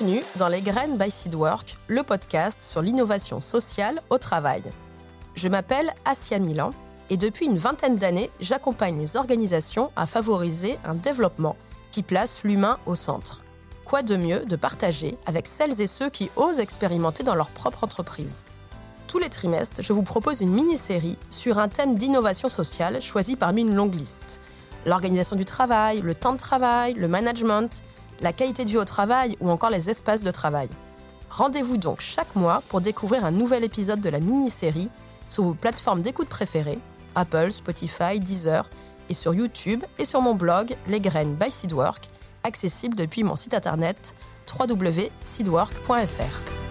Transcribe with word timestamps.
Bienvenue 0.00 0.24
dans 0.36 0.48
Les 0.48 0.62
Graines 0.62 0.96
by 0.96 1.10
Seedwork, 1.10 1.76
le 1.88 2.02
podcast 2.02 2.62
sur 2.62 2.80
l'innovation 2.80 3.38
sociale 3.38 4.00
au 4.08 4.16
travail. 4.16 4.62
Je 5.34 5.46
m'appelle 5.48 5.92
Asia 6.06 6.38
Milan 6.38 6.70
et 7.10 7.18
depuis 7.18 7.44
une 7.44 7.58
vingtaine 7.58 7.96
d'années, 7.96 8.30
j'accompagne 8.40 8.98
les 8.98 9.16
organisations 9.16 9.90
à 9.96 10.06
favoriser 10.06 10.78
un 10.86 10.94
développement 10.94 11.56
qui 11.92 12.02
place 12.02 12.44
l'humain 12.44 12.78
au 12.86 12.94
centre. 12.94 13.42
Quoi 13.84 14.02
de 14.02 14.16
mieux 14.16 14.46
de 14.46 14.56
partager 14.56 15.18
avec 15.26 15.46
celles 15.46 15.82
et 15.82 15.86
ceux 15.86 16.08
qui 16.08 16.30
osent 16.36 16.60
expérimenter 16.60 17.22
dans 17.22 17.34
leur 17.34 17.50
propre 17.50 17.84
entreprise? 17.84 18.44
Tous 19.06 19.18
les 19.18 19.28
trimestres, 19.28 19.82
je 19.82 19.92
vous 19.92 20.04
propose 20.04 20.40
une 20.40 20.52
mini-série 20.52 21.18
sur 21.28 21.58
un 21.58 21.68
thème 21.68 21.94
d'innovation 21.94 22.48
sociale 22.48 23.02
choisi 23.02 23.36
parmi 23.36 23.62
une 23.62 23.74
longue 23.74 23.96
liste. 23.96 24.40
L'organisation 24.86 25.36
du 25.36 25.44
travail, 25.44 26.00
le 26.00 26.14
temps 26.14 26.32
de 26.32 26.38
travail, 26.38 26.94
le 26.94 27.06
management, 27.06 27.82
la 28.20 28.32
qualité 28.32 28.64
de 28.64 28.70
vie 28.70 28.78
au 28.78 28.84
travail 28.84 29.36
ou 29.40 29.50
encore 29.50 29.70
les 29.70 29.90
espaces 29.90 30.22
de 30.22 30.30
travail. 30.30 30.68
Rendez-vous 31.30 31.76
donc 31.76 32.00
chaque 32.00 32.34
mois 32.34 32.62
pour 32.68 32.80
découvrir 32.80 33.24
un 33.24 33.30
nouvel 33.30 33.64
épisode 33.64 34.00
de 34.00 34.08
la 34.08 34.20
mini-série 34.20 34.90
sur 35.28 35.44
vos 35.44 35.54
plateformes 35.54 36.02
d'écoute 36.02 36.28
préférées, 36.28 36.78
Apple, 37.14 37.52
Spotify, 37.52 38.18
Deezer, 38.18 38.68
et 39.08 39.14
sur 39.14 39.34
YouTube 39.34 39.84
et 39.98 40.04
sur 40.04 40.22
mon 40.22 40.34
blog 40.34 40.76
Les 40.86 41.00
Graines 41.00 41.34
by 41.34 41.50
Seedwork, 41.50 42.08
accessible 42.44 42.96
depuis 42.96 43.24
mon 43.24 43.36
site 43.36 43.54
internet 43.54 44.14
www.seedwork.fr. 44.58 46.70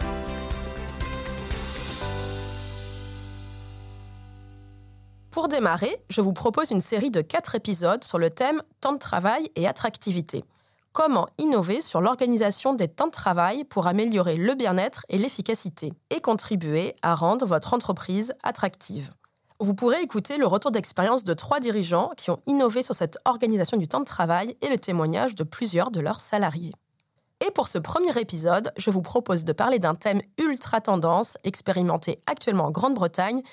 Pour 5.31 5.47
démarrer, 5.47 5.95
je 6.09 6.21
vous 6.21 6.33
propose 6.33 6.71
une 6.71 6.81
série 6.81 7.11
de 7.11 7.21
quatre 7.21 7.55
épisodes 7.55 8.03
sur 8.03 8.17
le 8.17 8.29
thème 8.29 8.61
temps 8.81 8.93
de 8.93 8.97
travail 8.97 9.49
et 9.55 9.67
attractivité. 9.67 10.43
Comment 10.91 11.27
innover 11.37 11.81
sur 11.81 12.01
l'organisation 12.01 12.73
des 12.73 12.87
temps 12.87 13.05
de 13.05 13.11
travail 13.11 13.63
pour 13.63 13.85
améliorer 13.85 14.35
le 14.35 14.55
bien-être 14.55 15.05
et 15.07 15.19
l'efficacité 15.19 15.93
et 16.09 16.19
contribuer 16.19 16.95
à 17.03 17.13
rendre 17.13 17.45
votre 17.45 17.75
entreprise 17.75 18.33
attractive? 18.41 19.11
Vous 19.59 19.75
pourrez 19.75 20.01
écouter 20.01 20.37
le 20.37 20.47
retour 20.47 20.71
d'expérience 20.71 21.23
de 21.23 21.35
trois 21.35 21.59
dirigeants 21.59 22.09
qui 22.17 22.31
ont 22.31 22.39
innové 22.47 22.81
sur 22.81 22.95
cette 22.95 23.19
organisation 23.25 23.77
du 23.77 23.87
temps 23.87 23.99
de 23.99 24.05
travail 24.05 24.57
et 24.61 24.69
le 24.69 24.79
témoignage 24.79 25.35
de 25.35 25.43
plusieurs 25.43 25.91
de 25.91 25.99
leurs 25.99 26.19
salariés. 26.19 26.73
Et 27.45 27.51
pour 27.51 27.67
ce 27.67 27.77
premier 27.77 28.17
épisode, 28.19 28.73
je 28.75 28.89
vous 28.89 29.03
propose 29.03 29.45
de 29.45 29.53
parler 29.53 29.77
d'un 29.77 29.95
thème 29.95 30.21
ultra 30.39 30.81
tendance 30.81 31.37
expérimenté 31.43 32.19
actuellement 32.25 32.65
en 32.65 32.71
Grande-Bretagne 32.71 33.43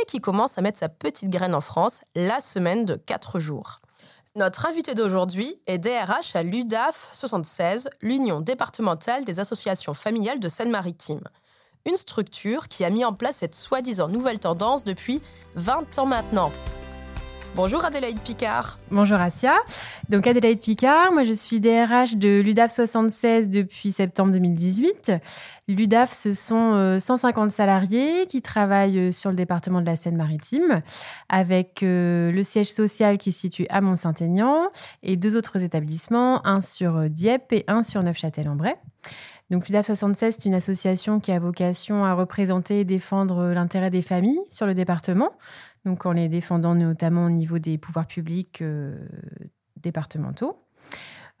et 0.00 0.04
qui 0.06 0.20
commence 0.20 0.56
à 0.56 0.62
mettre 0.62 0.78
sa 0.78 0.88
petite 0.88 1.30
graine 1.30 1.54
en 1.54 1.60
France, 1.60 2.00
la 2.14 2.40
semaine 2.40 2.86
de 2.86 2.96
4 2.96 3.38
jours. 3.38 3.80
Notre 4.36 4.66
invité 4.66 4.94
d'aujourd'hui 4.94 5.58
est 5.66 5.78
DRH 5.78 6.36
à 6.36 6.42
l'UDAF 6.42 7.08
76, 7.12 7.88
l'Union 8.02 8.42
départementale 8.42 9.24
des 9.24 9.40
associations 9.40 9.94
familiales 9.94 10.40
de 10.40 10.48
Seine-Maritime 10.48 11.22
une 11.86 11.96
structure 11.96 12.68
qui 12.68 12.84
a 12.84 12.90
mis 12.90 13.04
en 13.04 13.14
place 13.14 13.36
cette 13.36 13.54
soi-disant 13.54 14.08
nouvelle 14.08 14.40
tendance 14.40 14.84
depuis 14.84 15.22
20 15.54 15.98
ans 15.98 16.06
maintenant. 16.06 16.50
Bonjour 17.56 17.86
Adélaïde 17.86 18.20
Picard. 18.20 18.78
Bonjour 18.90 19.18
Asia. 19.18 19.54
Donc 20.10 20.26
Adélaïde 20.26 20.60
Picard, 20.60 21.10
moi 21.14 21.24
je 21.24 21.32
suis 21.32 21.58
DRH 21.58 22.16
de 22.16 22.42
l'UDAF 22.42 22.70
76 22.70 23.48
depuis 23.48 23.92
septembre 23.92 24.30
2018. 24.32 25.12
L'UDAF, 25.66 26.12
ce 26.12 26.34
sont 26.34 26.98
150 27.00 27.46
euh, 27.46 27.50
salariés 27.50 28.26
qui 28.26 28.42
travaillent 28.42 29.08
euh, 29.08 29.10
sur 29.10 29.30
le 29.30 29.36
département 29.36 29.80
de 29.80 29.86
la 29.86 29.96
Seine-Maritime, 29.96 30.82
avec 31.30 31.82
euh, 31.82 32.30
le 32.30 32.44
siège 32.44 32.70
social 32.70 33.16
qui 33.16 33.32
se 33.32 33.40
situe 33.40 33.66
à 33.70 33.80
Mont-Saint-Aignan 33.80 34.68
et 35.02 35.16
deux 35.16 35.34
autres 35.34 35.64
établissements, 35.64 36.46
un 36.46 36.60
sur 36.60 37.08
Dieppe 37.08 37.54
et 37.54 37.64
un 37.68 37.82
sur 37.82 38.02
Neufchâtel-en-Bray. 38.02 38.74
Donc 39.48 39.68
l'UDAF 39.68 39.86
76, 39.86 40.36
c'est 40.38 40.48
une 40.48 40.54
association 40.54 41.20
qui 41.20 41.32
a 41.32 41.38
vocation 41.38 42.04
à 42.04 42.12
représenter 42.12 42.80
et 42.80 42.84
défendre 42.84 43.46
l'intérêt 43.54 43.90
des 43.90 44.02
familles 44.02 44.40
sur 44.50 44.66
le 44.66 44.74
département, 44.74 45.30
donc 45.86 46.04
en 46.04 46.12
les 46.12 46.28
défendant 46.28 46.74
notamment 46.74 47.24
au 47.26 47.30
niveau 47.30 47.58
des 47.58 47.78
pouvoirs 47.78 48.06
publics 48.06 48.60
euh, 48.60 48.98
départementaux. 49.76 50.58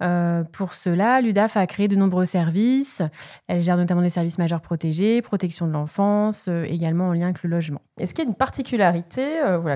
Euh, 0.02 0.44
pour 0.44 0.74
cela, 0.74 1.20
l'UDAF 1.20 1.56
a 1.56 1.66
créé 1.66 1.88
de 1.88 1.96
nombreux 1.96 2.26
services. 2.26 3.02
Elle 3.48 3.60
gère 3.60 3.76
notamment 3.76 4.02
les 4.02 4.10
services 4.10 4.38
majeurs 4.38 4.60
protégés, 4.60 5.22
protection 5.22 5.66
de 5.66 5.72
l'enfance, 5.72 6.48
euh, 6.48 6.64
également 6.64 7.08
en 7.08 7.12
lien 7.12 7.24
avec 7.24 7.42
le 7.42 7.50
logement. 7.50 7.80
Est-ce 7.98 8.14
qu'il 8.14 8.24
y 8.24 8.26
a 8.26 8.30
une 8.30 8.36
particularité 8.36 9.26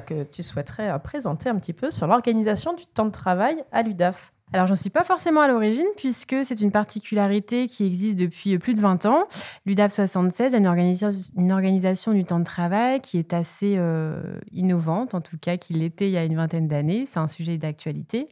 que 0.06 0.24
tu 0.24 0.42
souhaiterais 0.42 0.96
présenter 1.02 1.48
un 1.48 1.56
petit 1.56 1.72
peu 1.72 1.90
sur 1.90 2.06
l'organisation 2.06 2.74
du 2.74 2.86
temps 2.86 3.06
de 3.06 3.10
travail 3.10 3.64
à 3.72 3.82
l'UDAF? 3.82 4.32
Alors, 4.52 4.66
j'en 4.66 4.74
suis 4.74 4.90
pas 4.90 5.04
forcément 5.04 5.42
à 5.42 5.48
l'origine, 5.48 5.86
puisque 5.96 6.34
c'est 6.44 6.60
une 6.60 6.72
particularité 6.72 7.68
qui 7.68 7.86
existe 7.86 8.18
depuis 8.18 8.58
plus 8.58 8.74
de 8.74 8.80
20 8.80 9.06
ans. 9.06 9.28
L'UDAF 9.64 9.92
76 9.92 10.54
a 10.54 10.58
une 10.58 10.66
organisation, 10.66 11.12
une 11.36 11.52
organisation 11.52 12.12
du 12.12 12.24
temps 12.24 12.40
de 12.40 12.44
travail 12.44 13.00
qui 13.00 13.18
est 13.18 13.32
assez 13.32 13.76
euh, 13.78 14.20
innovante, 14.50 15.14
en 15.14 15.20
tout 15.20 15.38
cas 15.38 15.56
qui 15.56 15.74
l'était 15.74 16.08
il 16.08 16.12
y 16.12 16.16
a 16.16 16.24
une 16.24 16.34
vingtaine 16.34 16.66
d'années. 16.66 17.04
C'est 17.06 17.20
un 17.20 17.28
sujet 17.28 17.58
d'actualité. 17.58 18.28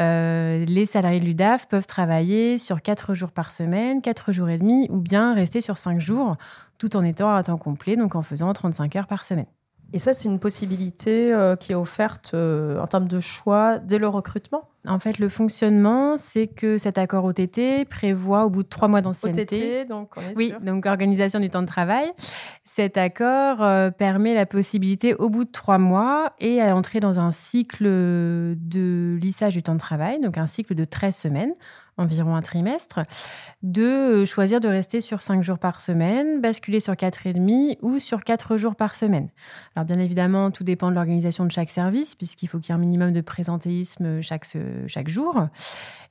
Euh, 0.00 0.64
les 0.64 0.84
salariés 0.84 1.20
de 1.20 1.26
l'UDAF 1.26 1.68
peuvent 1.68 1.86
travailler 1.86 2.58
sur 2.58 2.82
4 2.82 3.14
jours 3.14 3.30
par 3.30 3.52
semaine, 3.52 4.02
4 4.02 4.32
jours 4.32 4.48
et 4.48 4.58
demi, 4.58 4.88
ou 4.90 4.98
bien 4.98 5.32
rester 5.32 5.60
sur 5.60 5.78
5 5.78 6.00
jours, 6.00 6.36
tout 6.78 6.96
en 6.96 7.04
étant 7.04 7.32
à 7.32 7.42
temps 7.44 7.56
complet, 7.56 7.94
donc 7.94 8.16
en 8.16 8.22
faisant 8.22 8.52
35 8.52 8.96
heures 8.96 9.06
par 9.06 9.24
semaine. 9.24 9.46
Et 9.92 10.00
ça, 10.00 10.12
c'est 10.12 10.28
une 10.28 10.40
possibilité 10.40 11.32
euh, 11.32 11.54
qui 11.54 11.70
est 11.70 11.76
offerte 11.76 12.34
en 12.34 12.86
termes 12.88 13.06
de 13.06 13.20
choix 13.20 13.78
dès 13.78 13.98
le 13.98 14.08
recrutement? 14.08 14.71
En 14.86 14.98
fait, 14.98 15.18
le 15.18 15.28
fonctionnement, 15.28 16.16
c'est 16.16 16.48
que 16.48 16.76
cet 16.76 16.98
accord 16.98 17.24
OTT 17.24 17.84
prévoit 17.88 18.44
au 18.44 18.50
bout 18.50 18.64
de 18.64 18.68
trois 18.68 18.88
mois 18.88 19.00
d'ancienneté. 19.00 19.82
OTT, 19.82 19.88
donc 19.88 20.10
on 20.16 20.20
est 20.20 20.36
Oui, 20.36 20.52
donc 20.60 20.86
organisation 20.86 21.38
du 21.38 21.50
temps 21.50 21.62
de 21.62 21.66
travail. 21.66 22.10
Cet 22.64 22.96
accord 22.96 23.62
euh, 23.62 23.90
permet 23.90 24.34
la 24.34 24.44
possibilité, 24.44 25.14
au 25.14 25.30
bout 25.30 25.44
de 25.44 25.50
trois 25.52 25.78
mois, 25.78 26.32
et 26.40 26.60
à 26.60 26.74
entrer 26.74 26.98
dans 26.98 27.20
un 27.20 27.30
cycle 27.30 27.84
de 27.84 29.18
lissage 29.20 29.54
du 29.54 29.62
temps 29.62 29.74
de 29.74 29.78
travail, 29.78 30.20
donc 30.20 30.36
un 30.36 30.48
cycle 30.48 30.74
de 30.74 30.84
13 30.84 31.14
semaines, 31.14 31.52
environ 31.98 32.34
un 32.34 32.42
trimestre, 32.42 33.00
de 33.62 33.82
euh, 33.82 34.24
choisir 34.24 34.60
de 34.60 34.68
rester 34.68 35.00
sur 35.00 35.22
5 35.22 35.42
jours 35.42 35.58
par 35.58 35.80
semaine, 35.80 36.40
basculer 36.40 36.80
sur 36.80 36.94
4,5 36.94 37.78
ou 37.82 37.98
sur 37.98 38.24
4 38.24 38.56
jours 38.56 38.74
par 38.74 38.94
semaine. 38.94 39.28
Alors 39.76 39.86
bien 39.86 39.98
évidemment, 39.98 40.50
tout 40.50 40.64
dépend 40.64 40.90
de 40.90 40.94
l'organisation 40.94 41.44
de 41.44 41.52
chaque 41.52 41.70
service, 41.70 42.14
puisqu'il 42.14 42.48
faut 42.48 42.58
qu'il 42.58 42.70
y 42.70 42.72
ait 42.72 42.76
un 42.76 42.80
minimum 42.80 43.12
de 43.12 43.20
présentéisme 43.20 44.20
chaque, 44.22 44.46
chaque 44.86 45.08
jour. 45.08 45.48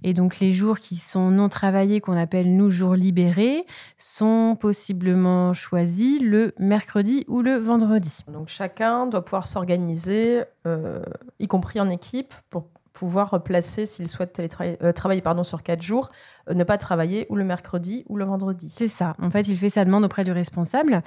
Et 0.03 0.13
donc 0.13 0.39
les 0.39 0.51
jours 0.51 0.79
qui 0.79 0.95
sont 0.95 1.31
non 1.31 1.49
travaillés, 1.49 2.01
qu'on 2.01 2.17
appelle 2.17 2.55
nous 2.55 2.71
jours 2.71 2.95
libérés, 2.95 3.65
sont 3.97 4.55
possiblement 4.59 5.53
choisis 5.53 6.21
le 6.21 6.53
mercredi 6.59 7.25
ou 7.27 7.41
le 7.41 7.55
vendredi. 7.55 8.23
Donc 8.31 8.47
chacun 8.47 9.07
doit 9.07 9.23
pouvoir 9.23 9.45
s'organiser, 9.45 10.43
euh, 10.65 11.03
y 11.39 11.47
compris 11.47 11.79
en 11.79 11.89
équipe, 11.89 12.33
pour 12.49 12.65
pouvoir 12.93 13.41
placer, 13.43 13.85
s'il 13.85 14.07
souhaite 14.07 14.39
euh, 14.39 14.91
travailler 14.91 15.21
pardon, 15.21 15.43
sur 15.43 15.63
quatre 15.63 15.81
jours, 15.81 16.09
euh, 16.49 16.53
ne 16.53 16.63
pas 16.63 16.77
travailler 16.77 17.25
ou 17.29 17.35
le 17.35 17.43
mercredi 17.43 18.03
ou 18.09 18.17
le 18.17 18.25
vendredi. 18.25 18.69
C'est 18.69 18.87
ça. 18.87 19.15
En 19.21 19.31
fait, 19.31 19.47
il 19.47 19.57
fait 19.57 19.69
sa 19.69 19.85
demande 19.85 20.03
auprès 20.03 20.23
du 20.23 20.31
responsable. 20.31 21.01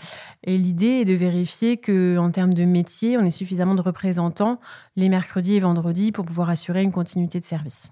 Et 0.44 0.56
l'idée 0.58 1.00
est 1.00 1.04
de 1.04 1.14
vérifier 1.14 1.76
qu'en 1.76 2.30
termes 2.30 2.54
de 2.54 2.64
métier, 2.64 3.18
on 3.18 3.24
ait 3.24 3.30
suffisamment 3.30 3.74
de 3.74 3.82
représentants 3.82 4.60
les 4.96 5.08
mercredis 5.08 5.56
et 5.56 5.60
vendredis 5.60 6.12
pour 6.12 6.24
pouvoir 6.24 6.50
assurer 6.50 6.82
une 6.82 6.92
continuité 6.92 7.38
de 7.38 7.44
service. 7.44 7.90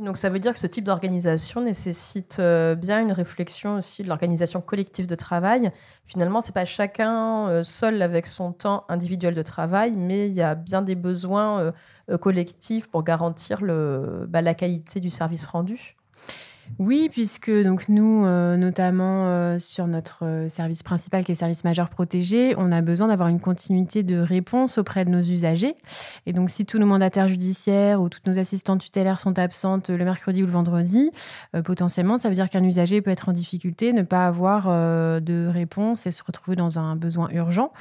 Donc 0.00 0.16
ça 0.16 0.30
veut 0.30 0.38
dire 0.38 0.54
que 0.54 0.58
ce 0.58 0.66
type 0.66 0.84
d'organisation 0.84 1.60
nécessite 1.60 2.38
euh, 2.40 2.74
bien 2.74 3.02
une 3.02 3.12
réflexion 3.12 3.76
aussi 3.76 4.02
de 4.02 4.08
l'organisation 4.08 4.62
collective 4.62 5.06
de 5.06 5.14
travail. 5.14 5.70
Finalement, 6.06 6.40
c'est 6.40 6.54
pas 6.54 6.64
chacun 6.64 7.48
euh, 7.48 7.62
seul 7.62 8.00
avec 8.00 8.26
son 8.26 8.52
temps 8.52 8.84
individuel 8.88 9.34
de 9.34 9.42
travail, 9.42 9.92
mais 9.94 10.28
il 10.28 10.32
y 10.32 10.40
a 10.40 10.54
bien 10.54 10.80
des 10.80 10.94
besoins 10.94 11.72
euh, 12.10 12.16
collectifs 12.16 12.88
pour 12.88 13.04
garantir 13.04 13.60
bah, 13.60 14.40
la 14.40 14.54
qualité 14.54 15.00
du 15.00 15.10
service 15.10 15.44
rendu. 15.44 15.96
Oui, 16.78 17.08
puisque 17.10 17.50
donc 17.50 17.88
nous, 17.88 18.24
euh, 18.24 18.56
notamment 18.56 19.26
euh, 19.26 19.58
sur 19.58 19.86
notre 19.86 20.24
euh, 20.24 20.48
service 20.48 20.82
principal 20.82 21.24
qui 21.24 21.32
est 21.32 21.34
service 21.34 21.64
majeur 21.64 21.90
protégé, 21.90 22.54
on 22.56 22.72
a 22.72 22.80
besoin 22.80 23.08
d'avoir 23.08 23.28
une 23.28 23.40
continuité 23.40 24.02
de 24.02 24.18
réponse 24.18 24.78
auprès 24.78 25.04
de 25.04 25.10
nos 25.10 25.20
usagers. 25.20 25.74
Et 26.26 26.32
donc, 26.32 26.48
si 26.48 26.64
tous 26.64 26.78
nos 26.78 26.86
mandataires 26.86 27.28
judiciaires 27.28 28.00
ou 28.00 28.08
toutes 28.08 28.26
nos 28.26 28.38
assistantes 28.38 28.80
tutélaires 28.80 29.20
sont 29.20 29.38
absentes 29.38 29.90
le 29.90 30.04
mercredi 30.04 30.42
ou 30.42 30.46
le 30.46 30.52
vendredi, 30.52 31.10
potentiellement, 31.64 32.18
ça 32.18 32.28
veut 32.28 32.34
dire 32.34 32.48
qu'un 32.48 32.64
usager 32.64 33.02
peut 33.02 33.10
être 33.10 33.28
en 33.28 33.32
difficulté, 33.32 33.92
ne 33.92 34.02
pas 34.02 34.26
avoir 34.26 34.66
de 34.68 35.46
réponse 35.48 36.06
et 36.06 36.10
se 36.10 36.22
retrouver 36.22 36.56
dans 36.56 36.78
un 36.78 36.96
besoin 36.96 37.28
urgent. 37.32 37.72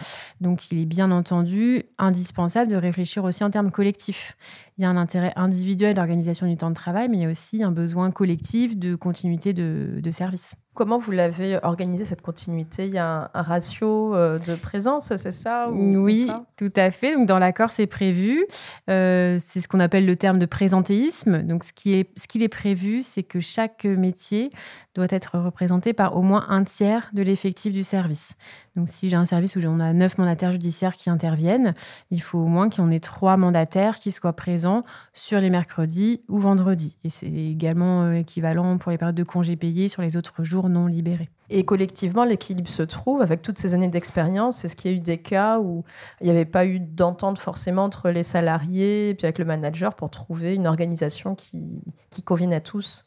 Donc, 0.41 0.71
il 0.71 0.79
est 0.79 0.85
bien 0.85 1.11
entendu 1.11 1.83
indispensable 1.97 2.71
de 2.71 2.75
réfléchir 2.75 3.23
aussi 3.23 3.43
en 3.43 3.49
termes 3.49 3.71
collectifs 3.71 4.35
il 4.79 4.83
y 4.83 4.85
a 4.85 4.89
un 4.89 4.95
intérêt 4.95 5.33
individuel 5.35 5.93
d'organisation 5.93 6.47
du 6.47 6.55
temps 6.55 6.69
de 6.69 6.75
travail, 6.75 7.09
mais 7.09 7.17
il 7.17 7.23
y 7.23 7.25
a 7.25 7.29
aussi 7.29 7.61
un 7.63 7.71
besoin 7.71 8.11
collectif 8.11 8.77
de 8.77 8.95
continuité 8.95 9.51
de, 9.51 10.11
service. 10.11 10.55
comment 10.73 10.97
vous 10.97 11.11
l'avez 11.11 11.59
organisé 11.63 12.05
cette 12.05 12.21
continuité? 12.21 12.87
Il 12.87 12.93
y 12.93 12.97
a 12.97 13.29
un, 13.33 13.41
ratio 13.41 14.15
euh, 14.15 14.39
de 14.39 14.55
présence, 14.55 15.13
c'est 15.17 15.33
ça 15.33 15.69
Oui, 15.69 16.31
tout 16.55 16.71
à 16.77 16.91
fait. 16.91 17.13
Donc 17.13 17.27
dans 17.27 17.39
l'accord, 17.39 17.71
c'est 17.71 17.87
prévu. 17.87 18.45
Euh, 18.89 19.35
c'est 19.41 19.59
ce 19.59 19.67
qu'on 19.67 19.81
appelle 19.81 20.05
le 20.05 20.15
terme 20.15 20.39
de 20.39 20.45
présentéisme. 20.45 21.43
Donc 21.43 21.65
ce 21.65 21.73
qui 21.73 21.93
est, 21.95 22.09
ce 22.17 22.27
qu'il 22.27 22.41
est 22.41 22.47
prévu, 22.47 23.03
c'est 23.03 23.23
que 23.23 23.41
chaque 23.41 23.83
métier 23.83 24.49
doit 24.95 25.07
être 25.09 25.37
représenté 25.37 25.91
par 25.91 26.15
au 26.15 26.21
moins 26.21 26.45
un 26.47 26.63
tiers 26.63 27.09
de 27.11 27.21
l'effectif 27.21 27.73
du 27.73 27.83
service. 27.83 28.35
Donc, 28.75 28.89
si 28.89 29.09
j'ai 29.09 29.15
un 29.15 29.25
service 29.25 29.55
où 29.55 29.59
on 29.65 29.79
a 29.79 29.93
neuf 29.93 30.17
mandataires 30.17 30.51
judiciaires 30.51 30.95
qui 30.95 31.09
interviennent, 31.09 31.73
il 32.11 32.21
faut 32.21 32.39
au 32.39 32.45
moins 32.45 32.69
qu'il 32.69 32.83
y 32.83 32.87
en 32.87 32.91
ait 32.91 32.99
trois 32.99 33.37
mandataires 33.37 33.97
qui 33.97 34.11
soient 34.11 34.33
présents 34.33 34.83
sur 35.13 35.39
les 35.39 35.49
mercredis 35.49 36.21
ou 36.29 36.39
vendredis. 36.39 36.97
Et 37.03 37.09
c'est 37.09 37.27
également 37.27 38.03
euh, 38.03 38.13
équivalent 38.13 38.77
pour 38.77 38.91
les 38.91 38.97
périodes 38.97 39.15
de 39.15 39.23
congés 39.23 39.55
payés 39.55 39.89
sur 39.89 40.01
les 40.01 40.17
autres 40.17 40.43
jours 40.43 40.69
non 40.69 40.87
libérés. 40.87 41.29
Et 41.49 41.65
collectivement, 41.65 42.25
l'équilibre 42.25 42.69
se 42.69 42.83
trouve 42.83 43.21
avec 43.21 43.41
toutes 43.41 43.57
ces 43.57 43.73
années 43.73 43.87
d'expérience. 43.87 44.63
Est-ce 44.63 44.75
qu'il 44.75 44.91
y 44.91 44.93
a 44.93 44.97
eu 44.97 45.01
des 45.01 45.17
cas 45.17 45.59
où 45.59 45.83
il 46.21 46.25
n'y 46.25 46.29
avait 46.29 46.45
pas 46.45 46.65
eu 46.65 46.79
d'entente 46.79 47.39
forcément 47.39 47.83
entre 47.83 48.11
les 48.11 48.23
salariés 48.23 49.09
et 49.09 49.15
puis 49.15 49.25
avec 49.25 49.39
le 49.39 49.45
manager 49.45 49.95
pour 49.95 50.11
trouver 50.11 50.53
une 50.53 50.67
organisation 50.67 51.33
qui, 51.33 51.83
qui 52.11 52.21
convienne 52.21 52.53
à 52.53 52.61
tous? 52.61 53.03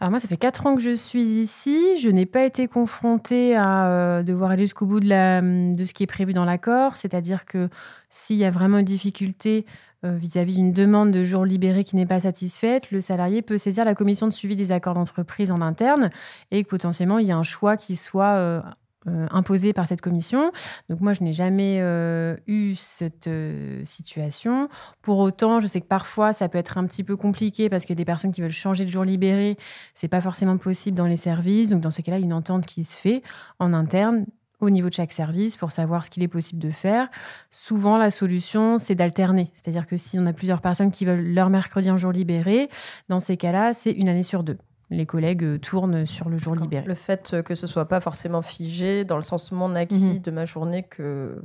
Alors 0.00 0.10
moi, 0.10 0.20
ça 0.20 0.28
fait 0.28 0.36
quatre 0.36 0.66
ans 0.66 0.76
que 0.76 0.82
je 0.82 0.94
suis 0.94 1.22
ici. 1.22 1.98
Je 2.00 2.08
n'ai 2.08 2.26
pas 2.26 2.44
été 2.44 2.68
confrontée 2.68 3.56
à 3.56 3.86
euh, 3.86 4.22
devoir 4.22 4.50
aller 4.50 4.64
jusqu'au 4.64 4.86
bout 4.86 5.00
de, 5.00 5.08
la, 5.08 5.40
de 5.40 5.84
ce 5.84 5.94
qui 5.94 6.02
est 6.02 6.08
prévu 6.08 6.32
dans 6.32 6.44
l'accord. 6.44 6.96
C'est-à-dire 6.96 7.44
que 7.44 7.68
s'il 8.08 8.36
y 8.36 8.44
a 8.44 8.50
vraiment 8.50 8.78
une 8.78 8.84
difficulté 8.84 9.66
euh, 10.04 10.16
vis-à-vis 10.16 10.54
d'une 10.54 10.72
demande 10.72 11.10
de 11.10 11.24
jour 11.24 11.44
libéré 11.44 11.82
qui 11.82 11.96
n'est 11.96 12.06
pas 12.06 12.20
satisfaite, 12.20 12.90
le 12.92 13.00
salarié 13.00 13.42
peut 13.42 13.58
saisir 13.58 13.84
la 13.84 13.96
commission 13.96 14.28
de 14.28 14.32
suivi 14.32 14.54
des 14.54 14.70
accords 14.70 14.94
d'entreprise 14.94 15.50
en 15.50 15.60
interne 15.60 16.10
et 16.52 16.62
que 16.62 16.68
potentiellement 16.68 17.18
il 17.18 17.26
y 17.26 17.32
a 17.32 17.36
un 17.36 17.42
choix 17.42 17.76
qui 17.76 17.96
soit 17.96 18.34
euh, 18.34 18.62
imposée 19.06 19.72
par 19.72 19.86
cette 19.86 20.00
commission. 20.00 20.50
Donc 20.88 21.00
moi, 21.00 21.12
je 21.12 21.22
n'ai 21.22 21.32
jamais 21.32 21.78
euh, 21.80 22.36
eu 22.46 22.74
cette 22.74 23.26
euh, 23.26 23.84
situation. 23.84 24.68
Pour 25.02 25.18
autant, 25.18 25.60
je 25.60 25.66
sais 25.66 25.80
que 25.80 25.86
parfois, 25.86 26.32
ça 26.32 26.48
peut 26.48 26.58
être 26.58 26.78
un 26.78 26.86
petit 26.86 27.04
peu 27.04 27.16
compliqué 27.16 27.68
parce 27.68 27.88
a 27.88 27.94
des 27.94 28.04
personnes 28.04 28.32
qui 28.32 28.40
veulent 28.40 28.50
changer 28.50 28.84
de 28.84 28.90
jour 28.90 29.04
libéré. 29.04 29.56
C'est 29.94 30.08
pas 30.08 30.20
forcément 30.20 30.56
possible 30.58 30.96
dans 30.96 31.06
les 31.06 31.16
services. 31.16 31.70
Donc 31.70 31.80
dans 31.80 31.90
ces 31.90 32.02
cas-là, 32.02 32.18
une 32.18 32.32
entente 32.32 32.66
qui 32.66 32.84
se 32.84 32.96
fait 32.96 33.22
en 33.58 33.72
interne 33.72 34.26
au 34.60 34.70
niveau 34.70 34.88
de 34.88 34.94
chaque 34.94 35.12
service 35.12 35.56
pour 35.56 35.70
savoir 35.70 36.04
ce 36.04 36.10
qu'il 36.10 36.22
est 36.22 36.28
possible 36.28 36.60
de 36.60 36.70
faire. 36.70 37.08
Souvent, 37.50 37.96
la 37.96 38.10
solution, 38.10 38.78
c'est 38.78 38.96
d'alterner. 38.96 39.50
C'est-à-dire 39.54 39.86
que 39.86 39.96
si 39.96 40.18
on 40.18 40.26
a 40.26 40.32
plusieurs 40.32 40.60
personnes 40.60 40.90
qui 40.90 41.04
veulent 41.04 41.32
leur 41.32 41.48
mercredi 41.48 41.90
en 41.90 41.96
jour 41.96 42.10
libéré, 42.10 42.68
dans 43.08 43.20
ces 43.20 43.36
cas-là, 43.36 43.72
c'est 43.72 43.92
une 43.92 44.08
année 44.08 44.24
sur 44.24 44.42
deux 44.42 44.58
les 44.90 45.06
collègues 45.06 45.44
euh, 45.44 45.58
tournent 45.58 46.06
sur 46.06 46.28
le 46.28 46.38
jour 46.38 46.54
libéré. 46.54 46.86
Le 46.86 46.94
fait 46.94 47.34
euh, 47.34 47.42
que 47.42 47.54
ce 47.54 47.66
soit 47.66 47.86
pas 47.86 48.00
forcément 48.00 48.42
figé 48.42 49.04
dans 49.04 49.16
le 49.16 49.22
sens 49.22 49.52
mon 49.52 49.74
acquis 49.74 50.14
mhm. 50.14 50.18
de 50.18 50.30
ma 50.30 50.44
journée 50.44 50.82
que 50.82 51.42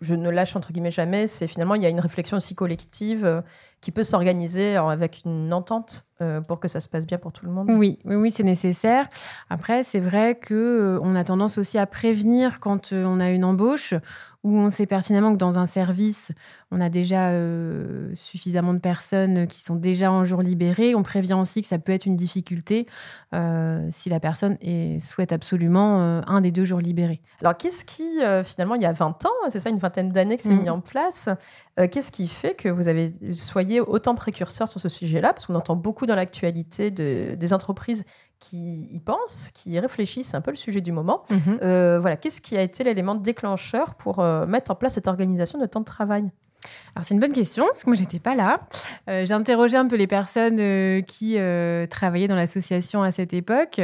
je 0.00 0.14
ne 0.14 0.30
lâche 0.30 0.54
entre 0.54 0.72
guillemets 0.72 0.92
jamais, 0.92 1.26
c'est 1.26 1.48
finalement 1.48 1.74
il 1.74 1.82
y 1.82 1.86
a 1.86 1.88
une 1.88 1.98
réflexion 1.98 2.36
aussi 2.36 2.54
collective 2.54 3.24
euh, 3.24 3.40
qui 3.80 3.90
peut 3.90 4.04
s'organiser 4.04 4.76
avec 4.76 5.22
une 5.24 5.52
entente 5.52 6.04
pour 6.48 6.58
que 6.58 6.66
ça 6.66 6.80
se 6.80 6.88
passe 6.88 7.06
bien 7.06 7.16
pour 7.18 7.32
tout 7.32 7.46
le 7.46 7.52
monde. 7.52 7.68
Oui, 7.70 8.00
oui, 8.04 8.16
oui 8.16 8.30
c'est 8.32 8.42
nécessaire. 8.42 9.06
Après, 9.50 9.84
c'est 9.84 10.00
vrai 10.00 10.34
que 10.34 10.98
on 11.00 11.14
a 11.14 11.22
tendance 11.22 11.58
aussi 11.58 11.78
à 11.78 11.86
prévenir 11.86 12.58
quand 12.58 12.92
on 12.92 13.20
a 13.20 13.30
une 13.30 13.44
embauche 13.44 13.94
où 14.44 14.56
on 14.56 14.70
sait 14.70 14.86
pertinemment 14.86 15.32
que 15.32 15.38
dans 15.38 15.58
un 15.58 15.66
service, 15.66 16.30
on 16.70 16.80
a 16.80 16.88
déjà 16.88 17.30
euh, 17.30 18.14
suffisamment 18.14 18.72
de 18.72 18.78
personnes 18.78 19.48
qui 19.48 19.60
sont 19.60 19.74
déjà 19.74 20.12
en 20.12 20.24
jour 20.24 20.42
libéré. 20.42 20.94
On 20.94 21.02
prévient 21.02 21.34
aussi 21.34 21.60
que 21.60 21.66
ça 21.66 21.78
peut 21.78 21.92
être 21.92 22.06
une 22.06 22.14
difficulté 22.14 22.86
euh, 23.34 23.88
si 23.90 24.08
la 24.08 24.20
personne 24.20 24.56
souhaite 25.00 25.32
absolument 25.32 26.00
euh, 26.00 26.20
un 26.28 26.40
des 26.40 26.52
deux 26.52 26.64
jours 26.64 26.80
libérés. 26.80 27.20
Alors, 27.40 27.56
qu'est-ce 27.56 27.84
qui, 27.84 28.20
finalement, 28.44 28.76
il 28.76 28.82
y 28.82 28.86
a 28.86 28.92
20 28.92 29.24
ans, 29.26 29.30
c'est 29.48 29.60
ça, 29.60 29.70
une 29.70 29.78
vingtaine 29.78 30.12
d'années 30.12 30.36
que 30.36 30.42
c'est 30.42 30.54
mm. 30.54 30.62
mis 30.62 30.70
en 30.70 30.80
place, 30.80 31.28
qu'est-ce 31.76 32.12
qui 32.12 32.28
fait 32.28 32.54
que 32.54 32.68
vous 32.68 32.86
avez 32.86 33.12
soyez 33.32 33.80
autant 33.80 34.14
précurseur 34.14 34.68
sur 34.68 34.80
ce 34.80 34.88
sujet-là? 34.88 35.32
Parce 35.32 35.46
qu'on 35.46 35.56
entend 35.56 35.76
beaucoup 35.76 36.06
dans 36.06 36.14
l'actualité 36.14 36.90
de, 36.90 37.34
des 37.34 37.52
entreprises 37.52 38.04
qui 38.40 38.88
y 38.90 39.00
pensent, 39.00 39.50
qui 39.52 39.72
y 39.72 39.80
réfléchissent, 39.80 40.28
c'est 40.28 40.36
un 40.36 40.40
peu 40.40 40.50
le 40.50 40.56
sujet 40.56 40.80
du 40.80 40.92
moment. 40.92 41.24
Mhm. 41.30 41.58
Euh, 41.62 41.98
voilà, 42.00 42.16
qu'est-ce 42.16 42.40
qui 42.40 42.56
a 42.56 42.62
été 42.62 42.84
l'élément 42.84 43.14
déclencheur 43.14 43.94
pour 43.94 44.20
euh, 44.20 44.46
mettre 44.46 44.70
en 44.70 44.74
place 44.74 44.94
cette 44.94 45.08
organisation 45.08 45.58
de 45.58 45.66
temps 45.66 45.80
de 45.80 45.84
travail? 45.84 46.30
Alors 46.98 47.06
c'est 47.06 47.14
une 47.14 47.20
bonne 47.20 47.32
question, 47.32 47.64
parce 47.66 47.84
que 47.84 47.90
moi 47.90 47.96
j'étais 47.96 48.18
pas 48.18 48.34
là. 48.34 48.66
Euh, 49.08 49.24
j'ai 49.24 49.32
interrogé 49.32 49.76
un 49.76 49.86
peu 49.86 49.94
les 49.94 50.08
personnes 50.08 50.58
euh, 50.58 51.00
qui 51.00 51.34
euh, 51.36 51.86
travaillaient 51.86 52.26
dans 52.26 52.34
l'association 52.34 53.04
à 53.04 53.12
cette 53.12 53.32
époque. 53.32 53.78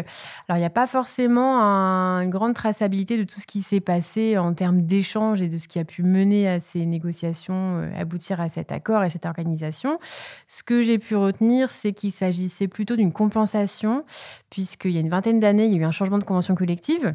Alors 0.48 0.56
il 0.56 0.58
n'y 0.58 0.64
a 0.64 0.70
pas 0.70 0.88
forcément 0.88 1.62
une 1.62 2.30
grande 2.30 2.54
traçabilité 2.54 3.16
de 3.16 3.22
tout 3.22 3.38
ce 3.38 3.46
qui 3.46 3.62
s'est 3.62 3.78
passé 3.78 4.36
en 4.36 4.52
termes 4.52 4.82
d'échanges 4.82 5.42
et 5.42 5.48
de 5.48 5.58
ce 5.58 5.68
qui 5.68 5.78
a 5.78 5.84
pu 5.84 6.02
mener 6.02 6.48
à 6.48 6.58
ces 6.58 6.84
négociations, 6.86 7.88
aboutir 7.96 8.40
à 8.40 8.48
cet 8.48 8.72
accord 8.72 9.04
et 9.04 9.10
cette 9.10 9.26
organisation. 9.26 10.00
Ce 10.48 10.64
que 10.64 10.82
j'ai 10.82 10.98
pu 10.98 11.14
retenir, 11.14 11.70
c'est 11.70 11.92
qu'il 11.92 12.10
s'agissait 12.10 12.66
plutôt 12.66 12.96
d'une 12.96 13.12
compensation, 13.12 14.04
puisqu'il 14.50 14.90
y 14.90 14.96
a 14.96 15.00
une 15.00 15.08
vingtaine 15.08 15.38
d'années, 15.38 15.66
il 15.66 15.72
y 15.72 15.76
a 15.76 15.82
eu 15.82 15.84
un 15.84 15.92
changement 15.92 16.18
de 16.18 16.24
convention 16.24 16.56
collective 16.56 17.14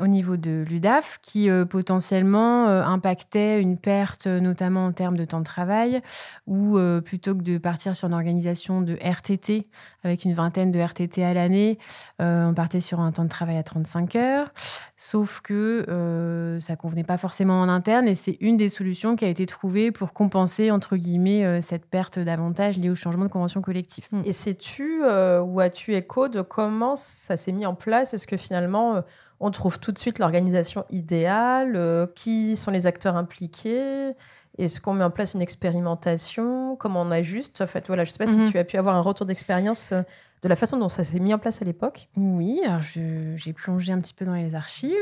au 0.00 0.08
niveau 0.08 0.36
de 0.36 0.64
l'UDAF 0.68 1.20
qui 1.22 1.48
euh, 1.48 1.64
potentiellement 1.64 2.66
euh, 2.66 2.82
impactait 2.82 3.60
une 3.60 3.78
perte 3.78 4.26
notamment 4.26 4.86
en 4.86 4.92
termes 4.92 5.16
de 5.16 5.24
temps 5.24 5.38
de 5.38 5.44
travail 5.44 6.02
ou 6.48 6.78
euh, 6.78 7.00
plutôt 7.00 7.36
que 7.36 7.42
de 7.42 7.58
partir 7.58 7.94
sur 7.94 8.08
une 8.08 8.14
organisation 8.14 8.82
de 8.82 8.98
RTT 9.00 9.68
avec 10.02 10.24
une 10.24 10.34
vingtaine 10.34 10.72
de 10.72 10.80
RTT 10.80 11.24
à 11.24 11.32
l'année, 11.32 11.78
on 12.18 12.52
partait 12.54 12.80
sur 12.80 13.00
un 13.00 13.10
temps 13.10 13.24
de 13.24 13.30
travail 13.30 13.56
à 13.56 13.62
35 13.62 14.16
heures. 14.16 14.52
Sauf 14.96 15.40
que 15.40 16.58
ça 16.60 16.76
convenait 16.76 17.04
pas 17.04 17.16
forcément 17.16 17.62
en 17.62 17.70
interne 17.70 18.06
et 18.06 18.14
c'est 18.14 18.36
une 18.42 18.58
des 18.58 18.68
solutions 18.68 19.16
qui 19.16 19.24
a 19.24 19.28
été 19.28 19.46
trouvée 19.46 19.92
pour 19.92 20.12
compenser 20.12 20.70
entre 20.70 20.98
guillemets 20.98 21.62
cette 21.62 21.86
perte 21.86 22.18
d'avantages 22.18 22.76
liée 22.76 22.90
au 22.90 22.94
changement 22.94 23.24
de 23.24 23.30
convention 23.30 23.62
collective. 23.62 24.06
Et 24.26 24.34
sais-tu 24.34 25.00
ou 25.02 25.60
as-tu 25.60 25.94
écho 25.94 26.28
de 26.28 26.42
comment 26.42 26.96
ça 26.96 27.38
s'est 27.38 27.52
mis 27.52 27.64
en 27.64 27.74
place? 27.74 28.12
Est-ce 28.12 28.26
que 28.26 28.36
finalement 28.36 29.02
on 29.44 29.50
trouve 29.50 29.78
tout 29.78 29.92
de 29.92 29.98
suite 29.98 30.18
l'organisation 30.18 30.86
idéale, 30.88 31.74
euh, 31.76 32.06
qui 32.14 32.56
sont 32.56 32.70
les 32.70 32.86
acteurs 32.86 33.14
impliqués, 33.14 34.12
est-ce 34.56 34.80
qu'on 34.80 34.94
met 34.94 35.04
en 35.04 35.10
place 35.10 35.34
une 35.34 35.42
expérimentation, 35.42 36.76
comment 36.76 37.02
on 37.02 37.10
ajuste. 37.10 37.60
En 37.60 37.66
fait, 37.66 37.86
voilà, 37.86 38.04
je 38.04 38.10
ne 38.10 38.12
sais 38.12 38.24
pas 38.24 38.26
si 38.26 38.38
mhm. 38.38 38.50
tu 38.50 38.58
as 38.58 38.64
pu 38.64 38.78
avoir 38.78 38.96
un 38.96 39.02
retour 39.02 39.26
d'expérience 39.26 39.92
euh, 39.92 40.00
de 40.42 40.48
la 40.48 40.56
façon 40.56 40.78
dont 40.78 40.88
ça 40.88 41.04
s'est 41.04 41.20
mis 41.20 41.34
en 41.34 41.38
place 41.38 41.60
à 41.60 41.66
l'époque. 41.66 42.08
Oui, 42.16 42.62
alors 42.64 42.80
j'ai 42.82 43.52
plongé 43.52 43.92
un 43.92 44.00
petit 44.00 44.14
peu 44.14 44.24
dans 44.24 44.34
les 44.34 44.54
archives. 44.54 44.94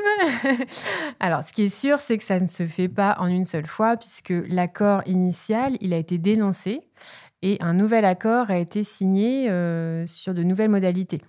alors, 1.21 1.43
ce 1.45 1.53
qui 1.53 1.63
est 1.65 1.69
sûr, 1.69 2.01
c'est 2.01 2.19
que 2.19 2.25
ça 2.25 2.41
ne 2.41 2.47
se 2.47 2.67
fait 2.67 2.89
pas 2.89 3.17
en 3.21 3.27
une 3.27 3.45
seule 3.45 3.67
fois, 3.67 3.97
puisque 3.97 4.33
l'accord 4.49 5.03
initial, 5.07 5.77
il 5.81 5.93
a 5.93 5.99
été 5.99 6.19
dénoncé 6.19 6.83
et 7.43 7.59
un 7.61 7.75
nouvel 7.75 8.05
accord 8.05 8.51
a 8.51 8.59
été 8.59 8.85
signé 8.85 9.51
euh, 9.51 10.07
sur 10.07 10.33
de 10.33 10.43
nouvelles 10.43 10.71
modalités. 10.71 11.21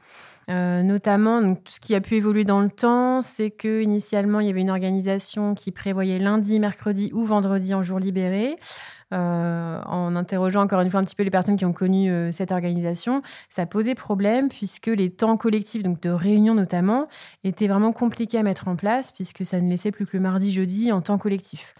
Euh, 0.50 0.83
notamment, 0.83 1.41
donc, 1.41 1.59
ce 1.65 1.79
qui 1.79 1.95
a 1.95 2.01
pu 2.01 2.15
évoluer 2.15 2.43
dans 2.43 2.62
le 2.62 2.69
temps, 2.69 3.21
c'est 3.21 3.50
que 3.50 3.81
initialement 3.81 4.39
il 4.39 4.47
y 4.47 4.50
avait 4.50 4.62
une 4.62 4.69
organisation 4.69 5.55
qui 5.55 5.71
prévoyait 5.71 6.19
lundi, 6.19 6.59
mercredi 6.59 7.12
ou 7.13 7.23
vendredi 7.23 7.73
en 7.73 7.81
jour 7.81 8.00
libéré. 8.00 8.57
Euh, 9.13 9.79
en 9.85 10.15
interrogeant 10.15 10.63
encore 10.63 10.81
une 10.81 10.89
fois 10.89 11.00
un 11.00 11.03
petit 11.03 11.13
peu 11.13 11.21
les 11.21 11.29
personnes 11.29 11.55
qui 11.55 11.65
ont 11.65 11.73
connu 11.73 12.09
euh, 12.09 12.31
cette 12.31 12.51
organisation, 12.51 13.21
ça 13.47 13.67
posait 13.67 13.93
problème 13.93 14.50
puisque 14.50 14.88
les 14.88 15.12
temps 15.12 15.38
collectifs, 15.38 15.83
donc 15.83 16.01
de 16.01 16.09
réunion 16.09 16.55
notamment, 16.55 17.07
étaient 17.43 17.67
vraiment 17.67 17.91
compliqués 17.91 18.39
à 18.39 18.43
mettre 18.43 18.67
en 18.67 18.75
place 18.75 19.12
puisque 19.12 19.45
ça 19.45 19.62
ne 19.62 19.69
laissait 19.69 19.91
plus 19.91 20.07
que 20.07 20.17
le 20.17 20.23
mardi, 20.23 20.51
jeudi 20.51 20.91
en 20.91 21.01
temps 21.01 21.19
collectif. 21.19 21.75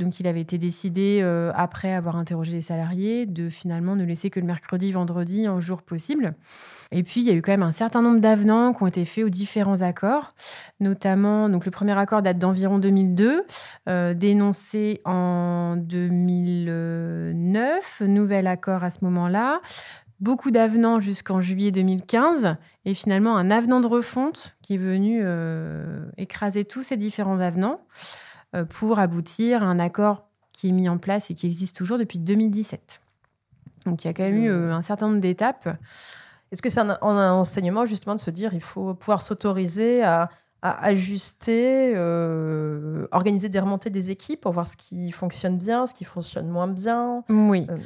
Donc 0.00 0.18
il 0.18 0.26
avait 0.26 0.40
été 0.40 0.58
décidé, 0.58 1.22
après 1.54 1.92
avoir 1.92 2.16
interrogé 2.16 2.52
les 2.52 2.62
salariés, 2.62 3.26
de 3.26 3.48
finalement 3.48 3.94
ne 3.94 4.04
laisser 4.04 4.30
que 4.30 4.40
le 4.40 4.46
mercredi, 4.46 4.90
vendredi 4.92 5.46
en 5.46 5.60
jour 5.60 5.82
possible. 5.82 6.34
Et 6.92 7.04
puis, 7.04 7.20
il 7.20 7.26
y 7.26 7.30
a 7.30 7.34
eu 7.34 7.42
quand 7.42 7.52
même 7.52 7.62
un 7.62 7.70
certain 7.70 8.02
nombre 8.02 8.18
d'avenants 8.20 8.72
qui 8.72 8.82
ont 8.82 8.88
été 8.88 9.04
faits 9.04 9.22
aux 9.24 9.28
différents 9.28 9.82
accords, 9.82 10.34
notamment, 10.80 11.48
donc 11.48 11.64
le 11.64 11.70
premier 11.70 11.96
accord 11.96 12.22
date 12.22 12.38
d'environ 12.38 12.80
2002, 12.80 13.44
euh, 13.88 14.12
dénoncé 14.12 15.00
en 15.04 15.76
2009, 15.76 18.02
nouvel 18.08 18.48
accord 18.48 18.82
à 18.82 18.90
ce 18.90 19.04
moment-là, 19.04 19.60
beaucoup 20.18 20.50
d'avenants 20.50 20.98
jusqu'en 21.00 21.40
juillet 21.40 21.70
2015, 21.70 22.56
et 22.84 22.94
finalement 22.94 23.36
un 23.36 23.52
avenant 23.52 23.80
de 23.80 23.86
refonte 23.86 24.56
qui 24.60 24.74
est 24.74 24.78
venu 24.78 25.20
euh, 25.22 26.04
écraser 26.18 26.64
tous 26.64 26.82
ces 26.82 26.96
différents 26.96 27.38
avenants. 27.38 27.82
euh, 27.82 27.84
pour 28.68 28.98
aboutir 28.98 29.62
à 29.62 29.66
un 29.66 29.78
accord 29.78 30.26
qui 30.52 30.68
est 30.68 30.72
mis 30.72 30.88
en 30.88 30.98
place 30.98 31.30
et 31.30 31.34
qui 31.34 31.46
existe 31.46 31.76
toujours 31.76 31.98
depuis 31.98 32.18
2017. 32.18 33.00
Donc 33.86 34.04
il 34.04 34.08
y 34.08 34.10
a 34.10 34.14
quand 34.14 34.24
même 34.24 34.44
eu 34.44 34.50
mmh. 34.50 34.70
un 34.70 34.82
certain 34.82 35.08
nombre 35.08 35.20
d'étapes. 35.20 35.68
Est-ce 36.52 36.62
que 36.62 36.68
c'est 36.68 36.80
un, 36.80 36.98
enseignement 37.00 37.86
justement 37.86 38.14
de 38.14 38.20
se 38.20 38.30
dire 38.30 38.54
il 38.54 38.60
faut 38.60 38.94
pouvoir 38.94 39.22
s'autoriser 39.22 40.02
à, 40.02 40.30
ajuster, 40.62 41.94
euh, 41.96 43.06
organiser 43.12 43.48
des 43.48 43.58
remontées 43.60 43.88
des 43.88 44.10
équipes 44.10 44.42
pour 44.42 44.52
voir 44.52 44.68
ce 44.68 44.76
qui 44.76 45.10
fonctionne 45.10 45.56
bien, 45.56 45.86
ce 45.86 45.94
qui 45.94 46.04
fonctionne 46.04 46.48
moins 46.48 46.68
bien? 46.68 47.24
Oui. 47.30 47.66
Euh, 47.70 47.78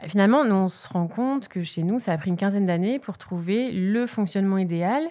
bah, 0.00 0.08
Finalement, 0.08 0.40
on 0.42 0.68
se 0.68 0.88
rend 0.88 1.08
compte 1.08 1.48
que 1.48 1.62
chez 1.62 1.82
nous, 1.82 1.98
ça 1.98 2.12
a 2.12 2.18
pris 2.18 2.30
une 2.30 2.36
quinzaine 2.36 2.66
d'années 2.66 2.98
pour 2.98 3.18
trouver 3.18 3.72
le 3.72 4.06
fonctionnement 4.06 4.58
idéal. 4.58 5.02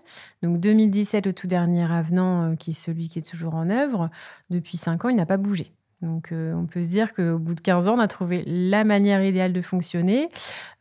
Donc 0.44 0.60
2017, 0.60 1.26
le 1.26 1.34
tout 1.34 1.48
dernier 1.48 1.92
avenant, 1.92 2.56
qui 2.56 2.72
est 2.72 2.74
celui 2.74 3.10
qui 3.10 3.20
est 3.20 3.30
toujours 3.30 3.56
en 3.56 3.70
œuvre, 3.70 4.10
depuis 4.50 4.78
cinq 4.78 5.06
ans, 5.06 5.10
il 5.10 5.16
n'a 5.16 5.26
pas 5.26 5.38
bougé. 5.38 5.74
Donc, 6.02 6.32
euh, 6.32 6.54
on 6.54 6.66
peut 6.66 6.82
se 6.82 6.90
dire 6.90 7.14
qu'au 7.14 7.38
bout 7.38 7.54
de 7.54 7.62
15 7.62 7.88
ans, 7.88 7.96
on 7.96 8.00
a 8.00 8.08
trouvé 8.08 8.44
la 8.48 8.84
manière 8.84 9.24
idéale 9.24 9.54
de 9.54 9.62
fonctionner, 9.62 10.30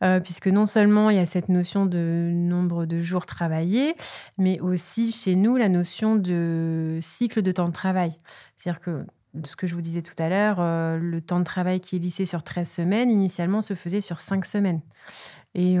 euh, 0.03 0.19
puisque 0.19 0.47
non 0.47 0.65
seulement 0.65 1.09
il 1.11 1.17
y 1.17 1.19
a 1.19 1.27
cette 1.27 1.47
notion 1.49 1.85
de 1.85 2.31
nombre 2.33 2.85
de 2.85 3.01
jours 3.01 3.27
travaillés, 3.27 3.95
mais 4.39 4.59
aussi 4.59 5.11
chez 5.11 5.35
nous 5.35 5.57
la 5.57 5.69
notion 5.69 6.15
de 6.15 6.97
cycle 7.01 7.43
de 7.43 7.51
temps 7.51 7.67
de 7.67 7.73
travail. 7.73 8.19
C'est-à-dire 8.55 8.79
que 8.81 9.05
ce 9.43 9.55
que 9.55 9.67
je 9.67 9.75
vous 9.75 9.81
disais 9.81 10.01
tout 10.01 10.15
à 10.17 10.29
l'heure, 10.29 10.57
euh, 10.59 10.97
le 10.97 11.21
temps 11.21 11.39
de 11.39 11.43
travail 11.43 11.79
qui 11.79 11.95
est 11.95 11.99
lissé 11.99 12.25
sur 12.25 12.43
13 12.43 12.69
semaines, 12.69 13.09
initialement 13.09 13.61
se 13.61 13.73
faisait 13.73 14.01
sur 14.01 14.21
5 14.21 14.45
semaines. 14.45 14.81
Et 15.53 15.77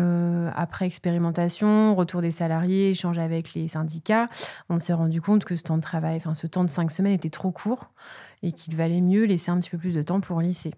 après 0.53 0.85
expérimentation, 0.85 1.95
retour 1.95 2.19
des 2.19 2.31
salariés, 2.31 2.89
échange 2.89 3.17
avec 3.19 3.53
les 3.53 3.69
syndicats, 3.69 4.27
on 4.67 4.79
s'est 4.79 4.91
rendu 4.91 5.21
compte 5.21 5.45
que 5.45 5.55
ce 5.55 5.63
temps 5.63 5.77
de 5.77 5.81
travail, 5.81 6.17
enfin 6.17 6.35
ce 6.35 6.45
temps 6.45 6.65
de 6.65 6.69
5 6.69 6.91
semaines 6.91 7.13
était 7.13 7.29
trop 7.29 7.51
court 7.51 7.89
et 8.43 8.51
qu'il 8.51 8.75
valait 8.75 8.99
mieux 8.99 9.23
laisser 9.23 9.49
un 9.49 9.57
petit 9.61 9.69
peu 9.69 9.77
plus 9.77 9.95
de 9.95 10.01
temps 10.01 10.19
pour 10.19 10.41
lycée. 10.41 10.73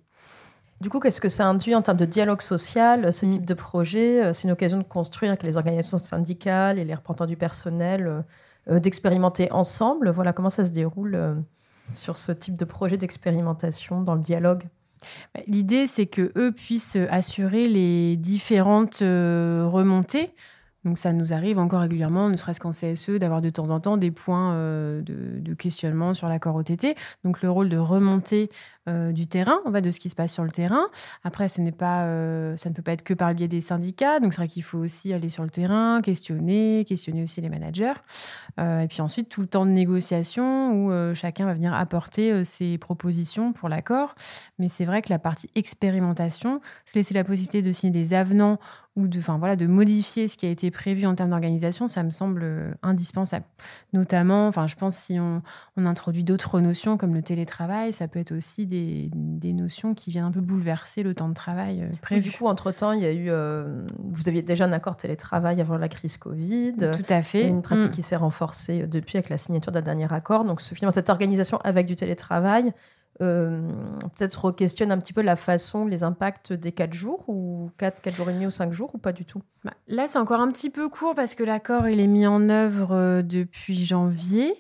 Du 0.84 0.90
coup, 0.90 1.00
qu'est-ce 1.00 1.22
que 1.22 1.30
ça 1.30 1.48
induit 1.48 1.76
en 1.76 1.82
termes 1.82 1.98
de 1.98 2.06
dialogue 2.06 2.42
social, 2.42 3.14
ce 3.14 3.26
mm. 3.26 3.30
type 3.30 3.46
de 3.46 3.54
projet 3.54 4.22
euh, 4.22 4.34
C'est 4.34 4.44
une 4.44 4.52
occasion 4.52 4.78
de 4.78 4.84
construire 4.84 5.32
avec 5.32 5.44
les 5.44 5.56
organisations 5.56 5.98
syndicales 5.98 6.78
et 6.78 6.84
les 6.84 6.94
représentants 6.94 7.26
du 7.26 7.38
personnel, 7.38 8.06
euh, 8.06 8.22
euh, 8.70 8.80
d'expérimenter 8.80 9.50
ensemble. 9.54 10.10
Voilà 10.10 10.34
comment 10.34 10.50
ça 10.50 10.66
se 10.66 10.72
déroule 10.72 11.44
sur 11.94 12.18
ce 12.18 12.32
type 12.32 12.56
de 12.56 12.66
projet 12.66 12.98
d'expérimentation 12.98 14.02
dans 14.02 14.16
le 14.16 14.22
dialogue. 14.22 14.64
Bah, 15.34 15.42
l'idée, 15.48 15.88
c'est 15.88 16.06
que 16.06 16.32
eux 16.38 16.52
puissent 16.52 16.98
assurer 17.10 17.68
les 17.68 18.18
différentes 18.18 19.00
remontées 19.00 20.34
donc 20.86 20.98
ça 20.98 21.14
nous 21.14 21.34
arrive 21.34 21.60
encore 21.60 21.82
régulièrement, 21.82 22.30
ne 22.30 22.36
serait-ce 22.36 22.60
qu'en 22.60 22.72
CSE, 22.72 23.12
d'avoir 23.12 23.42
de 23.42 23.50
temps 23.50 23.70
en 23.70 23.80
temps 23.80 23.98
des 23.98 24.12
points 24.12 24.54
euh, 24.54 25.02
de, 25.02 25.54
questionnement 25.54 26.14
sur 26.14 26.28
l'accord 26.28 26.56
OTT. 26.56 26.96
Donc 27.24 27.42
le 27.42 27.50
rôle 27.50 27.70
de 27.70 27.78
remonter 27.78 28.50
euh, 28.90 29.12
du 29.12 29.28
terrain, 29.28 29.60
on 29.66 29.72
de 29.72 29.92
ce 29.92 30.00
qui 30.00 30.10
se 30.10 30.16
passe 30.16 30.34
sur 30.34 30.44
le 30.44 30.50
terrain. 30.50 30.88
Après, 31.24 31.48
ce 31.48 31.62
n'est 31.62 31.72
pas, 31.72 32.04
euh, 32.04 32.58
ça 32.58 32.70
ne 32.70 32.74
peut 32.74 32.82
pas 32.82 32.94
être 32.94 33.04
que 33.04 33.14
par 33.14 33.30
le 33.30 33.36
biais 33.36 33.48
des 33.48 33.62
syndicats. 33.62 34.20
Donc 34.20 34.34
c'est 34.34 34.42
vrai 34.42 34.48
qu'il 34.48 34.64
faut 34.64 34.80
aussi 34.80 35.14
aller 35.14 35.30
sur 35.30 35.44
le 35.44 35.50
terrain, 35.50 36.02
questionner, 36.02 36.84
questionner 36.86 37.24
aussi 37.24 37.40
les 37.40 37.50
managers. 37.50 37.94
et 38.58 38.88
puis 38.90 39.02
ensuite, 39.02 39.30
tout 39.30 39.42
le 39.42 39.48
temps 39.48 39.66
de 39.66 39.72
négociation 39.72 40.74
où 40.74 41.14
chacun 41.14 41.46
va 41.46 41.54
venir 41.54 41.74
apporter 41.74 42.44
ses 42.44 42.78
propositions 42.78 43.54
pour 43.54 43.70
l'accord. 43.70 44.16
Mais 44.60 44.68
c'est 44.68 44.86
vrai 44.86 45.02
que 45.02 45.10
la 45.10 45.20
partie 45.20 45.50
expérimentation, 45.56 46.60
se 46.86 46.98
laisser 46.98 47.14
la 47.14 47.24
possibilité 47.24 47.62
de 47.62 47.72
signer 47.72 47.92
des 47.92 48.14
avenants 48.14 48.60
ou 48.96 49.08
de, 49.08 49.18
enfin, 49.18 49.40
voilà, 49.40 49.56
de 49.56 49.66
modifier 49.66 50.28
ce 50.28 50.38
qui 50.38 50.46
a 50.46 50.50
été 50.50 50.70
prévu 50.70 51.08
en 51.08 51.16
termes 51.16 51.32
d'organisation, 51.32 51.88
ça 51.88 52.04
me 52.04 52.12
semble 52.12 52.42
euh, 52.44 52.72
indispensable. 52.84 53.46
Notamment, 53.92 54.48
enfin, 54.48 54.68
je 54.68 54.76
pense 54.76 54.96
si 54.96 55.20
on, 55.20 55.42
on 55.78 55.88
introduit 55.88 56.24
d'autres 56.24 56.60
notions 56.60 56.96
comme 56.96 57.16
le 57.16 57.24
télétravail, 57.24 57.92
ça 57.92 58.08
peut 58.08 58.20
être 58.20 58.34
aussi 58.34 58.68
des, 58.68 59.10
des, 59.14 59.52
notions 59.54 59.96
qui 59.96 60.12
viennent 60.12 60.26
un 60.26 60.32
peu 60.32 60.42
bouleverser 60.42 61.02
le 61.02 61.16
temps 61.16 61.28
de 61.28 61.34
travail 61.34 61.82
euh, 61.82 61.90
prévu. 62.04 62.30
Du 62.30 62.38
coup, 62.38 62.46
entre-temps, 62.46 62.92
il 62.92 63.02
y 63.02 63.06
a 63.06 63.12
eu, 63.12 63.30
euh, 63.30 63.88
vous 63.98 64.30
aviez 64.30 64.44
déjà 64.44 64.66
un 64.66 64.72
accord 64.72 64.96
télétravail 64.96 65.60
avant 65.60 65.78
la 65.78 65.90
crise 65.90 66.18
Covid. 66.18 66.76
Tout 66.76 67.14
à 67.14 67.24
fait. 67.24 67.48
Une 67.48 67.64
pratique 67.64 67.90
mm. 67.90 67.96
qui 67.96 68.04
s'est 68.04 68.16
renforcée 68.16 68.86
depuis 68.86 69.18
avec 69.18 69.30
la 69.30 69.40
signature 69.40 69.72
d'un 69.72 69.82
dernier 69.82 70.12
accord. 70.14 70.44
Donc, 70.46 70.62
finalement, 70.62 70.94
cette 70.94 71.10
organisation 71.10 71.58
avec 71.64 71.88
du 71.88 71.96
télétravail, 71.96 72.74
peut-être 73.20 74.52
questionne 74.52 74.92
un 74.92 74.98
petit 74.98 75.14
peu 75.14 75.22
la 75.22 75.36
façon, 75.36 75.86
les 75.86 76.04
impacts 76.04 76.54
des 76.54 76.72
4 76.72 76.94
jours 76.94 77.24
ou 77.28 77.72
4, 77.78 78.02
4 78.02 78.16
jours 78.16 78.30
et 78.30 78.34
demi 78.34 78.48
ou 78.48 78.52
5 78.52 78.74
jours 78.74 78.92
ou 78.94 78.98
pas 78.98 79.14
du 79.14 79.26
tout? 79.26 79.42
Bah, 79.64 79.74
Là, 79.88 80.08
c'est 80.08 80.20
encore 80.20 80.42
un 80.42 80.52
petit 80.52 80.70
peu 80.70 80.90
court 80.90 81.16
parce 81.16 81.36
que 81.36 81.44
l'accord, 81.44 81.88
il 81.88 82.00
est 82.00 82.08
mis 82.08 82.28
en 82.28 82.50
œuvre 82.50 82.90
euh, 82.92 83.22
depuis 83.22 83.86
janvier. 83.86 84.54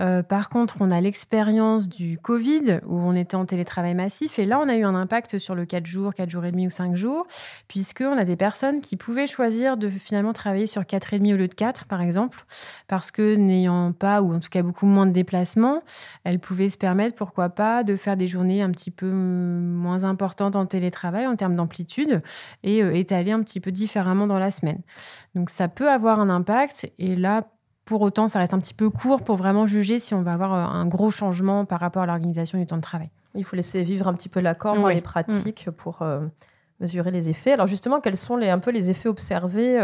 Euh, 0.00 0.22
par 0.22 0.48
contre, 0.48 0.76
on 0.80 0.90
a 0.90 1.00
l'expérience 1.00 1.88
du 1.88 2.18
Covid 2.18 2.80
où 2.86 2.98
on 2.98 3.14
était 3.14 3.34
en 3.34 3.44
télétravail 3.44 3.94
massif 3.94 4.38
et 4.38 4.46
là, 4.46 4.58
on 4.60 4.68
a 4.68 4.76
eu 4.76 4.84
un 4.84 4.94
impact 4.94 5.38
sur 5.38 5.54
le 5.54 5.66
4 5.66 5.86
jours, 5.86 6.14
4 6.14 6.30
jours 6.30 6.44
et 6.44 6.52
demi 6.52 6.66
ou 6.66 6.70
5 6.70 6.96
jours 6.96 7.26
puisqu'on 7.66 8.16
a 8.16 8.24
des 8.24 8.36
personnes 8.36 8.80
qui 8.80 8.96
pouvaient 8.96 9.26
choisir 9.26 9.76
de 9.76 9.88
finalement 9.88 10.32
travailler 10.32 10.66
sur 10.66 10.86
4 10.86 11.14
et 11.14 11.18
demi 11.18 11.34
au 11.34 11.36
lieu 11.36 11.48
de 11.48 11.54
4, 11.54 11.86
par 11.86 12.00
exemple, 12.00 12.44
parce 12.86 13.10
que 13.10 13.34
n'ayant 13.34 13.92
pas 13.92 14.22
ou 14.22 14.32
en 14.32 14.40
tout 14.40 14.48
cas 14.48 14.62
beaucoup 14.62 14.86
moins 14.86 15.06
de 15.06 15.12
déplacements, 15.12 15.82
elles 16.24 16.38
pouvaient 16.38 16.70
se 16.70 16.78
permettre, 16.78 17.16
pourquoi 17.16 17.48
pas, 17.50 17.82
de 17.88 17.96
faire 17.96 18.16
des 18.16 18.28
journées 18.28 18.62
un 18.62 18.70
petit 18.70 18.90
peu 18.90 19.10
moins 19.10 20.04
importantes 20.04 20.56
en 20.56 20.66
télétravail 20.66 21.26
en 21.26 21.36
termes 21.36 21.56
d'amplitude 21.56 22.22
et 22.62 22.82
euh, 22.82 22.94
étaler 22.94 23.32
un 23.32 23.42
petit 23.42 23.60
peu 23.60 23.72
différemment 23.72 24.26
dans 24.26 24.38
la 24.38 24.50
semaine. 24.50 24.80
Donc 25.34 25.50
ça 25.50 25.68
peut 25.68 25.90
avoir 25.90 26.20
un 26.20 26.28
impact 26.30 26.90
et 26.98 27.16
là, 27.16 27.48
pour 27.84 28.02
autant, 28.02 28.28
ça 28.28 28.38
reste 28.38 28.52
un 28.52 28.60
petit 28.60 28.74
peu 28.74 28.90
court 28.90 29.22
pour 29.22 29.36
vraiment 29.36 29.66
juger 29.66 29.98
si 29.98 30.12
on 30.12 30.22
va 30.22 30.34
avoir 30.34 30.52
euh, 30.52 30.78
un 30.78 30.86
gros 30.86 31.10
changement 31.10 31.64
par 31.64 31.80
rapport 31.80 32.02
à 32.02 32.06
l'organisation 32.06 32.58
du 32.58 32.66
temps 32.66 32.76
de 32.76 32.82
travail. 32.82 33.08
Il 33.34 33.44
faut 33.44 33.56
laisser 33.56 33.82
vivre 33.82 34.06
un 34.08 34.14
petit 34.14 34.28
peu 34.28 34.40
l'accord, 34.40 34.76
dans 34.76 34.88
les 34.88 35.00
pratiques 35.00 35.70
pour 35.76 36.02
euh, 36.02 36.20
mesurer 36.80 37.10
les 37.10 37.30
effets. 37.30 37.52
Alors 37.52 37.66
justement, 37.66 38.00
quels 38.00 38.16
sont 38.16 38.36
les, 38.36 38.50
un 38.50 38.58
peu 38.58 38.70
les 38.70 38.90
effets 38.90 39.08
observés 39.08 39.78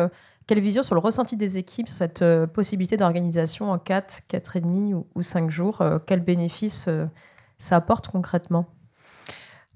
Quelle 0.47 0.61
vision 0.61 0.83
sur 0.83 0.95
le 0.95 1.01
ressenti 1.01 1.37
des 1.37 1.57
équipes 1.57 1.89
sur 1.89 1.97
cette 1.97 2.25
possibilité 2.53 2.97
d'organisation 2.97 3.71
en 3.71 3.79
4, 3.79 4.23
4,5 4.29 4.95
ou, 4.95 5.07
ou 5.15 5.23
5 5.23 5.51
jours 5.51 5.83
Quels 6.07 6.21
bénéfices 6.21 6.89
ça 7.59 7.77
apporte 7.77 8.09
concrètement 8.09 8.67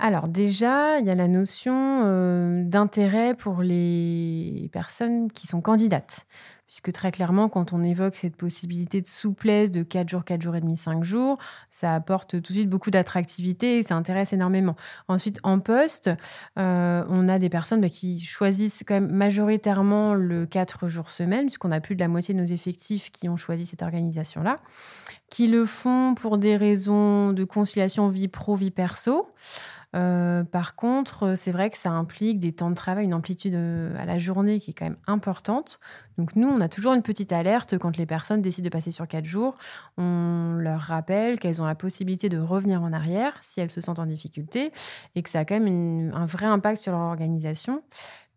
alors 0.00 0.28
déjà, 0.28 1.00
il 1.00 1.06
y 1.06 1.10
a 1.10 1.16
la 1.16 1.26
notion 1.26 2.02
euh, 2.04 2.62
d'intérêt 2.62 3.34
pour 3.34 3.62
les 3.62 4.70
personnes 4.72 5.30
qui 5.30 5.48
sont 5.48 5.60
candidates. 5.60 6.26
Puisque 6.68 6.92
très 6.92 7.10
clairement, 7.10 7.48
quand 7.48 7.72
on 7.72 7.82
évoque 7.82 8.14
cette 8.14 8.36
possibilité 8.36 9.00
de 9.00 9.06
souplesse 9.08 9.70
de 9.70 9.82
4 9.82 10.06
jours, 10.06 10.24
4 10.24 10.42
jours 10.42 10.54
et 10.54 10.60
demi, 10.60 10.76
5 10.76 11.02
jours, 11.02 11.38
ça 11.70 11.94
apporte 11.94 12.42
tout 12.42 12.52
de 12.52 12.58
suite 12.58 12.68
beaucoup 12.68 12.90
d'attractivité 12.90 13.78
et 13.78 13.82
ça 13.82 13.96
intéresse 13.96 14.34
énormément. 14.34 14.76
Ensuite, 15.08 15.40
en 15.44 15.60
poste, 15.60 16.10
euh, 16.58 17.04
on 17.08 17.26
a 17.30 17.38
des 17.38 17.48
personnes 17.48 17.80
bah, 17.80 17.88
qui 17.88 18.20
choisissent 18.20 18.84
quand 18.86 18.94
même 18.94 19.10
majoritairement 19.10 20.12
le 20.12 20.44
4 20.44 20.88
jours 20.88 21.08
semaine, 21.08 21.46
puisqu'on 21.46 21.72
a 21.72 21.80
plus 21.80 21.94
de 21.94 22.00
la 22.00 22.08
moitié 22.08 22.34
de 22.34 22.40
nos 22.40 22.46
effectifs 22.46 23.10
qui 23.12 23.30
ont 23.30 23.38
choisi 23.38 23.64
cette 23.64 23.82
organisation-là 23.82 24.56
qui 25.30 25.46
le 25.46 25.66
font 25.66 26.14
pour 26.14 26.38
des 26.38 26.56
raisons 26.56 27.32
de 27.32 27.44
conciliation 27.44 28.08
vie 28.08 28.28
pro-vie 28.28 28.70
perso. 28.70 29.28
Euh, 29.96 30.44
par 30.44 30.76
contre, 30.76 31.34
c'est 31.34 31.50
vrai 31.50 31.70
que 31.70 31.78
ça 31.78 31.90
implique 31.90 32.40
des 32.40 32.52
temps 32.52 32.68
de 32.68 32.74
travail, 32.74 33.04
une 33.04 33.14
amplitude 33.14 33.54
euh, 33.54 33.96
à 33.98 34.04
la 34.04 34.18
journée 34.18 34.60
qui 34.60 34.70
est 34.70 34.74
quand 34.74 34.84
même 34.84 34.98
importante. 35.06 35.80
Donc 36.18 36.36
nous, 36.36 36.46
on 36.46 36.60
a 36.60 36.68
toujours 36.68 36.92
une 36.92 37.02
petite 37.02 37.32
alerte 37.32 37.78
quand 37.78 37.96
les 37.96 38.04
personnes 38.04 38.42
décident 38.42 38.66
de 38.66 38.70
passer 38.70 38.90
sur 38.90 39.08
quatre 39.08 39.24
jours. 39.24 39.56
On 39.96 40.56
leur 40.58 40.80
rappelle 40.80 41.38
qu'elles 41.38 41.62
ont 41.62 41.66
la 41.66 41.74
possibilité 41.74 42.28
de 42.28 42.38
revenir 42.38 42.82
en 42.82 42.92
arrière 42.92 43.38
si 43.40 43.60
elles 43.60 43.70
se 43.70 43.80
sentent 43.80 43.98
en 43.98 44.06
difficulté 44.06 44.72
et 45.14 45.22
que 45.22 45.30
ça 45.30 45.40
a 45.40 45.44
quand 45.44 45.58
même 45.58 46.12
un 46.14 46.26
vrai 46.26 46.46
impact 46.46 46.82
sur 46.82 46.92
leur 46.92 47.00
organisation 47.00 47.82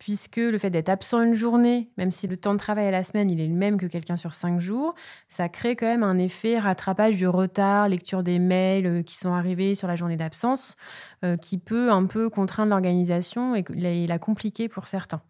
puisque 0.02 0.38
le 0.38 0.58
fait 0.58 0.72
d'être 0.72 0.90
absent 0.90 1.22
une 1.22 1.36
journée, 1.36 1.92
même 1.96 2.12
si 2.12 2.26
le 2.26 2.36
temps 2.36 2.54
de 2.54 2.58
travail 2.58 2.88
à 2.88 2.92
la 2.92 3.04
semaine, 3.04 3.30
il 3.30 3.40
est 3.40 3.46
le 3.46 3.54
même 3.54 3.78
que 3.78 3.86
quelqu'un 3.86 4.16
sur 4.16 4.34
cinq 4.34 4.60
jours, 4.60 4.96
ça 5.30 5.48
crée 5.48 5.76
quand 5.76 5.86
même 5.86 6.02
un 6.02 6.18
effet 6.18 6.58
rattrapage 6.58 7.18
du 7.18 7.28
retard, 7.28 7.88
lecture 7.88 8.24
des 8.24 8.40
mails 8.40 8.88
euh, 8.88 9.04
qui 9.04 9.16
sont 9.16 9.32
arrivés 9.32 9.76
sur 9.76 9.88
la 9.88 9.96
journée 9.96 10.18
d'absence, 10.18 10.76
euh, 11.24 11.38
qui 11.38 11.60
peut 11.60 11.92
un 11.92 12.08
peu 12.08 12.32
contraindre 12.32 12.72
l'organisation 12.72 13.54
et 13.54 14.08
la 14.08 14.18
compliquer 14.18 14.70
pour 14.70 14.88
certains. 14.88 15.22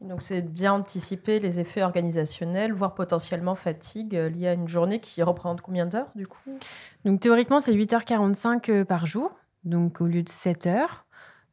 Donc 0.00 0.22
c'est 0.22 0.42
bien 0.42 0.74
anticiper 0.74 1.40
les 1.40 1.58
effets 1.58 1.82
organisationnels, 1.82 2.72
voire 2.72 2.94
potentiellement 2.94 3.56
fatigue 3.56 4.14
euh, 4.14 4.28
liée 4.28 4.46
à 4.46 4.52
une 4.52 4.68
journée 4.68 5.00
qui 5.00 5.20
représente 5.24 5.62
combien 5.62 5.84
d'heures 5.86 6.12
du 6.14 6.28
coup? 6.28 6.56
Donc 7.04 7.18
théoriquement 7.18 7.60
c'est 7.60 7.74
8h45 7.74 8.84
par 8.84 9.04
jour, 9.04 9.32
donc 9.64 10.00
au 10.00 10.06
lieu 10.06 10.22
de 10.22 10.28
7 10.28 10.68
heures 10.68 11.05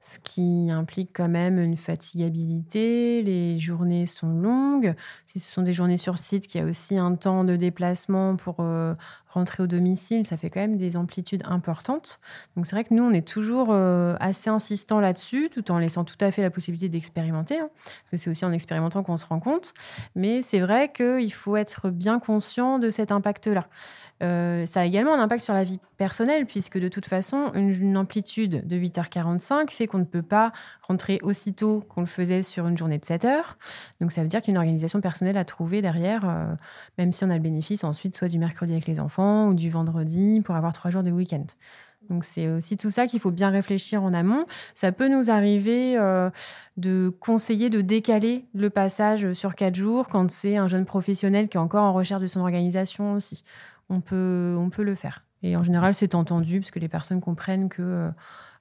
ce 0.04 0.20
qui 0.20 0.70
implique 0.70 1.12
quand 1.14 1.30
même 1.30 1.58
une 1.58 1.78
fatigabilité. 1.78 3.24
Les 3.24 3.58
journées 3.58 4.06
sont 4.06 4.28
longues. 4.28 4.96
Si 5.28 5.40
ce 5.40 5.50
sont 5.50 5.62
des 5.62 5.72
journées 5.72 5.98
sur 5.98 6.18
site, 6.18 6.46
qu'il 6.46 6.60
y 6.60 6.64
a 6.64 6.68
aussi 6.68 6.98
un 6.98 7.16
temps 7.16 7.46
de 7.46 7.56
déplacement 7.56 8.36
pour 8.36 8.58
euh, 8.60 8.96
rentrer 9.30 9.64
au 9.64 9.68
domicile, 9.68 10.28
ça 10.28 10.36
fait 10.36 10.50
quand 10.50 10.60
même 10.60 10.78
des 10.78 10.98
amplitudes 10.98 11.44
importantes. 11.46 12.20
Donc 12.58 12.68
c'est 12.68 12.76
vrai 12.76 12.84
que 12.84 12.94
nous, 12.94 13.04
on 13.04 13.12
est 13.12 13.26
toujours 13.26 13.70
euh, 13.72 14.18
assez 14.20 14.50
insistant 14.50 15.00
là-dessus, 15.00 15.50
tout 15.50 15.72
en 15.72 15.78
laissant 15.78 16.04
tout 16.04 16.18
à 16.20 16.32
fait 16.32 16.42
la 16.42 16.50
possibilité 16.52 16.90
d'expérimenter, 16.90 17.60
hein, 17.60 17.70
parce 17.86 18.12
que 18.12 18.18
c'est 18.18 18.30
aussi 18.30 18.44
en 18.44 18.52
expérimentant 18.52 19.04
qu'on 19.04 19.16
se 19.16 19.26
rend 19.26 19.40
compte. 19.40 19.74
Mais 20.16 20.42
c'est 20.42 20.60
vrai 20.60 20.92
qu'il 20.92 21.34
faut 21.34 21.56
être 21.56 21.90
bien 21.90 22.20
conscient 22.20 22.78
de 22.78 22.90
cet 22.90 23.14
impact-là. 23.14 23.68
Euh, 24.22 24.66
ça 24.66 24.82
a 24.82 24.86
également 24.86 25.14
un 25.14 25.20
impact 25.20 25.44
sur 25.44 25.54
la 25.54 25.64
vie 25.64 25.80
personnelle, 25.98 26.46
puisque 26.46 26.78
de 26.78 26.88
toute 26.88 27.06
façon, 27.06 27.52
une, 27.56 27.98
amplitude 27.98 28.66
de 28.68 28.78
8h45 28.78 29.72
fait 29.72 29.88
qu'on 29.88 29.98
ne 29.98 30.04
peut 30.04 30.22
pas 30.22 30.52
rentrer 30.88 31.20
aussitôt 31.24 31.82
qu'on 31.90 32.02
le 32.02 32.08
faisait 32.08 32.44
sur 32.44 32.68
une 32.68 32.78
journée 32.78 32.98
de 32.98 33.06
7 33.06 33.26
heures. 33.26 33.58
Donc 34.02 34.12
ça 34.12 34.22
veut 34.22 34.28
dire 34.28 34.42
qu'une 34.42 34.58
organisation 34.58 35.02
personnelle 35.02 35.38
à 35.38 35.46
trouver 35.46 35.82
derrière, 35.82 36.28
euh, 36.28 36.54
même 36.98 37.12
si 37.12 37.24
on 37.24 37.30
a 37.30 37.36
le 37.36 37.42
bénéfice 37.42 37.84
ensuite 37.84 38.16
soit 38.16 38.28
du 38.30 38.40
mercredi 38.40 38.74
avec 38.74 38.88
les 38.88 39.00
enfants 39.00 39.48
ou 39.48 39.54
du 39.54 39.70
vendredi 39.70 40.42
pour 40.44 40.56
avoir 40.56 40.74
trois 40.74 40.92
jours 40.92 41.04
de 41.04 41.12
week-end. 41.12 41.46
Donc 42.10 42.26
c'est 42.26 42.50
aussi 42.50 42.78
tout 42.78 42.92
ça 42.92 43.08
qu'il 43.08 43.20
faut 43.20 43.32
bien 43.32 43.50
réfléchir 43.50 44.04
en 44.04 44.14
amont. 44.14 44.46
Ça 44.76 44.92
peut 44.92 45.08
nous 45.08 45.30
arriver 45.30 45.98
euh, 45.98 46.30
de 46.78 47.14
conseiller 47.20 47.70
de 47.70 47.82
décaler 47.82 48.46
le 48.54 48.70
passage 48.70 49.34
sur 49.34 49.56
quatre 49.56 49.76
jours 49.76 50.08
quand 50.08 50.30
c'est 50.30 50.58
un 50.58 50.68
jeune 50.68 50.86
professionnel 50.86 51.48
qui 51.48 51.58
est 51.58 51.62
encore 51.62 51.84
en 51.84 51.94
recherche 51.94 52.22
de 52.22 52.28
son 52.28 52.42
organisation 52.42 53.14
aussi. 53.14 53.44
On 53.90 54.02
peut, 54.02 54.56
on 54.58 54.70
peut 54.70 54.84
le 54.84 54.96
faire. 54.96 55.26
Et 55.42 55.58
en 55.58 55.64
général, 55.64 55.94
c'est 55.94 56.16
entendu 56.16 56.60
parce 56.62 56.72
que 56.72 56.80
les 56.80 56.88
personnes 56.88 57.22
comprennent 57.22 57.70
que 57.70 57.82
euh, 57.82 58.10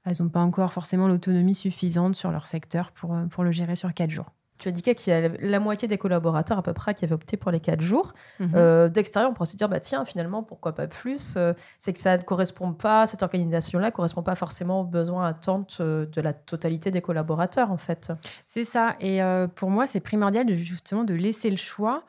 elles 0.04 0.16
n'ont 0.20 0.28
pas 0.28 0.40
encore 0.40 0.72
forcément 0.72 1.08
l'autonomie 1.08 1.54
suffisante 1.54 2.16
sur 2.16 2.30
leur 2.30 2.46
secteur 2.46 2.90
pour, 2.92 3.14
euh, 3.14 3.26
pour 3.26 3.44
le 3.44 3.52
gérer 3.52 3.76
sur 3.76 3.92
quatre 3.94 4.10
jours 4.10 4.30
tu 4.58 4.68
indiquais 4.68 4.94
qu'il 4.94 5.12
y 5.12 5.16
a 5.16 5.28
la 5.28 5.58
moitié 5.58 5.88
des 5.88 5.98
collaborateurs 5.98 6.56
à 6.56 6.62
peu 6.62 6.72
près 6.72 6.94
qui 6.94 7.04
avaient 7.04 7.14
opté 7.14 7.36
pour 7.36 7.50
les 7.50 7.58
quatre 7.58 7.80
jours. 7.80 8.12
Mhm. 8.38 8.52
Euh, 8.54 8.88
d'extérieur, 8.88 9.28
on 9.28 9.34
pourrait 9.34 9.48
se 9.48 9.56
dire, 9.56 9.68
bah, 9.68 9.80
tiens, 9.80 10.04
finalement, 10.04 10.44
pourquoi 10.44 10.72
pas 10.72 10.86
plus 10.86 11.34
euh, 11.36 11.52
C'est 11.80 11.92
que 11.92 11.98
ça 11.98 12.16
ne 12.16 12.22
correspond 12.22 12.72
pas, 12.72 13.08
cette 13.08 13.24
organisation-là 13.24 13.86
ne 13.86 13.90
correspond 13.90 14.22
pas 14.22 14.36
forcément 14.36 14.82
aux 14.82 14.84
besoins, 14.84 15.26
attentes 15.26 15.82
de 15.82 16.20
la 16.20 16.32
totalité 16.32 16.92
des 16.92 17.00
collaborateurs, 17.00 17.72
en 17.72 17.76
fait. 17.76 18.12
C'est 18.46 18.62
ça. 18.62 18.94
Et 19.00 19.20
pour 19.56 19.68
moi, 19.68 19.88
c'est 19.88 19.98
primordial 19.98 20.46
de, 20.46 20.54
justement 20.54 21.02
de 21.02 21.14
laisser 21.14 21.50
le 21.50 21.56
choix 21.56 22.04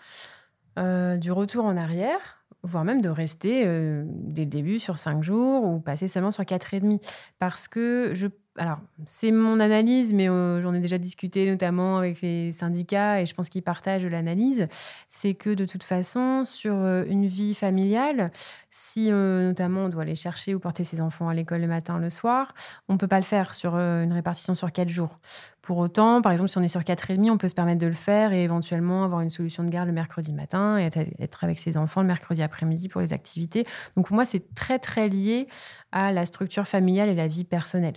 du 0.78 1.32
retour 1.32 1.66
en 1.66 1.76
arrière 1.76 2.43
voire 2.64 2.86
même 2.86 3.02
de 3.02 3.10
rester 3.10 3.66
dès 4.06 4.44
le 4.44 4.50
début 4.50 4.80
sur 4.80 4.98
cinq 4.98 5.24
jours 5.24 5.64
ou 5.66 5.80
passer 5.80 6.08
seulement 6.08 6.32
sur 6.32 6.46
quatre 6.46 6.74
et 6.74 6.80
demi. 6.80 7.00
Parce 7.40 7.68
que 7.68 8.12
je 8.14 8.28
alors, 8.56 8.78
c'est 9.08 9.32
mon 9.32 9.60
analyse, 9.60 10.14
mais 10.14 10.30
euh, 10.30 10.62
j'en 10.62 10.76
ai 10.76 10.80
déjà 10.80 11.00
discuté 11.00 11.50
notamment 11.50 11.98
avec 11.98 12.22
les 12.22 12.52
syndicats 12.52 13.20
et 13.20 13.26
je 13.26 13.34
pense 13.34 13.50
qu'ils 13.50 13.64
partagent 13.64 14.06
l'analyse. 14.06 14.68
C'est 15.10 15.34
que 15.34 15.50
de 15.56 15.66
toute 15.66 15.82
façon, 15.82 16.46
sur 16.46 16.76
euh, 16.76 17.04
une 17.08 17.26
vie 17.26 17.56
familiale, 17.56 18.32
si 18.70 19.12
euh, 19.12 19.48
notamment 19.48 19.86
on 19.86 19.90
doit 19.90 20.04
aller 20.04 20.14
chercher 20.14 20.54
ou 20.54 20.60
porter 20.60 20.84
ses 20.84 21.02
enfants 21.02 21.30
à 21.30 21.34
l'école 21.34 21.62
le 21.62 21.68
matin, 21.68 21.98
le 21.98 22.12
soir, 22.12 22.54
on 22.88 22.94
ne 22.94 23.00
peut 23.00 23.08
pas 23.08 23.18
le 23.18 23.24
faire 23.24 23.56
sur 23.56 23.76
une 23.76 24.14
répartition 24.14 24.54
sur 24.54 24.72
quatre 24.72 24.90
jours. 24.90 25.18
Pour 25.64 25.78
autant, 25.78 26.22
par 26.22 26.32
exemple, 26.32 26.50
si 26.50 26.58
on 26.58 26.62
est 26.62 26.68
sur 26.68 26.84
quatre 26.84 27.10
et 27.10 27.16
demi, 27.16 27.32
on 27.32 27.38
peut 27.38 27.48
se 27.48 27.56
permettre 27.56 27.80
de 27.80 27.88
le 27.88 27.94
faire 27.94 28.34
et 28.34 28.44
éventuellement 28.44 29.04
avoir 29.04 29.22
une 29.22 29.30
solution 29.30 29.64
de 29.64 29.70
garde 29.70 29.88
le 29.88 29.94
mercredi 29.94 30.34
matin 30.34 30.78
et 30.78 30.90
être 31.20 31.44
avec 31.44 31.58
ses 31.58 31.78
enfants 31.78 32.02
le 32.02 32.08
mercredi 32.08 32.44
après-midi 32.44 32.90
pour 32.90 33.02
les 33.02 33.14
activités. 33.14 33.66
Donc 33.96 34.08
pour 34.08 34.16
moi, 34.16 34.26
c'est 34.26 34.54
très 34.54 34.78
très 34.78 35.08
lié 35.08 35.48
à 35.94 36.12
la 36.12 36.26
structure 36.26 36.68
familiale 36.68 37.08
et 37.10 37.16
la 37.16 37.28
vie 37.28 37.46
personnelle. 37.46 37.96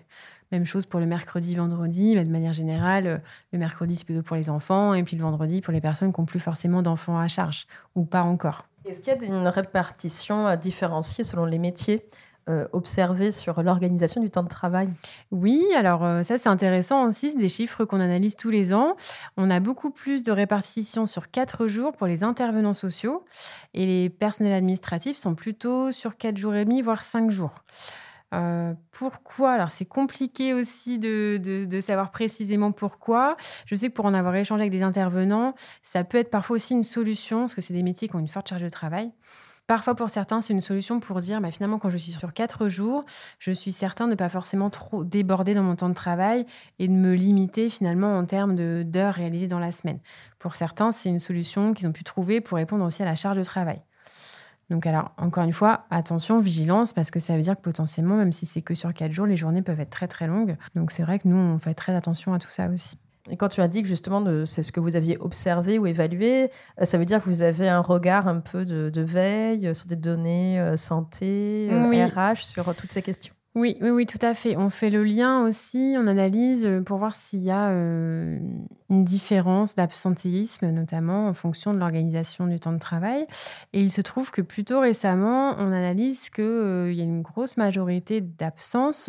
Même 0.53 0.65
chose 0.65 0.87
pour 0.87 1.01
le 1.01 1.07
mercredi, 1.07 1.57
vendredi, 1.57 2.15
mais 2.15 2.23
de 2.23 2.31
manière 2.31 2.53
générale, 2.53 3.07
euh, 3.07 3.19
le 3.53 3.59
mercredi, 3.59 3.97
c'est 3.97 4.05
plutôt 4.05 4.23
pour 4.23 4.37
les 4.37 4.49
enfants, 4.49 4.95
et 4.95 5.03
puis 5.03 5.17
le 5.17 5.23
vendredi, 5.23 5.61
pour 5.61 5.73
les 5.73 5.81
personnes 5.81 6.13
qui 6.13 6.21
n'ont 6.21 6.27
plus 6.27 6.39
forcément 6.39 6.83
d'enfants 6.83 7.19
à 7.19 7.27
charge, 7.27 7.67
ou 7.97 8.05
pas 8.05 8.23
encore. 8.23 8.67
Est-ce 8.85 9.03
qu'il 9.03 9.13
y 9.13 9.25
a 9.25 9.41
une 9.41 9.49
répartition 9.49 10.47
euh, 10.47 10.57
différenciée 10.57 11.25
selon 11.25 11.47
les 11.47 11.59
métiers 11.59 12.07
euh, 12.49 12.69
observés 12.73 13.33
sur 13.33 13.61
l'organisation 13.61 14.21
du 14.21 14.31
temps 14.31 14.45
de 14.45 14.49
travail? 14.49 14.89
Oui, 15.33 15.67
alors 15.75 16.03
ça 16.25 16.39
c'est 16.39 16.49
intéressant 16.49 17.05
aussi, 17.09 17.33
c'est 17.33 17.39
des 17.39 17.49
chiffres 17.49 17.85
qu'on 17.85 17.99
analyse 17.99 18.37
tous 18.37 18.51
les 18.51 18.73
ans. 18.73 18.95
On 19.37 19.51
a 19.51 19.59
beaucoup 19.59 19.91
plus 19.91 20.23
de 20.23 20.31
répartition 20.31 21.07
sur 21.07 21.33
quatre 21.33 21.67
jours 21.67 21.93
pour 21.93 22.07
les 22.07 22.23
intervenants 22.23 22.73
sociaux 22.73 23.25
et 23.75 23.85
les 23.85 24.11
personnels 24.11 24.53
administratifs 24.53 25.17
sont 25.17 25.35
plutôt 25.35 25.91
sur 25.91 26.17
quatre 26.17 26.37
jours 26.37 26.55
et 26.55 26.65
demi, 26.65 26.83
voire 26.83 27.03
cinq 27.03 27.33
jours. 27.33 27.65
Euh, 28.35 28.75
pourquoi? 28.91 29.53
Alors, 29.53 29.71
c'est 29.71 29.85
compliqué 29.85 30.53
aussi 30.53 30.99
de, 30.99 31.81
savoir 31.81 32.11
précisément 32.11 32.73
pourquoi. 32.73 33.37
Je 33.67 33.77
sais 33.77 33.89
que 33.89 33.95
pour 33.95 34.07
en 34.07 34.15
avoir 34.15 34.35
échangé 34.35 34.63
avec 34.63 34.73
des 34.73 34.83
intervenants, 34.83 35.55
ça 35.83 36.05
peut 36.05 36.19
être 36.19 36.31
parfois 36.31 36.57
aussi 36.57 36.75
une 36.75 36.83
solution, 36.83 37.41
parce 37.41 37.55
que 37.55 37.63
c'est 37.63 37.75
des 37.75 37.83
métiers 37.83 38.09
qui 38.09 38.17
ont 38.17 38.21
une 38.21 38.29
forte 38.29 38.49
charge 38.49 38.63
de 38.63 38.69
travail. 38.69 39.13
Parfois, 39.67 39.97
pour 39.97 40.11
certains, 40.11 40.41
c'est 40.41 40.53
une 40.53 40.61
solution 40.61 41.01
pour 41.01 41.21
dire, 41.21 41.41
bah, 41.41 41.51
finalement, 41.51 41.79
quand 41.79 41.91
je 41.91 41.99
suis 41.99 42.13
sur 42.13 42.33
quatre 42.33 42.69
jours, 42.69 43.05
je 43.41 43.51
suis 43.51 43.73
certain 43.73 44.05
de 44.07 44.13
ne 44.13 44.15
pas 44.15 44.29
forcément 44.29 44.71
trop 44.71 45.03
déborder 45.03 45.55
dans 45.55 45.65
mon 45.65 45.75
temps 45.75 45.89
de 45.89 45.95
travail 45.95 46.47
et 46.79 46.87
de 46.87 46.93
me 46.93 47.15
limiter 47.15 47.69
finalement 47.69 48.17
en 48.17 48.25
termes 48.25 48.55
d'heures 48.85 49.15
réalisées 49.15 49.49
dans 49.49 49.59
la 49.59 49.73
semaine. 49.73 49.99
Pour 50.39 50.55
certains, 50.55 50.93
c'est 50.93 51.09
une 51.09 51.19
solution 51.19 51.75
qu'ils 51.75 51.89
ont 51.89 51.93
pu 51.93 52.05
trouver 52.05 52.41
pour 52.41 52.59
répondre 52.59 52.85
aussi 52.85 53.03
à 53.03 53.07
la 53.07 53.17
charge 53.17 53.39
de 53.39 53.45
travail. 53.45 53.83
Donc 54.71 54.87
alors, 54.87 55.13
encore 55.17 55.45
une 55.45 55.53
fois, 55.53 55.85
attention, 55.91 56.41
vigilance, 56.41 56.93
parce 56.93 57.11
que 57.11 57.21
ça 57.21 57.37
veut 57.37 57.43
dire 57.43 57.57
que 57.57 57.61
potentiellement, 57.61 58.17
même 58.17 58.33
si 58.33 58.47
c'est 58.47 58.63
que 58.63 58.75
sur 58.75 58.93
quatre 58.93 59.13
jours, 59.13 59.27
les 59.27 59.37
journées 59.37 59.63
peuvent 59.63 59.81
être 59.81 59.91
très 59.91 60.09
très 60.09 60.27
longues. 60.27 60.57
Donc 60.75 60.91
c'est 60.91 61.03
vrai 61.03 61.19
que 61.19 61.29
nous, 61.29 61.37
on 61.37 61.59
fait 61.59 61.75
très 61.75 61.95
attention 61.95 62.35
à 62.35 62.39
tout 62.39 62.51
ça 62.51 62.69
aussi. 62.69 62.97
Et 63.31 63.37
quand 63.37 63.49
tu 63.49 63.61
as 63.61 63.69
dit 63.69 63.83
que 63.83 63.89
justement, 63.89 64.25
c'est 64.45 64.63
ce 64.63 64.73
que 64.73 64.81
vous 64.81 64.97
aviez 64.97 65.19
observé 65.19 65.79
ou 65.79 65.87
évalué, 65.87 66.51
euh, 66.81 66.85
ça 66.85 66.99
veut 66.99 67.05
dire 67.05 67.23
que 67.23 67.29
vous 67.29 67.43
avez 67.43 67.69
un 67.69 67.81
regard 67.81 68.29
un 68.29 68.41
peu 68.41 68.65
de, 68.65 69.01
veille 69.01 69.75
sur 69.75 69.87
des 69.87 69.97
données 69.97 70.61
euh, 70.61 70.77
santé, 70.77 71.69
RH, 71.71 72.19
euh, 72.19 72.35
sur 72.37 72.75
toutes 72.75 72.93
ces 72.93 73.03
questions? 73.03 73.35
Oui, 73.57 73.79
oui, 73.81 73.89
oui, 73.89 74.05
tout 74.05 74.19
à 74.21 74.35
fait. 74.35 74.55
On 74.59 74.69
fait 74.69 74.91
le 74.91 75.03
lien 75.03 75.43
aussi, 75.43 75.97
on 75.99 76.07
analyse 76.07 76.67
euh, 76.67 76.83
pour 76.83 76.99
voir 76.99 77.15
s'il 77.15 77.41
y 77.41 77.51
a 77.51 77.71
euh, 77.71 78.39
une 78.91 79.03
différence 79.03 79.75
d'absentéisme, 79.75 80.69
notamment 80.69 81.27
en 81.27 81.33
fonction 81.33 81.73
de 81.73 81.79
l'organisation 81.79 82.47
du 82.49 82.61
temps 82.61 82.75
de 82.75 82.79
travail. 82.79 83.27
Et 83.73 83.81
il 83.81 83.91
se 83.91 84.03
trouve 84.03 84.31
que 84.31 84.43
plutôt 84.43 84.81
récemment, 84.81 85.55
on 85.59 85.73
analyse 85.73 86.29
qu'il 86.29 86.45
euh, 86.45 86.93
y 86.93 87.01
a 87.01 87.05
une 87.05 87.23
grosse 87.23 87.57
majorité 87.57 88.21
d'absences 88.21 89.09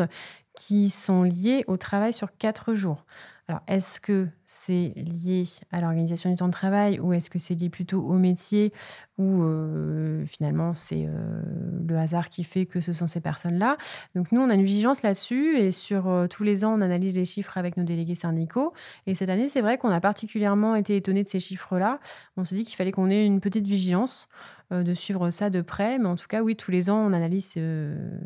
qui 0.55 0.91
sont 0.91 1.23
liées 1.23 1.65
au 1.67 1.75
travail 1.75 2.13
sur 2.13 2.29
quatre 2.37 2.73
jours. 2.73 3.05
Alors, 3.49 3.61
est-ce 3.67 4.01
que 4.01 4.27
c'est 4.45 4.91
lié 4.97 5.45
à 5.71 5.79
l'organisation 5.79 6.29
du 6.29 6.35
temps 6.35 6.47
de 6.47 6.51
travail 6.51 6.99
ou 6.99 7.13
est-ce 7.13 7.29
que 7.29 7.39
c'est 7.39 7.55
lié 7.55 7.69
plutôt 7.69 8.01
au 8.01 8.17
métier 8.17 8.73
ou 9.17 9.41
euh, 9.41 10.25
finalement 10.25 10.73
c'est 10.73 11.05
euh, 11.07 11.41
le 11.87 11.97
hasard 11.97 12.27
qui 12.27 12.43
fait 12.43 12.65
que 12.65 12.81
ce 12.81 12.91
sont 12.91 13.07
ces 13.07 13.21
personnes-là? 13.21 13.77
Donc, 14.15 14.33
nous, 14.33 14.41
on 14.41 14.49
a 14.49 14.53
une 14.53 14.65
vigilance 14.65 15.01
là-dessus 15.01 15.55
et 15.55 15.71
sur 15.71 16.09
euh, 16.09 16.27
tous 16.27 16.43
les 16.43 16.65
ans, 16.65 16.77
on 16.77 16.81
analyse 16.81 17.15
les 17.15 17.23
chiffres 17.23 17.57
avec 17.57 17.77
nos 17.77 17.85
délégués 17.85 18.15
syndicaux. 18.15 18.73
Et 19.05 19.15
cette 19.15 19.29
année, 19.29 19.47
c'est 19.47 19.61
vrai 19.61 19.77
qu'on 19.77 19.91
a 19.91 20.01
particulièrement 20.01 20.75
été 20.75 20.97
étonnés 20.97 21.23
de 21.23 21.29
ces 21.29 21.39
chiffres-là. 21.39 22.01
On 22.35 22.43
s'est 22.43 22.55
dit 22.55 22.65
qu'il 22.65 22.75
fallait 22.75 22.91
qu'on 22.91 23.09
ait 23.09 23.25
une 23.25 23.39
petite 23.39 23.65
vigilance 23.65 24.27
de 24.71 24.93
suivre 24.93 25.29
ça 25.29 25.49
de 25.49 25.61
près. 25.61 25.99
Mais 25.99 26.07
en 26.07 26.17
tout 26.17 26.27
cas, 26.27 26.41
oui, 26.41 26.57
tous 26.57 26.71
les 26.71 26.89
ans, 26.89 26.97
on 26.97 27.13
analyse 27.13 27.57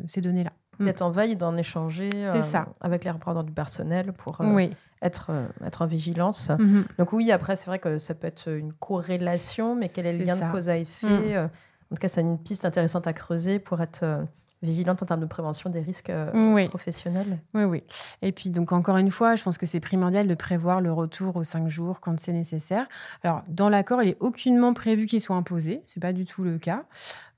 ces 0.08 0.20
données-là. 0.20 0.52
D'être 0.80 1.02
en 1.02 1.12
veille, 1.12 1.36
d'en 1.36 1.56
échanger 1.56 2.08
avec 2.80 3.04
les 3.04 3.10
représentants 3.12 3.44
du 3.44 3.52
personnel 3.52 4.12
pour. 4.14 4.40
Oui 4.40 4.72
être, 5.02 5.30
euh, 5.30 5.46
être 5.66 5.82
en 5.82 5.86
vigilance. 5.86 6.50
Mhm. 6.50 6.84
Donc 6.98 7.12
oui, 7.12 7.30
après, 7.32 7.56
c'est 7.56 7.66
vrai 7.66 7.78
que 7.78 7.98
ça 7.98 8.14
peut 8.14 8.26
être 8.26 8.48
une 8.48 8.72
corrélation, 8.72 9.74
mais 9.74 9.88
quel 9.88 10.06
est 10.06 10.16
le 10.16 10.24
lien 10.24 10.36
de 10.36 10.50
cause 10.50 10.68
à 10.68 10.78
effet 10.78 11.06
mhm. 11.06 11.32
euh, 11.32 11.44
En 11.44 11.96
tout 11.96 12.00
cas, 12.00 12.08
c'est 12.08 12.20
une 12.20 12.38
piste 12.38 12.64
intéressante 12.64 13.06
à 13.06 13.12
creuser 13.12 13.58
pour 13.58 13.80
être 13.82 14.02
euh, 14.04 14.22
vigilante 14.62 15.02
en 15.02 15.06
termes 15.06 15.20
de 15.20 15.26
prévention 15.26 15.70
des 15.70 15.80
risques 15.80 16.12
professionnels. 16.68 17.38
Oui, 17.52 17.64
oui. 17.64 17.82
Et 18.22 18.30
puis, 18.30 18.48
donc, 18.48 18.70
encore 18.70 18.96
une 18.96 19.10
fois, 19.10 19.34
je 19.34 19.42
pense 19.42 19.58
que 19.58 19.66
c'est 19.66 19.80
primordial 19.80 20.28
de 20.28 20.34
prévoir 20.34 20.80
le 20.80 20.92
retour 20.92 21.34
aux 21.34 21.44
cinq 21.44 21.68
jours 21.68 21.98
quand 22.00 22.18
c'est 22.20 22.32
nécessaire. 22.32 22.86
Alors, 23.24 23.42
dans 23.48 23.68
l'accord, 23.68 24.02
il 24.02 24.10
n'est 24.10 24.16
aucunement 24.20 24.72
prévu 24.72 25.06
qu'il 25.06 25.20
soit 25.20 25.34
imposé. 25.34 25.82
Ce 25.86 25.98
n'est 25.98 26.00
pas 26.00 26.12
du 26.12 26.24
tout 26.24 26.44
le 26.44 26.58
cas. 26.58 26.84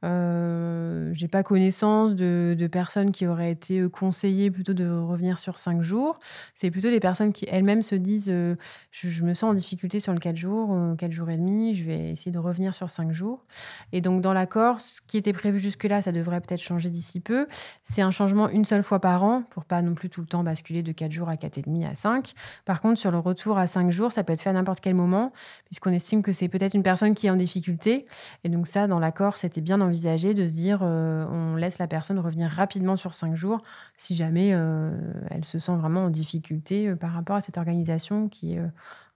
Euh, 0.04 1.10
j'ai 1.14 1.28
pas 1.28 1.42
connaissance 1.42 2.14
de, 2.14 2.68
personnes 2.70 3.12
qui 3.12 3.26
auraient 3.26 3.52
été 3.52 3.80
euh, 3.80 3.88
conseillées 3.88 4.50
plutôt 4.50 4.74
de 4.74 4.88
revenir 4.88 5.38
sur 5.38 5.58
cinq 5.58 5.82
jours. 5.82 6.18
C'est 6.54 6.70
plutôt 6.70 6.90
des 6.90 7.00
personnes 7.00 7.32
qui 7.32 7.46
elles-mêmes 7.48 7.82
se 7.82 7.94
disent 7.94 8.28
euh, 8.28 8.56
je, 8.90 9.22
me 9.22 9.32
sens 9.32 9.50
en 9.50 9.54
difficulté 9.54 10.00
sur 10.00 10.12
le 10.12 10.18
quatre 10.18 10.36
jours, 10.36 10.76
quatre 10.98 11.12
jours 11.12 11.30
et 11.30 11.36
demi, 11.36 11.74
je 11.74 11.84
vais 11.84 12.10
essayer 12.10 12.32
de 12.32 12.38
revenir 12.38 12.74
sur 12.74 12.90
cinq 12.90 13.12
jours. 13.12 13.44
Et 13.92 14.00
donc 14.00 14.22
dans 14.22 14.32
l'accord, 14.32 14.80
ce 14.80 15.00
qui 15.06 15.16
était 15.16 15.32
prévu 15.32 15.58
jusque-là, 15.58 16.02
ça 16.02 16.12
devrait 16.12 16.40
peut-être 16.40 16.60
changer 16.60 16.90
d'ici 16.90 17.20
peu. 17.20 17.46
C'est 17.82 18.02
un 18.02 18.10
changement 18.10 18.48
une 18.48 18.64
seule 18.64 18.82
fois 18.82 19.00
par 19.00 19.24
an 19.24 19.42
pour 19.50 19.64
pas 19.64 19.82
non 19.82 19.94
plus 19.94 20.10
tout 20.10 20.20
le 20.20 20.26
temps 20.26 20.44
basculer 20.44 20.82
de 20.82 20.92
quatre 20.92 21.12
jours 21.12 21.28
à 21.28 21.36
quatre 21.36 21.58
et 21.58 21.62
demi 21.62 21.84
à 21.84 21.94
cinq. 21.94 22.34
Par 22.64 22.80
contre, 22.80 22.98
sur 22.98 23.10
le 23.10 23.18
retour 23.18 23.58
à 23.58 23.66
cinq 23.66 23.90
jours, 23.90 24.12
ça 24.12 24.24
peut 24.24 24.32
être 24.32 24.42
fait 24.42 24.50
à 24.50 24.54
n'importe 24.54 24.80
quel 24.80 24.94
moment 24.94 25.32
puisqu'on 25.66 25.92
estime 25.92 26.22
que 26.22 26.32
c'est 26.32 26.48
peut-être 26.48 26.74
une 26.74 26.82
personne 26.82 27.14
qui 27.14 27.26
est 27.26 27.30
en 27.30 27.36
difficulté. 27.36 28.06
Et 28.42 28.48
donc 28.48 28.68
ça, 28.68 28.86
dans 28.86 28.98
l'accord, 28.98 29.36
c'était 29.36 29.60
bien 29.60 29.80
envisagé 29.80 29.93
de 30.02 30.46
se 30.46 30.52
dire 30.52 30.80
euh, 30.83 31.26
on 31.30 31.57
laisse 31.57 31.78
la 31.78 31.87
personne 31.87 32.18
revenir 32.18 32.50
rapidement 32.50 32.96
sur 32.96 33.14
cinq 33.14 33.37
jours 33.37 33.62
si 33.96 34.14
jamais 34.14 34.50
euh, 34.52 34.90
elle 35.30 35.44
se 35.44 35.59
sent 35.59 35.74
vraiment 35.76 36.04
en 36.04 36.11
difficulté 36.11 36.88
euh, 36.88 36.96
par 36.96 37.12
rapport 37.12 37.37
à 37.37 37.40
cette 37.40 37.59
organisation 37.59 38.28
qui 38.28 38.54
est 38.54 38.62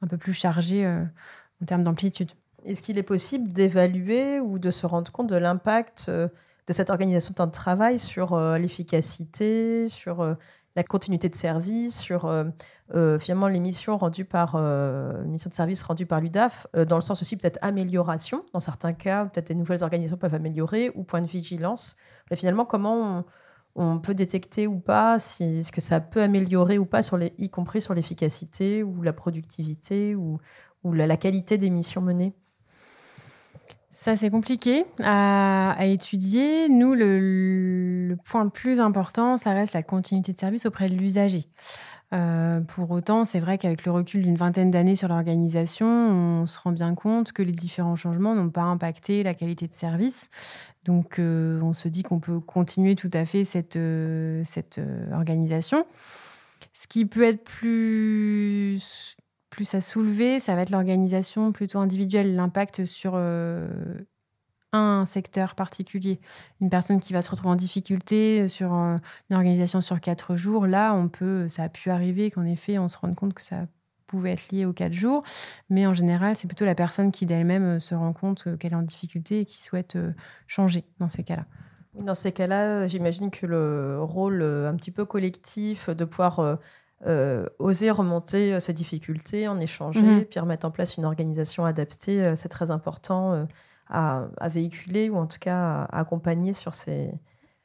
un 0.02 0.06
peu 0.06 0.16
plus 0.16 0.32
chargée 0.32 0.86
en 0.86 1.64
termes 1.66 1.82
d'amplitude. 1.82 2.30
Est-ce 2.64 2.82
qu'il 2.82 2.98
est 2.98 3.02
possible 3.02 3.52
d'évaluer 3.52 4.40
ou 4.40 4.58
de 4.58 4.70
se 4.70 4.86
rendre 4.86 5.10
compte 5.10 5.28
de 5.28 5.36
l'impact 5.36 6.10
de 6.10 6.72
cette 6.72 6.90
organisation 6.90 7.30
de 7.30 7.36
temps 7.36 7.46
de 7.46 7.52
travail 7.52 7.98
sur 7.98 8.38
l'efficacité, 8.58 9.88
sur 9.88 10.36
la 10.78 10.84
continuité 10.84 11.28
de 11.28 11.34
service, 11.34 11.98
sur 11.98 12.26
euh, 12.26 12.44
euh, 12.94 13.18
finalement 13.18 13.48
les 13.48 13.58
missions 13.58 13.98
rendues 13.98 14.24
par 14.24 14.54
euh, 14.54 15.24
de 15.24 15.52
service 15.52 15.82
rendues 15.82 16.06
par 16.06 16.20
l'UDAF, 16.20 16.68
dans 16.86 16.94
le 16.94 17.02
sens 17.02 17.20
aussi 17.20 17.36
peut-être 17.36 17.58
amélioration. 17.62 18.44
Dans 18.52 18.60
certains 18.60 18.92
cas, 18.92 19.24
peut-être 19.24 19.48
des 19.48 19.56
nouvelles 19.56 19.82
organisations 19.82 20.16
peuvent 20.16 20.34
améliorer 20.34 20.92
ou 20.94 21.02
point 21.02 21.20
de 21.20 21.26
vigilance. 21.26 21.96
Mais 22.30 22.36
finalement, 22.36 22.64
comment 22.64 23.24
on, 23.74 23.98
peut 23.98 24.14
détecter 24.14 24.68
ou 24.68 24.78
pas 24.78 25.18
si 25.18 25.64
ce 25.64 25.72
que 25.72 25.80
ça 25.80 26.00
peut 26.00 26.22
améliorer 26.22 26.78
ou 26.78 26.86
pas, 26.86 27.02
sur 27.02 27.16
les, 27.16 27.34
y 27.38 27.50
compris 27.50 27.80
sur 27.80 27.92
l'efficacité 27.92 28.84
ou 28.84 29.02
la 29.02 29.12
productivité 29.12 30.14
ou 30.14 30.38
la, 30.84 31.16
qualité 31.16 31.58
des 31.58 31.70
missions 31.70 32.02
menées? 32.02 32.36
Ça, 33.90 34.16
c'est 34.16 34.30
compliqué 34.30 34.84
à, 35.02 35.76
étudier. 35.80 36.68
Nous, 36.68 36.94
le, 36.94 38.16
point 38.24 38.44
le 38.44 38.50
plus 38.50 38.80
important, 38.80 39.36
ça 39.36 39.52
reste 39.52 39.74
la 39.74 39.82
continuité 39.82 40.32
de 40.32 40.38
service 40.38 40.66
auprès 40.66 40.88
de 40.88 40.94
l'usager. 40.94 41.46
Euh, 42.14 42.60
pour 42.60 42.90
autant, 42.90 43.24
c'est 43.24 43.38
vrai 43.38 43.58
qu'avec 43.58 43.84
le 43.84 43.92
recul 43.92 44.22
d'une 44.22 44.36
vingtaine 44.36 44.70
d'années 44.70 44.96
sur 44.96 45.08
l'organisation, 45.08 45.86
on 45.86 46.46
se 46.46 46.58
rend 46.58 46.72
bien 46.72 46.94
compte 46.94 47.32
que 47.32 47.42
les 47.42 47.52
différents 47.52 47.96
changements 47.96 48.34
n'ont 48.34 48.50
pas 48.50 48.62
impacté 48.62 49.22
la 49.22 49.34
qualité 49.34 49.66
de 49.66 49.74
service. 49.74 50.30
Donc, 50.84 51.18
euh, 51.18 51.60
on 51.62 51.74
se 51.74 51.88
dit 51.88 52.02
qu'on 52.02 52.20
peut 52.20 52.40
continuer 52.40 52.94
tout 52.94 53.10
à 53.12 53.24
fait 53.24 53.44
cette, 53.44 53.76
euh, 53.76 54.42
cette 54.44 54.80
organisation. 55.12 55.86
Ce 56.72 56.86
qui 56.86 57.04
peut 57.04 57.24
être 57.24 57.42
plus 57.42 59.17
plus 59.58 59.74
à 59.74 59.80
soulever, 59.80 60.38
ça 60.38 60.54
va 60.54 60.62
être 60.62 60.70
l'organisation 60.70 61.50
plutôt 61.50 61.80
individuelle, 61.80 62.36
l'impact 62.36 62.84
sur 62.84 63.14
euh, 63.16 63.68
un 64.72 65.04
secteur 65.04 65.56
particulier. 65.56 66.20
Une 66.60 66.70
personne 66.70 67.00
qui 67.00 67.12
va 67.12 67.22
se 67.22 67.30
retrouver 67.32 67.50
en 67.50 67.56
difficulté 67.56 68.42
euh, 68.42 68.46
sur 68.46 68.72
euh, 68.72 68.98
une 69.28 69.36
organisation 69.36 69.80
sur 69.80 70.00
quatre 70.00 70.36
jours, 70.36 70.68
là, 70.68 70.94
on 70.94 71.08
peut, 71.08 71.48
ça 71.48 71.64
a 71.64 71.68
pu 71.68 71.90
arriver 71.90 72.30
qu'en 72.30 72.44
effet, 72.44 72.78
on 72.78 72.86
se 72.86 72.96
rende 72.98 73.16
compte 73.16 73.34
que 73.34 73.42
ça 73.42 73.66
pouvait 74.06 74.30
être 74.30 74.48
lié 74.52 74.64
aux 74.64 74.72
quatre 74.72 74.92
jours, 74.92 75.24
mais 75.70 75.88
en 75.88 75.92
général, 75.92 76.36
c'est 76.36 76.46
plutôt 76.46 76.64
la 76.64 76.76
personne 76.76 77.10
qui 77.10 77.26
d'elle-même 77.26 77.80
se 77.80 77.96
rend 77.96 78.12
compte 78.12 78.56
qu'elle 78.58 78.74
est 78.74 78.76
en 78.76 78.82
difficulté 78.82 79.40
et 79.40 79.44
qui 79.44 79.60
souhaite 79.60 79.98
changer 80.46 80.84
dans 81.00 81.08
ces 81.08 81.24
cas-là. 81.24 81.46
Dans 81.94 82.14
ces 82.14 82.30
cas-là, 82.30 82.86
j'imagine 82.86 83.32
que 83.32 83.44
le 83.44 84.00
rôle 84.00 84.40
un 84.40 84.76
petit 84.76 84.92
peu 84.92 85.04
collectif 85.04 85.90
de 85.90 86.04
pouvoir 86.04 86.58
oser 87.58 87.90
remonter 87.90 88.54
euh, 88.54 88.60
ses 88.60 88.72
difficultés, 88.72 89.46
en 89.48 89.58
échanger, 89.60 90.00
mhm. 90.00 90.24
puis 90.24 90.40
remettre 90.40 90.66
en 90.66 90.70
place 90.70 90.96
une 90.96 91.04
organisation 91.04 91.64
adaptée, 91.64 92.22
euh, 92.22 92.36
c'est 92.36 92.48
très 92.48 92.70
important 92.70 93.46
à, 93.88 94.28
véhiculer 94.48 95.08
ou 95.08 95.16
en 95.16 95.26
tout 95.26 95.38
cas 95.38 95.86
à 95.90 96.00
accompagner 96.00 96.52
sur 96.52 96.74
ces, 96.74 97.10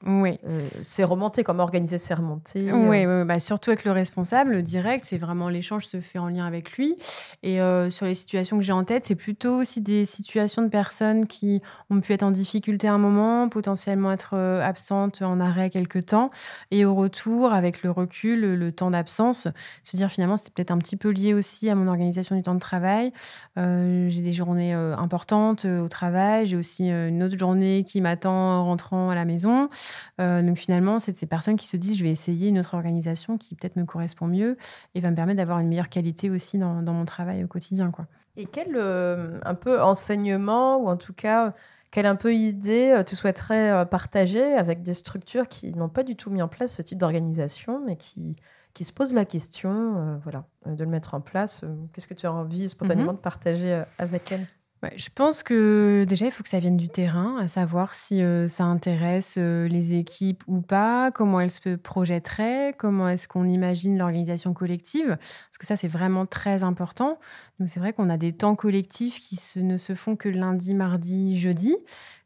oui. 0.06 0.38
Euh, 0.46 0.62
c'est 0.82 1.04
remonté, 1.04 1.44
comment 1.44 1.64
organiser 1.64 1.98
ces 1.98 2.14
remontées. 2.14 2.72
Oui, 2.72 3.06
euh. 3.06 3.24
bah, 3.24 3.40
surtout 3.40 3.70
avec 3.70 3.86
le 3.86 3.92
responsable 3.92 4.62
direct, 4.62 5.06
c'est 5.06 5.18
vraiment 5.18 5.48
l'échange 5.48 5.86
se 5.86 6.02
fait 6.02 6.20
en 6.20 6.28
lien 6.28 6.46
avec 6.46 6.74
lui. 6.74 6.96
Et 7.42 7.62
euh, 7.62 7.90
sur 7.90 8.06
les 8.06 8.14
situations 8.14 8.58
que 8.58 8.64
j'ai 8.64 8.74
en 8.74 8.84
tête, 8.84 9.06
c'est 9.06 9.16
plutôt 9.16 9.56
aussi 9.56 9.80
des 9.80 10.04
situations 10.04 10.62
de 10.62 10.68
personnes 10.68 11.26
qui 11.26 11.62
ont 11.90 12.02
pu 12.02 12.12
être 12.12 12.24
en 12.24 12.32
difficulté 12.32 12.88
à 12.88 12.94
un 12.94 12.98
moment, 12.98 13.48
potentiellement 13.48 14.12
être 14.12 14.38
absentes 14.62 15.22
en 15.22 15.40
arrêt 15.40 15.70
quelque 15.70 16.00
temps, 16.00 16.32
et 16.72 16.84
au 16.86 16.96
retour, 16.96 17.54
avec 17.54 17.84
le 17.84 17.92
recul, 17.92 18.42
le, 18.42 18.72
temps 18.74 18.92
d'absence, 18.92 19.48
se 19.84 19.96
dire 19.96 20.10
finalement 20.10 20.36
c'est 20.36 20.52
peut-être 20.52 20.72
un 20.72 20.80
petit 20.80 20.96
peu 20.96 21.10
lié 21.10 21.34
aussi 21.34 21.70
à 21.70 21.76
mon 21.76 21.88
organisation 21.88 22.36
du 22.36 22.42
temps 22.42 22.56
de 22.56 22.60
travail. 22.60 23.14
j'ai 23.56 24.22
des 24.22 24.34
journées 24.34 24.74
importantes 24.74 25.66
au 25.66 25.88
travail, 25.88 26.48
j'ai 26.48 26.58
aussi 26.58 26.90
une 26.90 27.22
autre 27.24 27.38
journée 27.38 27.84
qui 27.86 28.02
m'attend 28.02 28.34
en 28.34 28.66
rentrant 28.66 29.10
à 29.10 29.16
la 29.16 29.26
maison. 29.26 29.70
Euh, 30.20 30.42
donc 30.42 30.58
finalement, 30.58 31.00
c'est 31.00 31.18
ces 31.18 31.26
personnes 31.26 31.56
qui 31.56 31.68
se 31.68 31.78
disent 31.78 31.98
je 31.98 32.04
vais 32.04 32.12
essayer 32.12 32.50
une 32.50 32.60
autre 32.60 32.74
organisation 32.74 33.38
qui 33.38 33.56
peut-être 33.56 33.76
me 33.76 33.86
correspond 33.86 34.28
mieux 34.28 34.58
et 34.96 35.02
va 35.02 35.12
me 35.12 35.16
permettre 35.16 35.38
d'avoir 35.38 35.60
une 35.60 35.68
meilleure 35.68 35.90
qualité 35.90 36.30
aussi 36.30 36.58
dans, 36.58 36.82
mon 36.82 37.06
travail 37.06 37.44
au 37.44 37.48
quotidien. 37.48 37.92
Quoi. 37.92 38.06
Et 38.36 38.46
quel 38.46 38.76
euh, 38.76 39.40
un 39.44 39.56
peu 39.56 39.82
enseignement 39.82 40.78
ou 40.78 40.88
en 40.88 40.98
tout 40.98 41.14
cas 41.14 41.54
quelle 41.92 42.08
un 42.08 42.16
peu 42.16 42.34
idée 42.34 42.92
euh, 42.92 43.04
tu 43.04 43.16
souhaiterais 43.16 43.86
partager 43.88 44.56
avec 44.56 44.82
des 44.82 44.96
structures 44.96 45.48
qui 45.48 45.74
n'ont 45.76 45.90
pas 45.90 46.04
du 46.04 46.16
tout 46.16 46.32
mis 46.32 46.42
en 46.42 46.48
place 46.48 46.76
ce 46.76 46.82
type 46.82 46.98
d'organisation, 46.98 47.84
mais 47.86 47.98
qui, 47.98 48.36
qui 48.74 48.84
se 48.84 48.92
posent 48.92 49.14
la 49.14 49.26
question 49.26 50.20
voilà, 50.24 50.46
de 50.66 50.84
le 50.84 50.90
mettre 50.90 51.14
en 51.14 51.22
place 51.22 51.64
Qu'est-ce 51.94 52.08
que 52.08 52.16
tu 52.16 52.26
as 52.26 52.34
envie 52.34 52.70
spontanément 52.70 53.12
mhm. 53.12 53.18
de 53.18 53.22
partager 53.22 53.84
avec 54.00 54.32
elles? 54.32 54.48
Je 54.96 55.10
pense 55.14 55.44
que 55.44 56.06
déjà, 56.08 56.26
il 56.26 56.32
faut 56.32 56.44
que 56.44 56.50
ça 56.50 56.60
vienne 56.60 56.78
du 56.78 56.90
terrain, 56.90 57.38
à 57.38 57.48
savoir 57.48 57.96
si 57.96 58.22
euh, 58.22 58.48
ça 58.48 58.66
intéresse 58.66 59.36
euh, 59.38 59.68
les 59.68 59.94
équipes 59.94 60.44
ou 60.48 60.62
pas, 60.62 61.12
comment 61.12 61.40
elles 61.40 61.52
se 61.52 61.76
projetteraient, 61.76 62.76
comment 62.78 63.08
est-ce 63.08 63.28
qu'on 63.28 63.46
imagine 63.46 63.98
l'organisation 63.98 64.54
collective, 64.54 65.18
parce 65.18 65.58
que 65.60 65.66
ça, 65.66 65.76
c'est 65.76 65.88
vraiment 65.88 66.26
très 66.26 66.64
important. 66.64 67.20
Donc, 67.60 67.70
c'est 67.70 67.80
vrai 67.80 67.94
qu'on 67.94 68.10
a 68.10 68.18
des 68.18 68.34
temps 68.34 68.56
collectifs 68.56 69.20
qui 69.20 69.40
ne 69.64 69.78
se 69.78 69.96
font 69.96 70.16
que 70.16 70.30
lundi, 70.30 70.74
mardi, 70.74 71.38
jeudi. 71.38 71.76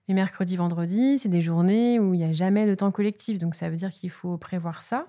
Les 0.08 0.14
mercredis, 0.14 0.56
vendredis, 0.56 1.20
c'est 1.20 1.30
des 1.30 1.42
journées 1.42 2.00
où 2.00 2.14
il 2.14 2.20
n'y 2.20 2.24
a 2.24 2.32
jamais 2.32 2.66
de 2.66 2.76
temps 2.76 2.92
collectif. 2.92 3.40
Donc, 3.40 3.56
ça 3.56 3.70
veut 3.70 3.76
dire 3.76 3.92
qu'il 3.92 4.10
faut 4.10 4.38
prévoir 4.38 4.82
ça. 4.82 5.06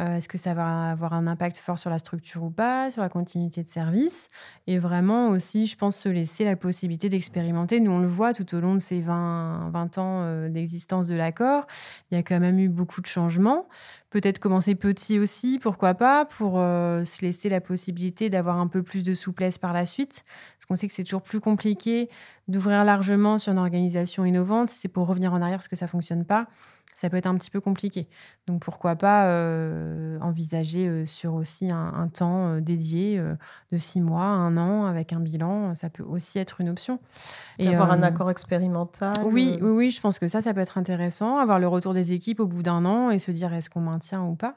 Euh, 0.00 0.16
est-ce 0.16 0.28
que 0.28 0.38
ça 0.38 0.54
va 0.54 0.90
avoir 0.90 1.12
un 1.12 1.28
impact 1.28 1.58
fort 1.58 1.78
sur 1.78 1.88
la 1.88 1.98
structure 1.98 2.42
ou 2.42 2.50
pas, 2.50 2.90
sur 2.90 3.00
la 3.00 3.08
continuité 3.08 3.62
de 3.62 3.68
service? 3.68 4.28
Et 4.66 4.78
vraiment 4.78 5.28
aussi, 5.28 5.66
je 5.66 5.76
pense, 5.76 5.96
se 5.96 6.08
laisser 6.08 6.44
la 6.44 6.56
possibilité 6.56 7.08
d'expérimenter. 7.08 7.78
Nous, 7.78 7.92
on 7.92 8.00
le 8.00 8.08
voit 8.08 8.32
tout 8.32 8.54
au 8.56 8.60
long 8.60 8.74
de 8.74 8.80
ces 8.80 9.00
20, 9.00 9.70
20 9.70 9.98
ans 9.98 10.20
euh, 10.22 10.48
d'existence 10.48 11.06
de 11.06 11.14
l'accord. 11.14 11.66
Il 12.10 12.16
y 12.16 12.18
a 12.18 12.24
quand 12.24 12.40
même 12.40 12.58
eu 12.58 12.68
beaucoup 12.68 13.00
de 13.00 13.06
changements. 13.06 13.68
Peut-être 14.10 14.38
commencer 14.40 14.74
petit 14.74 15.18
aussi, 15.18 15.60
pourquoi 15.60 15.94
pas, 15.94 16.24
pour 16.24 16.54
euh, 16.58 17.04
se 17.04 17.22
laisser 17.22 17.48
la 17.48 17.60
possibilité 17.60 18.30
d'avoir 18.30 18.58
un 18.58 18.66
peu 18.66 18.82
plus 18.82 19.04
de 19.04 19.14
souplesse 19.14 19.58
par 19.58 19.72
la 19.72 19.86
suite. 19.86 20.24
Parce 20.56 20.66
qu'on 20.66 20.76
sait 20.76 20.88
que 20.88 20.94
c'est 20.94 21.04
toujours 21.04 21.22
plus 21.22 21.40
compliqué 21.40 22.08
d'ouvrir 22.48 22.84
largement 22.84 23.38
sur 23.38 23.52
une 23.52 23.58
organisation 23.58 24.24
innovante. 24.24 24.70
C'est 24.70 24.88
pour 24.88 25.06
revenir 25.06 25.32
en 25.32 25.40
arrière 25.40 25.58
parce 25.58 25.68
que 25.68 25.76
ça 25.76 25.86
fonctionne 25.86 26.24
pas 26.24 26.48
ça 26.94 27.10
peut 27.10 27.16
être 27.16 27.26
un 27.26 27.34
petit 27.34 27.50
peu 27.50 27.60
compliqué. 27.60 28.08
Donc 28.46 28.62
pourquoi 28.62 28.94
pas 28.94 29.26
euh, 29.26 30.16
envisager 30.20 30.86
euh, 30.86 31.04
sur 31.04 31.34
aussi 31.34 31.70
un, 31.70 32.08
temps 32.08 32.46
euh, 32.46 32.60
dédié 32.60 33.20
de 33.72 33.78
six 33.78 34.00
mois, 34.00 34.24
un 34.24 34.56
an, 34.56 34.86
avec 34.86 35.12
un 35.12 35.18
bilan, 35.18 35.74
ça 35.74 35.90
peut 35.90 36.04
aussi 36.04 36.38
être 36.38 36.60
une 36.60 36.68
option. 36.68 37.00
Et 37.58 37.68
avoir 37.68 37.90
un 37.90 38.02
accord 38.02 38.30
expérimental. 38.30 39.14
Oui, 39.24 39.58
oui, 39.60 39.70
oui, 39.70 39.90
je 39.90 40.00
pense 40.00 40.20
que 40.20 40.28
ça, 40.28 40.40
ça 40.40 40.54
peut 40.54 40.60
être 40.60 40.78
intéressant. 40.78 41.38
Avoir 41.38 41.58
le 41.58 41.66
retour 41.66 41.94
des 41.94 42.12
équipes 42.12 42.38
au 42.38 42.46
bout 42.46 42.62
d'un 42.62 42.84
an 42.84 43.10
et 43.10 43.18
se 43.18 43.32
dire 43.32 43.52
est-ce 43.52 43.68
qu'on 43.68 43.80
maintient 43.80 44.22
ou 44.22 44.36
pas? 44.36 44.54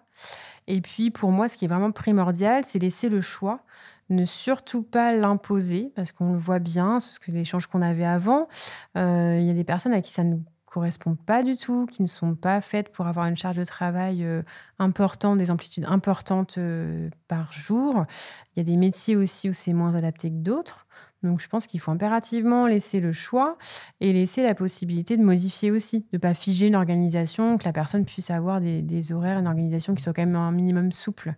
Et 0.67 0.80
puis 0.82 1.10
pour 1.10 1.32
moi, 1.32 1.50
ce 1.50 1.58
qui 1.58 1.65
est 1.65 1.67
vraiment 1.67 1.91
primordial, 1.91 2.63
c'est 2.63 2.80
laisser 2.80 3.10
le 3.10 3.21
choix 3.21 3.62
ne 4.10 4.23
surtout 4.23 4.84
pas 4.84 5.13
l'imposer, 5.13 5.91
parce 5.93 6.13
qu'on 6.13 6.32
le 6.32 6.38
voit 6.38 6.60
bien, 6.60 7.02
ce 7.02 7.19
que 7.19 7.30
l'échange 7.30 7.67
qu'on 7.67 7.82
avait 7.82 8.06
avant, 8.06 8.47
il 8.95 9.43
y 9.43 9.50
a 9.50 9.54
des 9.54 9.65
personnes 9.65 9.91
à 9.91 10.00
qui 10.00 10.12
ça 10.12 10.23
ne 10.23 10.38
correspondent 10.78 11.18
pas 11.18 11.42
du 11.42 11.58
tout, 11.58 11.88
qui 11.88 12.04
ne 12.04 12.08
sont 12.08 12.36
pas 12.36 12.62
faites 12.62 12.90
pour 12.90 13.08
avoir 13.08 13.26
une 13.26 13.36
charge 13.36 13.56
de 13.56 13.66
travail 13.66 14.24
euh, 14.24 14.44
importante, 14.78 15.40
des 15.40 15.50
amplitudes 15.50 15.86
importantes 15.88 16.60
euh, 16.60 17.10
par 17.28 17.52
jour. 17.52 18.06
Il 18.56 18.60
y 18.60 18.62
a 18.62 18.63
des 18.63 18.78
métiers 18.78 19.16
aussi 19.16 19.50
où 19.50 19.54
c'est 19.54 19.74
moins 19.74 19.96
adapté 19.96 20.30
que 20.30 20.36
d'autres. 20.36 20.86
Donc 21.24 21.42
je 21.42 21.48
pense 21.48 21.66
qu'il 21.66 21.80
faut 21.80 21.90
impérativement 21.90 22.68
laisser 22.68 23.00
le 23.00 23.12
choix 23.12 23.58
et 24.02 24.13
laisser 24.13 24.44
la 24.44 24.54
possibilité 24.54 25.18
de 25.18 25.24
modifier 25.24 25.72
aussi, 25.72 26.02
de 26.02 26.06
ne 26.13 26.18
pas 26.20 26.36
figer 26.36 26.68
une 26.68 26.76
organisation, 26.76 27.58
que 27.58 27.66
la 27.66 27.74
personne 27.74 28.06
puisse 28.06 28.30
avoir 28.30 28.62
des, 28.62 28.84
des 28.84 29.12
horaires, 29.12 29.40
une 29.40 29.48
organisation 29.48 29.96
qui 29.96 30.04
soit 30.04 30.13
quand 30.13 30.22
même 30.22 30.36
un 30.36 30.52
minimum 30.52 30.92
souple. 30.92 31.34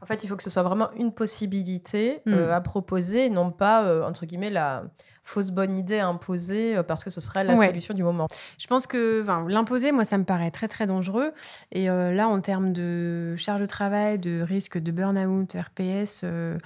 En 0.00 0.06
fait, 0.06 0.22
il 0.22 0.28
faut 0.28 0.36
que 0.36 0.44
ce 0.44 0.50
soit 0.50 0.62
vraiment 0.62 0.92
une 0.92 1.10
possibilité 1.10 2.20
hmm. 2.24 2.34
euh, 2.34 2.54
à 2.54 2.60
proposer, 2.60 3.30
non 3.30 3.50
pas, 3.50 4.06
entre 4.06 4.26
guillemets, 4.26 4.50
la, 4.50 4.84
fausse 5.26 5.50
bonne 5.50 5.76
idée 5.76 5.98
à 5.98 6.06
imposer 6.06 6.76
euh, 6.76 6.82
parce 6.84 7.02
que 7.02 7.10
ce 7.10 7.20
serait 7.20 7.42
la 7.42 7.56
solution 7.56 7.94
du 7.94 8.04
moment. 8.04 8.28
Je 8.58 8.66
pense 8.68 8.86
que 8.86 9.24
l'imposer, 9.48 9.90
moi, 9.90 10.04
ça 10.04 10.18
me 10.18 10.24
paraît 10.24 10.52
très, 10.52 10.68
très 10.68 10.86
dangereux. 10.86 11.32
Et 11.72 11.90
euh, 11.90 12.12
là, 12.12 12.28
en 12.28 12.40
termes 12.40 12.72
de 12.72 13.34
charge 13.36 13.60
de 13.60 13.66
travail, 13.66 14.18
de 14.20 14.40
risque 14.40 14.78
de 14.78 14.92
burn-out, 14.92 15.52
RPS, 15.52 16.20
euh, 16.22 16.56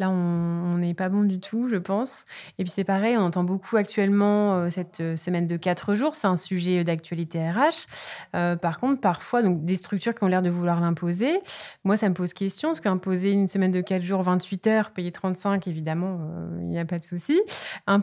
là, 0.00 0.10
on 0.10 0.78
n'est 0.78 0.94
pas 0.94 1.08
bon 1.08 1.22
du 1.22 1.38
tout, 1.38 1.68
je 1.68 1.76
pense. 1.76 2.24
Et 2.58 2.64
puis, 2.64 2.72
c'est 2.72 2.84
pareil, 2.84 3.16
on 3.16 3.20
entend 3.20 3.44
beaucoup 3.44 3.76
actuellement 3.76 4.68
cette 4.70 5.16
semaine 5.16 5.46
de 5.46 5.56
quatre 5.56 5.94
jours. 5.94 6.16
C'est 6.16 6.26
un 6.26 6.36
sujet 6.36 6.82
d'actualité 6.82 7.38
RH. 7.50 8.56
par 8.60 8.80
contre, 8.80 9.00
parfois, 9.00 9.42
donc, 9.42 9.64
des 9.64 9.76
structures 9.76 10.14
qui 10.14 10.24
ont 10.24 10.28
l'air 10.28 10.42
de 10.42 10.50
vouloir 10.50 10.80
l'imposer, 10.80 11.38
moi, 11.84 11.96
ça 11.96 12.08
me 12.08 12.14
pose 12.14 12.32
question, 12.32 12.70
parce 12.70 12.80
qu'imposer 12.80 13.30
une 13.30 13.48
semaine 13.48 13.70
de 13.70 13.80
quatre 13.80 14.02
jours, 14.02 14.22
28 14.22 14.66
heures, 14.66 14.90
payer 14.90 15.12
35, 15.12 15.68
évidemment, 15.68 16.18
il 16.60 16.68
n'y 16.68 16.78
a 16.78 16.84
pas 16.84 16.98
de 16.98 17.04
souci 17.04 17.40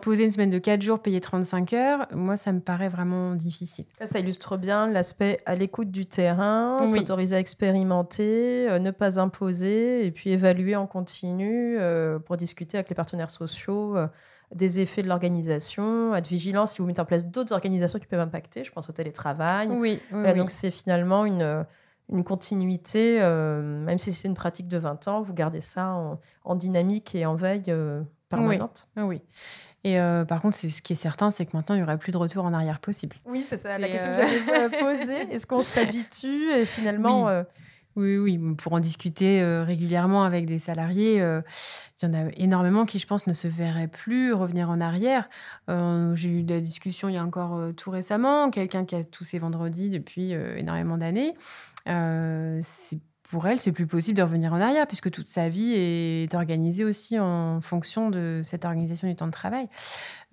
poser 0.06 0.24
une 0.24 0.30
semaine 0.30 0.52
de 0.52 0.60
4 0.60 0.84
jours, 0.84 1.00
payer 1.00 1.20
35 1.20 1.74
heures, 1.74 2.08
moi, 2.13 2.38
ça 2.38 2.52
me 2.52 2.60
paraît 2.60 2.89
vraiment 2.89 3.34
difficile. 3.34 3.86
Ça 4.06 4.20
illustre 4.20 4.56
bien 4.56 4.88
l'aspect 4.88 5.39
à 5.48 5.56
l'écoute 5.56 5.89
du 5.89 6.06
terrain, 6.06 6.78
s'autoriser 6.86 7.36
à 7.36 7.39
expérimenter, 7.39 8.70
euh, 8.70 8.78
ne 8.78 8.91
pas 8.91 9.20
imposer, 9.20 10.06
et 10.06 10.12
puis 10.12 10.30
évaluer 10.30 10.76
en 10.76 10.86
continu 10.86 11.78
euh, 11.80 12.20
pour 12.20 12.38
discuter 12.38 12.78
avec 12.78 12.88
les 12.89 12.96
partenaires 12.96 13.32
sociaux 13.32 13.98
euh, 13.98 14.08
des 14.54 14.80
effets 14.80 15.02
de 15.02 15.08
l'organisation, 15.08 16.13
être 16.13 16.28
vigilant 16.28 16.68
si 16.68 16.84
vous 16.84 16.86
mettez 16.86 17.02
en 17.02 17.06
place 17.06 17.26
d'autres 17.26 17.54
organisations 17.54 17.98
qui 17.98 18.06
peuvent 18.06 18.20
impacter, 18.20 18.63
je 18.63 18.72
pense 18.72 18.88
au 18.91 18.94
télétravail. 18.94 19.70
Oui, 19.72 20.00
Donc 20.12 20.52
c'est 20.52 20.72
finalement 20.72 21.26
une 21.26 21.65
une 22.10 22.24
continuité, 22.24 23.20
même 23.20 23.98
si 23.98 24.13
c'est 24.13 24.28
une 24.28 24.36
pratique 24.36 24.68
de 24.68 24.78
20 24.78 25.08
ans, 25.08 25.24
vous 25.24 25.34
gardez 25.34 25.62
ça 25.62 26.20
en, 26.44 26.56
dynamique 26.56 27.15
et 27.15 27.26
en 27.26 27.34
veille 27.34 27.74
permanente. 28.30 28.88
Oui. 28.96 29.04
oui. 29.04 29.22
Et 29.86 30.00
euh, 30.00 30.26
par 30.26 30.41
contre, 30.41 30.58
ce 30.58 30.82
qui 30.82 30.93
est 30.93 30.95
certain, 30.95 31.30
c'est 31.30 31.45
que 31.45 31.56
maintenant, 31.56 31.76
il 31.76 31.78
n'y 31.78 31.84
aura 31.84 31.98
plus 31.98 32.12
de 32.12 32.17
retour 32.17 32.43
en 32.43 32.54
arrière 32.54 32.80
possible. 32.80 33.17
Oui, 33.24 33.43
c'est 33.45 33.56
ça 33.56 33.78
la 33.78 33.88
question 33.88 34.10
que 34.10 34.17
j'avais 34.17 34.65
euh, 34.65 34.69
posée. 34.80 35.32
Est-ce 35.32 35.45
qu'on 35.45 35.62
s'habitue 35.62 36.50
et 36.52 36.65
finalement, 36.65 37.30
euh, 37.30 37.43
Oui, 37.95 38.17
oui, 38.17 38.39
pour 38.58 38.74
en 38.74 38.80
discuter 38.80 39.45
régulièrement 39.63 40.24
avec 40.24 40.48
des 40.48 40.58
salariés, 40.58 41.17
il 41.17 42.04
y 42.04 42.06
en 42.08 42.13
a 42.13 42.32
énormément 42.36 42.86
qui, 42.86 42.98
je 42.98 43.06
pense, 43.06 43.28
ne 43.28 43.34
se 43.34 43.48
verraient 43.48 43.88
plus 43.88 44.34
revenir 44.34 44.71
en 44.71 44.82
arrière. 44.82 45.30
J'ai 45.67 46.30
eu 46.30 46.41
des 46.41 46.62
discussions 46.62 47.08
il 47.08 47.13
y 47.13 47.19
a 47.19 47.24
encore 47.24 47.76
tout 47.78 47.91
récemment, 47.91 48.50
quelqu'un 48.50 48.86
qui 48.86 48.95
a 48.95 49.04
tous 49.04 49.24
ses 49.24 49.38
vendredis 49.38 49.91
depuis 49.91 50.32
énormément 50.32 50.98
d'années. 50.98 51.36
c'est 51.86 53.00
pour 53.30 53.48
elle, 53.48 53.60
c'est 53.60 53.72
plus 53.72 53.88
possible 53.88 54.18
de 54.18 54.22
revenir 54.22 54.54
en 54.54 54.62
arrière 54.62 54.86
puisque 54.86 55.10
toute 55.10 55.28
sa 55.30 55.50
vie 55.50 55.74
est 55.74 56.34
organisée 56.36 56.84
aussi 56.84 57.18
en 57.20 57.60
fonction 57.60 58.12
de 58.12 58.42
cette 58.44 58.66
organisation 58.66 59.08
du 59.08 59.16
temps 59.16 59.26
de 59.26 59.32
travail. 59.32 59.68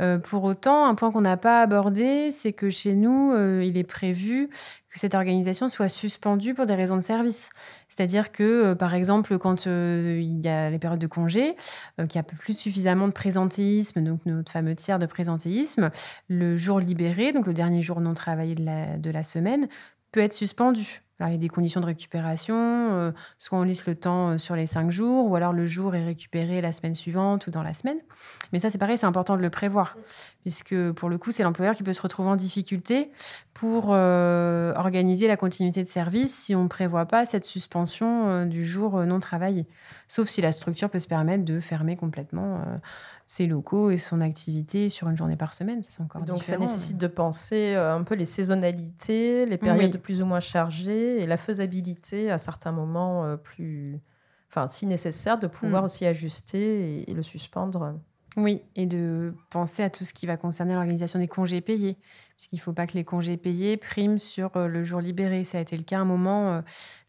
Euh, 0.02 0.18
pour 0.18 0.44
autant, 0.44 0.84
un 0.84 0.94
point 0.94 1.10
qu'on 1.10 1.22
n'a 1.22 1.38
pas 1.38 1.62
abordé, 1.62 2.30
c'est 2.32 2.52
que 2.52 2.68
chez 2.68 2.94
nous, 2.94 3.32
euh, 3.32 3.64
il 3.64 3.78
est 3.78 3.84
prévu 3.84 4.50
que 4.92 5.00
cette 5.00 5.14
organisation 5.14 5.70
soit 5.70 5.88
suspendue 5.88 6.52
pour 6.52 6.66
des 6.66 6.74
raisons 6.74 6.96
de 6.96 7.02
service. 7.02 7.48
C'est-à-dire 7.88 8.30
que, 8.30 8.42
euh, 8.42 8.74
par 8.74 8.94
exemple, 8.94 9.38
quand 9.38 9.64
il 9.64 10.40
y 10.44 10.48
a 10.48 10.68
les 10.68 10.78
périodes 10.78 11.00
de 11.00 11.06
congé, 11.06 11.56
qu'il 11.96 12.08
n'y 12.14 12.20
a 12.20 12.24
plus 12.24 12.54
suffisamment 12.54 13.08
de 13.08 13.12
présentéisme, 13.12 14.02
donc 14.02 14.20
notre 14.26 14.52
fameux 14.52 14.74
tiers 14.74 14.98
de 14.98 15.06
présentéisme, 15.06 15.90
le 16.28 16.58
jour 16.58 16.78
libéré, 16.78 17.32
donc 17.32 17.46
le 17.46 17.54
dernier 17.54 17.80
jour 17.80 18.02
non 18.02 18.12
travaillé 18.12 18.54
de 18.54 18.64
la, 18.66 18.98
de 18.98 19.10
la 19.10 19.22
semaine, 19.22 19.66
peut 20.10 20.20
être 20.20 20.34
suspendu 20.34 21.01
il 21.28 21.32
y 21.32 21.34
a 21.36 21.38
des 21.38 21.48
conditions 21.48 21.80
de 21.80 21.86
récupération, 21.86 22.56
euh, 22.56 23.12
soit 23.38 23.58
on 23.58 23.62
lisse 23.62 23.86
le 23.86 23.94
temps 23.94 24.30
euh, 24.30 24.38
sur 24.38 24.56
les 24.56 24.66
cinq 24.66 24.90
jours, 24.90 25.26
ou 25.26 25.36
alors 25.36 25.52
le 25.52 25.66
jour 25.66 25.94
est 25.94 26.04
récupéré 26.04 26.60
la 26.60 26.72
semaine 26.72 26.94
suivante 26.94 27.46
ou 27.46 27.50
dans 27.50 27.62
la 27.62 27.74
semaine. 27.74 27.98
Mais 28.52 28.58
ça, 28.58 28.70
c'est 28.70 28.78
pareil, 28.78 28.98
c'est 28.98 29.06
important 29.06 29.36
de 29.36 29.42
le 29.42 29.50
prévoir, 29.50 29.96
puisque 30.42 30.74
pour 30.92 31.08
le 31.08 31.18
coup, 31.18 31.32
c'est 31.32 31.42
l'employeur 31.42 31.74
qui 31.74 31.82
peut 31.82 31.92
se 31.92 32.02
retrouver 32.02 32.28
en 32.28 32.36
difficulté 32.36 33.10
pour 33.54 33.90
euh, 33.90 34.72
organiser 34.74 35.28
la 35.28 35.36
continuité 35.36 35.82
de 35.82 35.88
service 35.88 36.34
si 36.34 36.54
on 36.54 36.64
ne 36.64 36.68
prévoit 36.68 37.06
pas 37.06 37.24
cette 37.24 37.44
suspension 37.44 38.46
du 38.46 38.66
jour 38.66 39.04
non 39.04 39.20
travaillé. 39.20 39.66
Sauf 40.08 40.28
si 40.28 40.40
la 40.40 40.52
structure 40.52 40.90
peut 40.90 40.98
se 40.98 41.08
permettre 41.08 41.44
de 41.44 41.60
fermer 41.60 41.96
complètement 41.96 42.60
ses 43.32 43.46
locaux 43.46 43.90
et 43.90 43.96
son 43.96 44.20
activité 44.20 44.90
sur 44.90 45.08
une 45.08 45.16
journée 45.16 45.36
par 45.36 45.54
semaine. 45.54 45.82
C'est 45.82 46.02
encore 46.02 46.20
Donc 46.20 46.44
ça 46.44 46.58
nécessite 46.58 46.98
de 46.98 47.06
penser 47.06 47.72
euh, 47.74 47.94
un 47.94 48.02
peu 48.02 48.14
les 48.14 48.26
saisonnalités, 48.26 49.46
les 49.46 49.56
périodes 49.56 49.96
plus 49.96 50.20
ou 50.20 50.26
moins 50.26 50.40
chargées 50.40 51.18
et 51.18 51.26
la 51.26 51.38
faisabilité 51.38 52.30
à 52.30 52.36
certains 52.36 52.72
moments 52.72 53.24
euh, 53.24 53.36
plus, 53.38 53.98
enfin 54.50 54.66
si 54.66 54.84
nécessaire, 54.84 55.38
de 55.38 55.46
pouvoir 55.46 55.80
mm. 55.80 55.84
aussi 55.86 56.04
ajuster 56.04 57.10
et, 57.10 57.14
le 57.14 57.22
suspendre. 57.22 57.98
Oui, 58.36 58.60
et 58.76 58.84
de 58.84 59.32
penser 59.48 59.82
à 59.82 59.88
tout 59.88 60.04
ce 60.04 60.12
qui 60.12 60.26
va 60.26 60.36
concerner 60.36 60.74
l'organisation 60.74 61.18
des 61.18 61.28
congés 61.28 61.62
payés, 61.62 61.96
puisqu'il 62.36 62.56
ne 62.56 62.60
faut 62.60 62.74
pas 62.74 62.86
que 62.86 62.94
les 62.94 63.04
congés 63.04 63.38
payés 63.38 63.78
priment 63.78 64.18
sur 64.18 64.54
euh, 64.58 64.68
le 64.68 64.84
jour 64.84 65.00
libéré. 65.00 65.46
Ça 65.46 65.56
a 65.56 65.62
été 65.62 65.78
le 65.78 65.84
cas 65.84 65.96
à 65.96 66.00
un 66.00 66.04
moment 66.04 66.62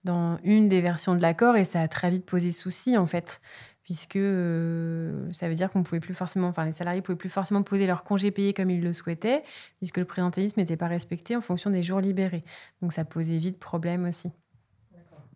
dans 0.05 0.37
une 0.45 0.69
des 0.69 0.79
versions 0.79 1.15
de 1.15 1.21
l'accord 1.21 1.57
et 1.57 1.65
ça 1.65 1.81
a 1.81 1.89
très 1.89 2.09
vite 2.09 2.25
posé 2.25 2.53
souci 2.53 2.97
en 2.97 3.07
fait 3.07 3.41
puisque 3.83 4.15
euh, 4.15 5.31
ça 5.33 5.49
veut 5.49 5.55
dire 5.55 5.69
qu'on 5.69 5.83
pouvait 5.83 5.99
plus 5.99 6.13
forcément, 6.13 6.47
enfin 6.47 6.65
les 6.65 6.71
salariés 6.71 7.01
pouvaient 7.01 7.17
plus 7.17 7.29
forcément 7.29 7.63
poser 7.63 7.85
leur 7.85 8.03
congé 8.03 8.31
payé 8.31 8.53
comme 8.53 8.69
ils 8.69 8.81
le 8.81 8.93
souhaitaient, 8.93 9.43
puisque 9.77 9.97
le 9.97 10.05
présentéisme 10.05 10.59
n'était 10.59 10.77
pas 10.77 10.87
respecté 10.87 11.35
en 11.35 11.41
fonction 11.41 11.69
des 11.69 11.83
jours 11.83 11.99
libérés. 11.99 12.43
Donc 12.81 12.93
ça 12.93 13.03
posait 13.05 13.37
vite 13.37 13.59
problème 13.59 14.05
aussi. 14.05 14.31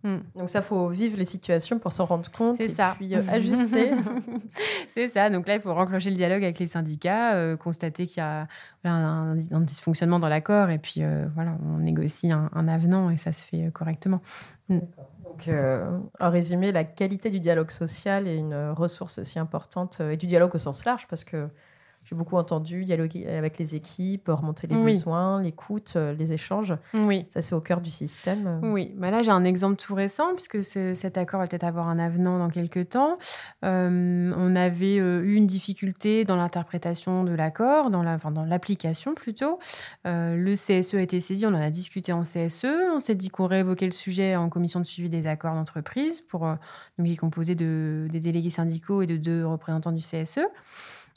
Hmm. 0.03 0.19
Donc 0.35 0.49
ça, 0.49 0.61
faut 0.61 0.89
vivre 0.89 1.17
les 1.17 1.25
situations 1.25 1.79
pour 1.79 1.91
s'en 1.91 2.05
rendre 2.05 2.29
compte 2.29 2.61
et 2.61 2.69
ça. 2.69 2.93
puis 2.97 3.15
euh, 3.15 3.21
ajuster. 3.29 3.91
c'est 4.93 5.09
ça. 5.09 5.29
Donc 5.29 5.47
là, 5.47 5.55
il 5.55 5.61
faut 5.61 5.73
renclencher 5.73 6.11
le 6.11 6.15
dialogue 6.15 6.43
avec 6.43 6.59
les 6.59 6.67
syndicats, 6.67 7.33
euh, 7.33 7.57
constater 7.57 8.05
qu'il 8.05 8.21
y 8.21 8.21
a 8.21 8.47
un, 8.85 9.35
dysfonctionnement 9.35 10.19
dans 10.19 10.29
l'accord 10.29 10.69
et 10.69 10.77
puis 10.77 11.01
voilà, 11.33 11.57
on 11.65 11.79
négocie 11.79 12.31
un, 12.31 12.67
avenant 12.67 13.09
et 13.09 13.17
ça 13.17 13.33
se 13.33 13.43
fait 13.43 13.69
correctement. 13.73 14.21
Hmm. 14.69 14.79
Donc, 15.37 15.49
euh, 15.49 15.99
en 16.19 16.31
résumé, 16.31 16.71
la 16.71 16.83
qualité 16.83 17.29
du 17.29 17.39
dialogue 17.39 17.69
social 17.69 18.27
est 18.27 18.37
une 18.37 18.71
ressource 18.71 19.19
aussi 19.19 19.37
importante, 19.37 19.99
euh, 20.01 20.11
et 20.11 20.17
du 20.17 20.25
dialogue 20.25 20.55
au 20.55 20.57
sens 20.57 20.83
large, 20.83 21.07
parce 21.07 21.23
que 21.23 21.47
j'ai 22.09 22.15
beaucoup 22.15 22.37
entendu 22.37 22.85
dialoguer 22.85 23.27
avec 23.27 23.59
les 23.59 23.75
équipes, 23.75 24.29
remonter 24.29 24.65
les 24.65 24.77
besoins, 24.77 25.41
l'écoute, 25.41 25.93
euh, 25.97 26.13
les 26.13 26.31
échanges. 26.31 26.73
Oui. 26.93 27.25
Ça, 27.29 27.41
c'est 27.41 27.53
au 27.53 27.59
cœur 27.59 27.81
du 27.81 27.89
système. 27.89 28.61
Oui. 28.63 28.93
Bah 28.95 29.11
là, 29.11 29.23
j'ai 29.23 29.31
un 29.31 29.43
exemple 29.43 29.75
tout 29.75 29.93
récent, 29.93 30.33
puisque 30.33 30.63
cet 30.63 31.17
accord 31.17 31.41
va 31.41 31.47
peut-être 31.47 31.65
avoir 31.65 31.89
un 31.89 31.99
avenant 31.99 32.39
dans 32.39 32.49
quelques 32.49 32.89
temps. 32.89 33.17
Euh, 33.65 34.31
on 34.37 34.55
avait 34.55 34.99
euh, 34.99 35.21
eu 35.21 35.35
une 35.35 35.47
difficulté 35.47 36.23
dans 36.23 36.37
l'interprétation 36.37 37.25
de 37.25 37.33
l'accord, 37.33 37.89
dans 37.89 38.03
l'application 38.45 39.13
plutôt. 39.13 39.59
le 40.05 40.53
CSE 40.55 40.93
a 40.93 41.01
été 41.01 41.19
saisi, 41.19 41.45
on 41.45 41.49
en 41.49 41.55
a 41.55 41.71
discuté 41.71 42.13
en 42.13 42.21
CSE. 42.21 42.67
On 42.95 43.01
s'est 43.01 43.15
dit 43.15 43.27
qu'on 43.27 43.47
réévoquait 43.47 43.85
le 43.85 43.91
sujet 43.91 44.37
en 44.37 44.47
commission 44.47 44.79
de 44.79 44.85
suivi 44.85 45.09
des 45.09 45.27
accords 45.27 45.55
d'entreprise, 45.55 46.21
pour, 46.21 46.41
donc, 46.41 47.07
qui 47.07 47.13
est 47.13 47.17
composé 47.17 47.53
de, 47.53 48.07
des 48.09 48.21
délégués 48.21 48.49
syndicaux 48.49 49.01
et 49.01 49.07
de 49.07 49.17
deux 49.17 49.45
représentants 49.45 49.91
du 49.91 50.01
CSE. 50.01 50.39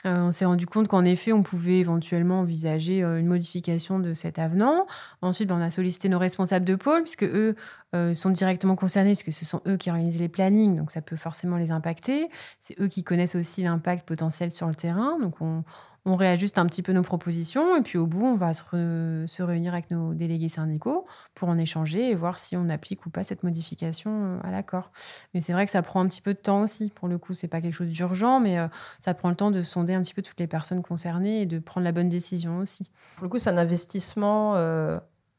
Euh, 0.06 0.22
on 0.22 0.32
s'est 0.32 0.46
rendu 0.46 0.64
compte 0.66 0.88
qu'en 0.88 1.04
effet, 1.04 1.32
on 1.32 1.42
pouvait 1.42 1.78
éventuellement 1.78 2.40
envisager 2.40 3.02
euh, 3.02 3.20
une 3.20 3.26
modification 3.26 3.98
de 3.98 4.14
cet 4.14 4.38
avenant. 4.38 4.86
Ensuite, 5.20 5.48
ben, 5.48 5.56
on 5.56 5.60
a 5.60 5.70
sollicité 5.70 6.08
nos 6.08 6.18
responsables 6.18 6.64
de 6.64 6.74
pôle, 6.74 7.02
puisque 7.02 7.24
eux 7.24 7.54
euh, 7.94 8.14
sont 8.14 8.30
directement 8.30 8.76
concernés, 8.76 9.10
puisque 9.10 9.32
ce 9.32 9.44
sont 9.44 9.60
eux 9.68 9.76
qui 9.76 9.90
organisent 9.90 10.18
les 10.18 10.30
plannings, 10.30 10.74
donc 10.74 10.90
ça 10.90 11.02
peut 11.02 11.16
forcément 11.16 11.58
les 11.58 11.70
impacter. 11.70 12.30
C'est 12.60 12.80
eux 12.80 12.88
qui 12.88 13.04
connaissent 13.04 13.34
aussi 13.34 13.62
l'impact 13.62 14.08
potentiel 14.08 14.52
sur 14.52 14.68
le 14.68 14.74
terrain. 14.74 15.18
Donc, 15.20 15.42
on, 15.42 15.64
on 16.06 16.16
réajuste 16.16 16.58
un 16.58 16.66
petit 16.66 16.82
peu 16.82 16.92
nos 16.92 17.02
propositions 17.02 17.76
et 17.76 17.82
puis 17.82 17.98
au 17.98 18.06
bout, 18.06 18.24
on 18.24 18.34
va 18.34 18.54
se, 18.54 19.42
réunir 19.42 19.74
avec 19.74 19.90
nos 19.90 20.14
délégués 20.14 20.48
syndicaux 20.48 21.06
pour 21.34 21.48
en 21.48 21.58
échanger 21.58 22.10
et 22.10 22.14
voir 22.14 22.38
si 22.38 22.56
on 22.56 22.68
applique 22.68 23.04
ou 23.06 23.10
pas 23.10 23.22
cette 23.22 23.42
modification 23.42 24.10
euh, 24.10 24.38
à 24.42 24.50
l'accord. 24.50 24.92
Mais 25.34 25.40
c'est 25.40 25.52
vrai 25.52 25.66
que 25.66 25.72
ça 25.72 25.82
prend 25.82 26.00
un 26.00 26.08
petit 26.08 26.22
peu 26.22 26.32
de 26.32 26.38
temps 26.38 26.62
aussi. 26.62 26.90
Pour 26.90 27.08
le 27.08 27.18
coup, 27.18 27.34
c'est 27.34 27.48
pas 27.48 27.60
quelque 27.60 27.74
chose 27.74 27.88
d'urgent, 27.88 28.40
mais 28.40 28.58
euh, 28.58 28.68
ça 28.98 29.12
prend 29.14 29.28
le 29.28 29.36
temps 29.36 29.50
de 29.50 29.62
sonder 29.62 29.94
un 29.94 30.00
petit 30.00 30.14
peu 30.14 30.22
toutes 30.22 30.40
les 30.40 30.46
personnes 30.46 30.82
concernées 30.82 31.42
et 31.42 31.46
de 31.46 31.58
prendre 31.58 31.84
la 31.84 31.92
bonne 31.92 32.08
décision 32.08 32.58
aussi. 32.58 32.90
Pour 33.16 33.24
le 33.24 33.28
coup, 33.28 33.38
c'est 33.38 33.50
un 33.50 33.58
investissement 33.58 34.54
euh, 34.56 34.98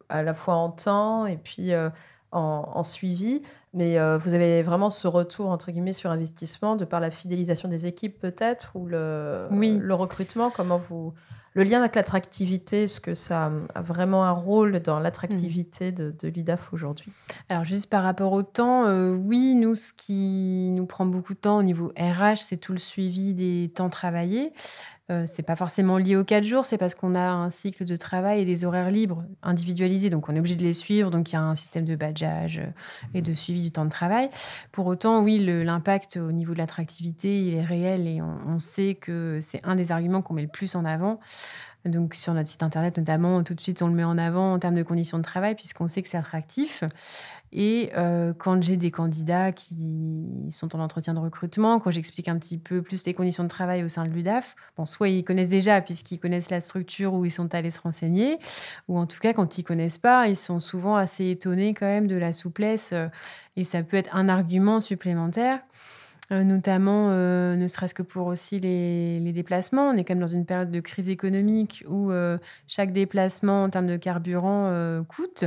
à 0.10 0.22
la 0.22 0.34
fois 0.34 0.56
en 0.56 0.70
temps 0.70 1.26
et 1.26 1.38
puis 1.38 1.72
en, 2.32 2.84
suivi, 2.84 3.42
mais 3.74 4.00
euh, 4.00 4.18
vous 4.18 4.34
avez 4.34 4.62
vraiment 4.62 4.90
ce 4.90 5.08
retour 5.08 5.50
entre 5.50 5.72
guillemets 5.72 5.94
sur 5.94 6.12
investissement 6.12 6.76
de 6.76 6.86
par 6.86 7.00
la 7.00 7.12
fidélisation 7.12 7.68
des 7.68 7.86
équipes 7.86 8.20
peut-être 8.20 8.76
ou 8.76 8.86
le, 8.88 9.48
le 9.52 9.94
recrutement? 9.94 10.50
Comment 10.50 10.78
vous 10.78 11.14
le 11.54 11.64
lien 11.64 11.80
avec 11.80 11.96
l'attractivité, 11.96 12.84
est-ce 12.84 13.02
que 13.02 13.14
ça 13.14 13.52
a 13.76 13.82
vraiment 13.82 14.24
un 14.24 14.32
rôle 14.32 14.80
dans 14.80 15.00
l'attractivité 15.00 15.92
de, 15.92 16.16
de 16.18 16.30
l'UDAF 16.30 16.72
aujourd'hui? 16.72 17.12
Alors 17.50 17.66
juste 17.66 17.90
par 17.90 18.04
rapport 18.04 18.32
au 18.32 18.42
temps, 18.42 18.86
euh, 18.86 19.14
oui, 19.14 19.56
nous 19.56 19.76
ce 19.76 19.92
qui 19.92 20.70
nous 20.72 20.86
prend 20.86 21.06
beaucoup 21.06 21.34
de 21.34 21.40
temps 21.40 21.58
au 21.58 21.64
niveau 21.64 21.92
RH, 22.00 22.38
c'est 22.38 22.58
tout 22.58 22.72
le 22.72 22.80
suivi 22.80 23.34
des 23.34 23.70
temps 23.76 23.90
travaillés. 23.90 24.54
Euh, 25.10 25.26
c'est 25.26 25.44
pas 25.44 25.56
forcément 25.56 25.98
lié 25.98 26.16
aux 26.16 26.24
quatre 26.24 26.44
jours, 26.44 26.66
c'est 26.66 26.78
parce 26.78 26.94
qu'on 26.94 27.16
a 27.16 27.32
un 27.32 27.50
cycle 27.50 27.86
de 27.86 27.96
travail 27.96 28.42
et 28.42 28.46
des 28.46 28.66
horaires 28.66 28.92
libres 28.92 29.26
individualisés, 29.42 30.10
donc 30.10 30.30
on 30.30 30.36
est 30.36 30.40
obligé 30.40 30.56
de 30.56 30.64
les 30.64 30.74
suivre, 30.74 31.10
donc 31.10 31.32
il 31.32 31.34
y 31.34 31.38
a 31.38 31.42
un 31.42 31.56
système 31.56 31.86
de 31.86 31.96
badgeage 31.96 32.60
euh, 32.60 32.68
et 33.14 33.22
de 33.22 33.34
suivi 33.34 33.64
du 33.64 33.72
temps 33.72 33.84
de 33.84 33.90
travail. 33.90 34.30
Pour 34.72 34.86
autant, 34.86 35.22
oui, 35.24 35.40
l'impact 35.40 36.18
au 36.18 36.32
niveau 36.32 36.54
de 36.54 36.60
l'attractivité, 36.60 37.42
il 37.42 37.56
est 37.56 37.64
réel 37.64 38.08
et 38.08 38.22
on, 38.22 38.60
sait 38.60 38.94
que 38.94 39.40
c'est 39.42 39.60
un 39.64 39.76
des 39.76 39.92
arguments 39.92 40.22
qu'on 40.22 40.36
met 40.36 40.44
le 40.44 40.48
plus 40.48 40.76
en 40.76 40.86
avant. 40.86 41.20
Donc 41.84 42.14
sur 42.14 42.34
notre 42.36 42.48
site 42.48 42.62
internet 42.62 42.98
notamment, 42.98 43.44
tout 43.44 43.56
de 43.56 43.62
suite 43.62 43.82
on 43.82 43.88
le 43.88 43.94
met 43.94 44.04
en 44.04 44.20
avant 44.20 44.54
en 44.54 44.60
termes 44.60 44.76
de 44.76 44.84
conditions 44.84 45.18
de 45.18 45.24
travail 45.24 45.56
puisqu'on 45.56 45.88
sait 45.88 46.04
que 46.04 46.08
c'est 46.08 46.18
attractif. 46.18 46.84
Et 47.54 47.92
euh, 47.98 48.34
quand 48.38 48.64
j'ai 48.64 48.78
des 48.78 48.92
candidats 48.92 49.52
qui 49.52 50.48
sont 50.52 50.74
en 50.76 50.80
entretien 50.80 51.14
de 51.14 51.20
recrutement, 51.20 51.80
quand 51.80 51.92
j'explique 51.92 52.30
un 52.30 52.38
petit 52.38 52.58
peu 52.58 52.82
plus 52.82 53.06
les 53.06 53.14
conditions 53.14 53.44
de 53.44 53.50
travail 53.50 53.84
au 53.84 53.90
sein 53.90 54.06
de 54.06 54.10
l'UDAF, 54.10 54.56
bon, 54.78 54.86
soit 54.86 55.10
ils 55.10 55.24
connaissent 55.26 55.50
déjà 55.50 55.82
puisqu'ils 55.82 56.20
connaissent 56.20 56.50
la 56.50 56.62
structure 56.62 57.14
où 57.14 57.26
ils 57.26 57.32
sont 57.32 57.54
allés 57.54 57.72
se 57.72 57.82
renseigner, 57.82 58.40
ou 58.88 58.98
en 58.98 59.06
tout 59.06 59.20
cas 59.20 59.34
quand 59.34 59.58
ils 59.58 59.64
connaissent 59.64 59.98
pas, 59.98 60.30
ils 60.30 60.38
sont 60.38 60.62
souvent 60.62 60.96
assez 60.96 61.30
étonnés 61.30 61.74
quand 61.74 61.88
même 61.88 62.08
de 62.08 62.16
la 62.16 62.32
souplesse 62.32 62.92
euh, 62.94 63.08
et 63.58 63.66
ça 63.66 63.84
peut 63.84 63.98
être 63.98 64.16
un 64.16 64.30
argument 64.30 64.80
supplémentaire. 64.80 65.60
Euh, 66.32 66.46
notamment 66.46 67.10
ne 67.10 67.68
serait-ce 67.68 67.94
que 67.94 68.04
pour 68.04 68.28
aussi 68.28 68.58
les, 68.62 69.34
déplacements. 69.34 69.90
On 69.90 69.98
est 69.98 70.06
quand 70.06 70.14
même 70.14 70.22
dans 70.22 70.28
une 70.28 70.46
période 70.46 70.72
de 70.72 70.80
crise 70.80 71.10
économique 71.10 71.84
où 71.90 72.10
chaque 72.68 72.94
déplacement 72.94 73.66
en 73.66 73.70
termes 73.70 73.88
de 73.88 73.98
carburant 73.98 75.04
coûte. 75.10 75.44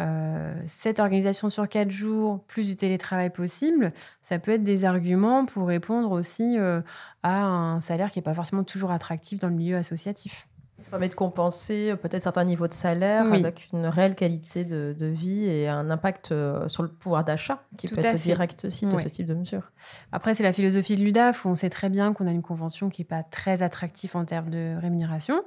Euh, 0.00 0.54
cette 0.66 0.98
organisation 0.98 1.50
sur 1.50 1.68
quatre 1.68 1.90
jours, 1.90 2.42
plus 2.46 2.66
du 2.68 2.76
télétravail 2.76 3.30
possible, 3.30 3.92
ça 4.22 4.38
peut 4.38 4.52
être 4.52 4.64
des 4.64 4.84
arguments 4.84 5.46
pour 5.46 5.68
répondre 5.68 6.10
aussi 6.10 6.58
euh, 6.58 6.80
à 7.22 7.44
un 7.44 7.80
salaire 7.80 8.10
qui 8.10 8.18
n'est 8.18 8.24
pas 8.24 8.34
forcément 8.34 8.64
toujours 8.64 8.90
attractif 8.90 9.38
dans 9.38 9.48
le 9.48 9.54
milieu 9.54 9.76
associatif. 9.76 10.48
Ça 10.80 10.90
permet 10.90 11.08
de 11.08 11.14
compenser 11.14 11.90
euh, 11.90 11.96
peut-être 11.96 12.22
certains 12.22 12.44
niveaux 12.44 12.66
de 12.66 12.74
salaire 12.74 13.32
avec 13.32 13.68
une 13.72 13.86
réelle 13.86 14.16
qualité 14.16 14.64
de, 14.64 15.06
vie 15.06 15.44
et 15.44 15.68
un 15.68 15.88
impact 15.90 16.32
euh, 16.32 16.66
sur 16.66 16.82
le 16.82 16.88
pouvoir 16.88 17.22
d'achat 17.22 17.62
qui 17.76 17.86
peut 17.86 18.04
être 18.04 18.20
direct 18.20 18.64
aussi 18.64 18.86
de 18.86 18.98
ce 18.98 19.08
type 19.08 19.26
de 19.26 19.34
mesure. 19.34 19.70
Après, 20.10 20.34
c'est 20.34 20.42
la 20.42 20.52
philosophie 20.52 20.96
de 20.96 21.02
l'UDAF 21.02 21.44
où 21.44 21.48
on 21.48 21.54
sait 21.54 21.70
très 21.70 21.90
bien 21.90 22.12
qu'on 22.12 22.26
a 22.26 22.32
une 22.32 22.42
convention 22.42 22.88
qui 22.88 23.02
n'est 23.02 23.06
pas 23.06 23.22
très 23.22 23.62
attractive 23.62 24.16
en 24.16 24.24
termes 24.24 24.50
de 24.50 24.74
rémunération. 24.80 25.42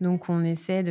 Donc, 0.00 0.28
on 0.28 0.44
essaie 0.44 0.84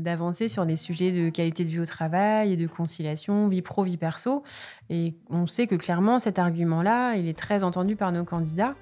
d'avancer 0.00 0.46
sur 0.46 0.64
des 0.64 0.76
sujets 0.76 1.10
de 1.10 1.30
qualité 1.30 1.64
de 1.64 1.70
vie 1.70 1.80
au 1.80 1.86
travail 1.86 2.52
et 2.52 2.56
de 2.56 2.66
conciliation, 2.68 3.48
vie 3.48 3.62
pro, 3.62 3.82
vie 3.82 3.96
perso. 3.96 4.44
Et 4.88 5.16
on 5.30 5.48
sait 5.48 5.66
que 5.66 5.74
clairement, 5.74 6.20
cet 6.20 6.38
argument-là, 6.38 7.16
il 7.16 7.26
est 7.26 7.38
très 7.38 7.64
entendu 7.64 7.96
par 7.96 8.12
nos 8.12 8.24
candidats. 8.24 8.74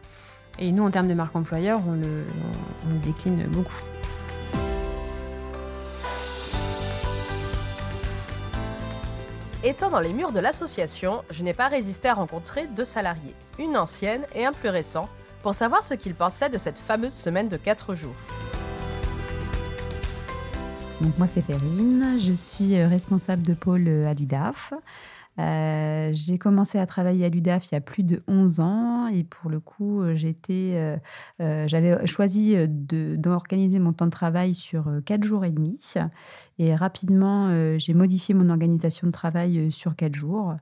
Et 0.59 0.71
nous, 0.71 0.85
en 0.85 0.91
termes 0.91 1.09
de 1.09 1.15
marque 1.15 1.35
employeur, 1.35 1.81
on 1.89 1.93
le, 1.93 2.25
on 2.87 2.93
le 2.93 2.99
décline 3.01 3.43
beaucoup. 3.49 3.83
Étant 9.67 9.89
dans 9.89 10.01
les 10.01 10.13
murs 10.13 10.33
de 10.33 10.41
l'association, 10.41 11.25
je 11.31 11.43
n'ai 11.43 11.55
pas 11.55 11.69
résisté 11.69 12.07
à 12.09 12.13
rencontrer 12.13 12.67
deux 12.67 12.85
salariés, 12.85 13.35
une 13.59 13.79
ancienne 13.79 14.27
et 14.35 14.45
un 14.45 14.53
plus 14.53 14.69
récent, 14.69 15.09
pour 15.43 15.55
savoir 15.55 15.83
ce 15.83 15.95
qu'ils 15.95 16.15
pensaient 16.15 16.51
de 16.51 16.59
cette 16.59 16.79
fameuse 16.79 17.15
semaine 17.15 17.49
de 17.49 17.57
4 17.57 17.95
jours. 17.95 18.15
Moi 21.17 21.27
c'est 21.27 21.41
Perrine, 21.41 22.19
je 22.19 22.35
suis 22.35 22.79
euh, 22.79 22.89
responsable 22.89 23.41
de 23.41 23.55
pôle 23.55 23.89
euh, 23.89 24.07
à. 24.07 24.75
Euh, 25.41 26.11
j'ai 26.13 26.39
commencé 26.39 26.79
à 26.79 26.87
travailler 26.87 27.25
à 27.25 27.29
l'UDAF 27.29 27.71
il 27.71 27.75
y 27.75 27.79
a 27.79 27.81
plus 27.81 28.05
de 28.05 28.23
11 28.29 28.61
ans 28.61 29.07
et 29.09 29.25
pour 29.25 29.51
le 29.51 29.59
coup, 29.59 30.03
euh, 30.03 30.15
euh, 31.41 31.69
j'avais 31.69 32.07
choisi 32.07 32.57
d'organiser 32.69 33.79
mon 33.81 33.93
temps 33.93 34.07
de 34.07 34.11
travail 34.11 34.55
sur 34.55 34.89
4 35.05 35.25
jours 35.25 35.45
et 35.45 35.51
demi. 35.51 35.79
Et 36.59 36.75
rapidement, 36.75 37.79
j'ai 37.79 37.95
modifié 37.95 38.35
mon 38.35 38.49
organisation 38.49 39.07
de 39.07 39.13
travail 39.13 39.73
sur 39.73 39.97
4 39.97 40.15
jours. 40.15 40.55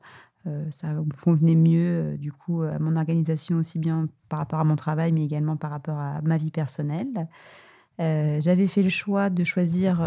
ça 0.71 0.89
convenait 1.23 1.55
mieux 1.55 2.17
du 2.19 2.33
coup 2.33 2.63
à 2.63 2.79
mon 2.79 2.97
organisation 2.97 3.59
aussi 3.59 3.79
bien 3.79 4.09
par 4.29 4.39
rapport 4.39 4.59
à 4.59 4.65
mon 4.65 4.77
travail 4.77 5.13
mais 5.13 5.25
également 5.25 5.57
par 5.57 5.71
rapport 5.71 5.99
à 5.99 6.21
ma 6.23 6.37
vie 6.39 6.51
personnelle. 6.51 7.29
J'avais 7.99 8.67
fait 8.67 8.83
le 8.83 8.89
choix 8.89 9.31
de 9.31 9.45
choisir 9.45 10.05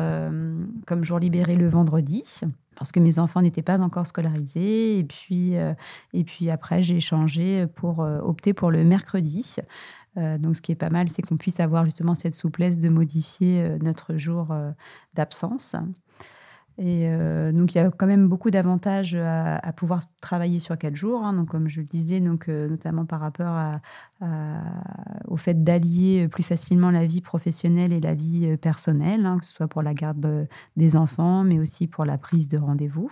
comme 0.85 1.03
jour 1.03 1.19
libéré 1.19 1.55
le 1.55 1.69
vendredi 1.69 2.41
parce 2.75 2.91
que 2.91 2.99
mes 2.99 3.19
enfants 3.19 3.41
n'étaient 3.41 3.61
pas 3.61 3.79
encore 3.79 4.07
scolarisés. 4.07 4.99
Et 4.99 5.03
puis, 5.03 5.57
euh, 5.57 5.73
et 6.13 6.23
puis 6.23 6.49
après, 6.49 6.81
j'ai 6.81 6.99
changé 6.99 7.67
pour 7.75 8.01
euh, 8.01 8.19
opter 8.19 8.53
pour 8.53 8.71
le 8.71 8.83
mercredi. 8.83 9.55
Euh, 10.17 10.37
donc, 10.37 10.55
ce 10.55 10.61
qui 10.61 10.71
est 10.71 10.75
pas 10.75 10.89
mal, 10.89 11.09
c'est 11.09 11.21
qu'on 11.21 11.37
puisse 11.37 11.59
avoir 11.59 11.85
justement 11.85 12.15
cette 12.15 12.33
souplesse 12.33 12.79
de 12.79 12.89
modifier 12.89 13.77
notre 13.81 14.17
jour 14.17 14.55
d'absence. 15.13 15.75
Euh, 16.79 17.51
donc, 17.53 17.73
il 17.73 17.77
y 17.77 17.81
a 17.81 17.89
quand 17.89 18.07
même 18.07 18.27
beaucoup 18.27 18.51
d'avantages 18.51 19.15
à, 19.15 19.71
pouvoir 19.73 20.03
travailler 20.19 20.59
sur 20.59 20.77
quatre 20.77 20.95
jours. 20.95 21.23
Hein. 21.23 21.33
Donc, 21.33 21.49
comme 21.49 21.69
je 21.69 21.81
le 21.81 21.85
disais, 21.85 22.19
donc, 22.19 22.49
euh, 22.49 22.67
notamment 22.67 23.05
par 23.05 23.21
rapport 23.21 23.79
au 25.27 25.37
fait 25.37 25.63
d'allier 25.63 26.27
plus 26.27 26.43
facilement 26.43 26.91
la 26.91 27.05
vie 27.05 27.21
professionnelle 27.21 27.93
et 27.93 28.01
la 28.01 28.13
vie 28.13 28.47
euh, 28.47 28.57
personnelle, 28.57 29.25
hein, 29.25 29.39
que 29.39 29.45
ce 29.45 29.53
soit 29.53 29.67
pour 29.67 29.83
la 29.83 29.93
garde 29.93 30.47
des 30.75 30.95
enfants, 30.95 31.43
mais 31.43 31.59
aussi 31.59 31.87
pour 31.87 32.05
la 32.05 32.17
prise 32.17 32.49
de 32.49 32.57
rendez-vous. 32.57 33.11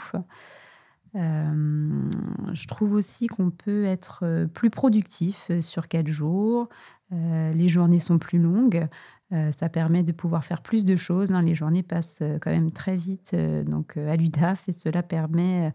je 1.13 2.67
trouve 2.67 2.93
aussi 2.93 3.27
qu'on 3.27 3.49
peut 3.51 3.85
être 3.85 4.47
plus 4.53 4.69
productif 4.69 5.51
sur 5.61 5.87
quatre 5.87 6.07
jours. 6.07 6.69
les 7.11 7.69
journées 7.69 7.99
sont 7.99 8.17
plus 8.17 8.39
longues. 8.39 8.87
Euh, 9.33 9.51
ça 9.51 9.67
permet 9.67 10.03
de 10.03 10.11
pouvoir 10.11 10.43
faire 10.43 10.61
plus 10.61 10.85
de 10.85 10.95
choses. 10.95 11.31
Hein. 11.31 11.41
Les 11.41 11.55
journées 11.55 11.81
passent 11.81 12.19
euh, 12.21 12.37
quand 12.39 12.51
même 12.51 12.71
très 12.71 12.95
vite 12.95 13.31
euh, 13.33 13.63
donc, 13.63 13.97
à 13.97 14.15
l'UDAF 14.15 14.69
et 14.69 14.73
cela 14.73 15.01
permet 15.01 15.73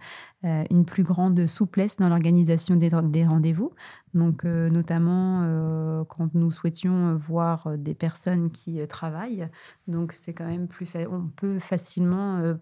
une 0.71 0.85
plus 0.85 1.03
grande 1.03 1.47
souplesse 1.47 1.97
dans 1.97 2.09
l'organisation 2.09 2.77
des, 2.77 2.89
rendez-vous. 3.25 3.73
Donc, 4.15 4.45
notamment 4.45 6.05
quand 6.09 6.33
nous 6.35 6.53
souhaitions 6.53 7.17
voir 7.17 7.77
des 7.77 7.95
personnes 7.95 8.51
qui 8.51 8.87
travaillent. 8.87 9.49
Donc, 9.89 10.13
c'est 10.13 10.33
quand 10.33 10.47
même 10.47 10.69
plus. 10.69 10.89
On 11.11 11.27
peut 11.35 11.59
facilement 11.59 12.55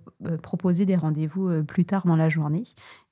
proposer 0.42 0.86
des 0.86 0.96
rendez-vous 0.96 1.64
plus 1.64 1.84
tard 1.84 2.06
dans 2.06 2.16
la 2.16 2.30
journée. 2.30 2.64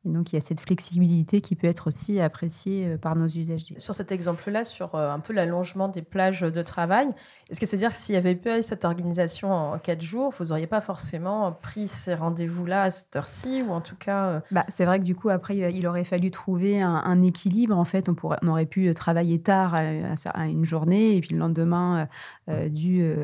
Et 0.07 0.11
donc, 0.11 0.33
il 0.33 0.37
y 0.37 0.38
a 0.38 0.43
cette 0.43 0.61
flexibilité 0.61 1.40
qui 1.40 1.57
peut 1.57 1.67
être 1.67 1.87
aussi 1.87 2.21
appréciée 2.21 2.87
euh, 2.87 2.99
par 2.99 3.17
nos 3.17 3.27
usagers. 3.27 3.75
Sur 3.79 3.95
cet 3.95 4.12
exemple-là, 4.12 4.62
sur 4.62 4.95
euh, 4.95 5.11
un 5.11 5.19
peu 5.19 5.33
l'allongement 5.33 5.88
des 5.88 6.03
plages 6.03 6.43
de 6.43 6.62
travail, 6.62 7.09
est-ce 7.49 7.59
que 7.59 7.64
se 7.64 7.77
dire 7.77 7.90
que 7.90 7.97
s'il 7.97 8.12
n'y 8.12 8.19
avait 8.19 8.35
pas 8.35 8.59
eu 8.59 8.62
cette 8.62 8.85
organisation 8.85 9.51
en 9.51 9.79
quatre 9.79 10.03
jours, 10.03 10.35
vous 10.38 10.47
n'auriez 10.47 10.67
pas 10.67 10.83
forcément 10.83 11.53
pris 11.53 11.88
ces 11.88 12.14
rendez-vous-là 12.14 12.83
à 12.83 12.90
cette 12.90 13.17
heure-ci 13.17 13.62
ou 13.67 13.73
en 13.73 13.81
tout 13.81 13.97
cas... 13.97 14.27
Euh, 14.27 14.40
bah, 14.51 14.67
c'est 14.69 14.85
vrai 14.85 14.99
que 14.99 15.05
du 15.05 15.14
coup, 15.14 15.31
après, 15.31 15.57
il 15.57 15.87
aurait 15.87 16.05
fallu 16.05 16.31
trouver 16.31 16.83
un, 16.83 17.23
équilibre. 17.23 17.77
En 17.79 17.85
fait, 17.85 18.09
on, 18.09 18.14
pourrait, 18.14 18.38
on 18.43 18.49
aurait 18.49 18.67
pu 18.67 18.93
travailler 18.93 19.40
tard 19.40 19.75
à, 19.75 20.47
une 20.47 20.64
journée 20.64 21.17
et 21.17 21.21
puis 21.21 21.31
le 21.33 21.38
lendemain, 21.38 22.09
du... 22.49 23.14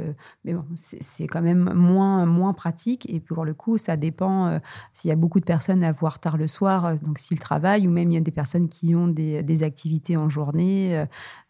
mais 0.44 0.54
bon, 0.54 0.64
c'est 0.76 1.26
quand 1.26 1.42
même 1.42 1.74
moins, 1.74 2.24
moins 2.24 2.52
pratique. 2.52 3.10
Et 3.10 3.20
pour 3.20 3.44
le 3.44 3.52
coup, 3.52 3.78
ça 3.78 3.96
dépend 3.96 4.60
s'il 4.92 5.08
y 5.08 5.12
a 5.12 5.16
beaucoup 5.16 5.40
de 5.40 5.44
personnes 5.44 5.82
à 5.84 5.90
voir 5.90 6.20
tard 6.20 6.36
le 6.36 6.46
soir 6.46 6.69
euh, 6.70 6.94
donc 7.02 7.18
s'ils 7.18 7.38
travaillent, 7.38 7.86
ou 7.86 7.90
même 7.90 8.10
il 8.10 8.14
y 8.14 8.18
a 8.18 8.20
des 8.20 8.30
personnes 8.30 8.68
qui 8.68 8.94
ont 8.94 9.08
des, 9.08 9.62
activités 9.62 10.16
en 10.16 10.28
journée 10.28 10.98
euh, 10.98 11.04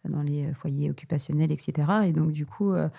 dans 0.09 0.21
les 0.21 0.51
foyers 0.53 0.89
occupationnels, 0.89 1.51
etc. 1.51 1.87
Et 2.05 2.11
donc 2.13 2.31
du 2.31 2.45
coup, 2.45 2.73
euh, 2.73 2.89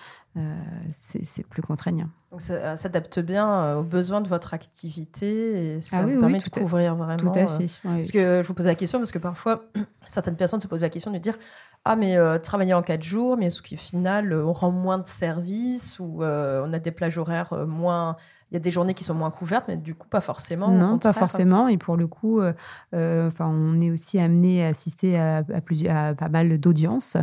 c'est 0.92 1.46
plus 1.46 1.62
contraignant. 1.62 2.08
Donc 2.30 2.40
ça 2.40 2.76
s'adapte 2.76 3.18
bien 3.18 3.76
aux 3.76 3.82
besoins 3.82 4.20
de 4.20 4.28
votre 4.28 4.54
activité 4.54 5.74
et 5.74 5.80
ça 5.80 5.98
ah 6.00 6.04
permet 6.04 6.38
de 6.38 6.60
couvrir 6.60 6.94
vraiment. 6.94 7.16
Tout 7.16 7.38
à 7.38 7.46
fait. 7.46 7.80
parce 7.82 8.10
que 8.10 8.42
je 8.42 8.46
vous 8.46 8.54
pose 8.54 8.66
la 8.66 8.74
question 8.74 8.98
parce 8.98 9.12
que 9.12 9.18
parfois 9.18 9.64
certaines 10.08 10.36
personnes 10.36 10.60
se 10.60 10.66
posent 10.66 10.82
la 10.82 10.88
question 10.88 11.10
de 11.10 11.18
dire 11.18 11.36
ah 11.84 11.96
mais 11.96 12.16
travailler 12.40 12.72
en 12.72 12.82
quatre 12.82 13.02
jours, 13.02 13.36
mais 13.36 13.46
est-ce 13.46 13.60
qu'au 13.60 13.76
final 13.76 14.32
on 14.32 14.52
rend 14.52 14.70
moins 14.70 14.98
de 14.98 15.06
services 15.06 15.98
ou 15.98 16.22
on 16.22 16.72
a 16.72 16.78
des 16.78 16.92
plages 16.92 17.18
horaires 17.18 17.66
moins 17.66 18.16
il 18.52 18.56
y 18.56 18.58
a 18.58 18.60
des 18.60 18.70
journées 18.70 18.92
qui 18.92 19.02
sont 19.02 19.14
moins 19.14 19.30
couvertes, 19.30 19.64
mais 19.66 19.78
du 19.78 19.94
coup, 19.94 20.06
pas 20.06 20.20
forcément. 20.20 20.70
Non, 20.70 20.98
pas 20.98 21.14
forcément. 21.14 21.68
Et 21.68 21.78
pour 21.78 21.96
le 21.96 22.06
coup, 22.06 22.38
euh, 22.38 22.52
euh, 22.94 23.28
enfin, 23.28 23.48
on 23.48 23.80
est 23.80 23.90
aussi 23.90 24.18
amené 24.18 24.62
à 24.62 24.66
assister 24.66 25.18
à, 25.18 25.42
plusieurs, 25.64 25.96
à 25.96 26.14
pas 26.14 26.28
mal 26.28 26.58
d'audiences. 26.58 27.16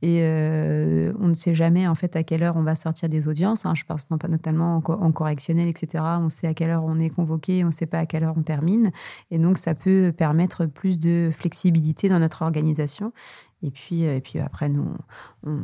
Et 0.00 0.20
euh, 0.22 1.12
on 1.18 1.26
ne 1.26 1.34
sait 1.34 1.54
jamais, 1.54 1.88
en 1.88 1.96
fait, 1.96 2.14
à 2.14 2.22
quelle 2.22 2.44
heure 2.44 2.56
on 2.56 2.62
va 2.62 2.76
sortir 2.76 3.08
des 3.08 3.26
audiences. 3.26 3.66
Hein. 3.66 3.74
Je 3.74 3.82
pense 3.82 4.08
non, 4.10 4.18
pas 4.18 4.28
notamment 4.28 4.76
en, 4.76 5.10
correctionnel, 5.10 5.66
etc. 5.66 6.04
On 6.20 6.30
sait 6.30 6.46
à 6.46 6.54
quelle 6.54 6.70
heure 6.70 6.84
on 6.84 7.00
est 7.00 7.10
convoqué, 7.10 7.64
on 7.64 7.68
ne 7.68 7.72
sait 7.72 7.86
pas 7.86 7.98
à 7.98 8.06
quelle 8.06 8.22
heure 8.22 8.34
on 8.36 8.42
termine. 8.42 8.92
Et 9.32 9.40
donc, 9.40 9.58
ça 9.58 9.74
peut 9.74 10.14
permettre 10.16 10.66
plus 10.66 11.00
de 11.00 11.30
flexibilité 11.32 12.08
dans 12.08 12.20
notre 12.20 12.42
organisation. 12.42 13.12
Et 13.64 13.72
puis, 13.72 14.04
et 14.04 14.20
puis 14.20 14.38
après, 14.38 14.68
nous, 14.68 14.86
on, 15.44 15.50
on, 15.50 15.62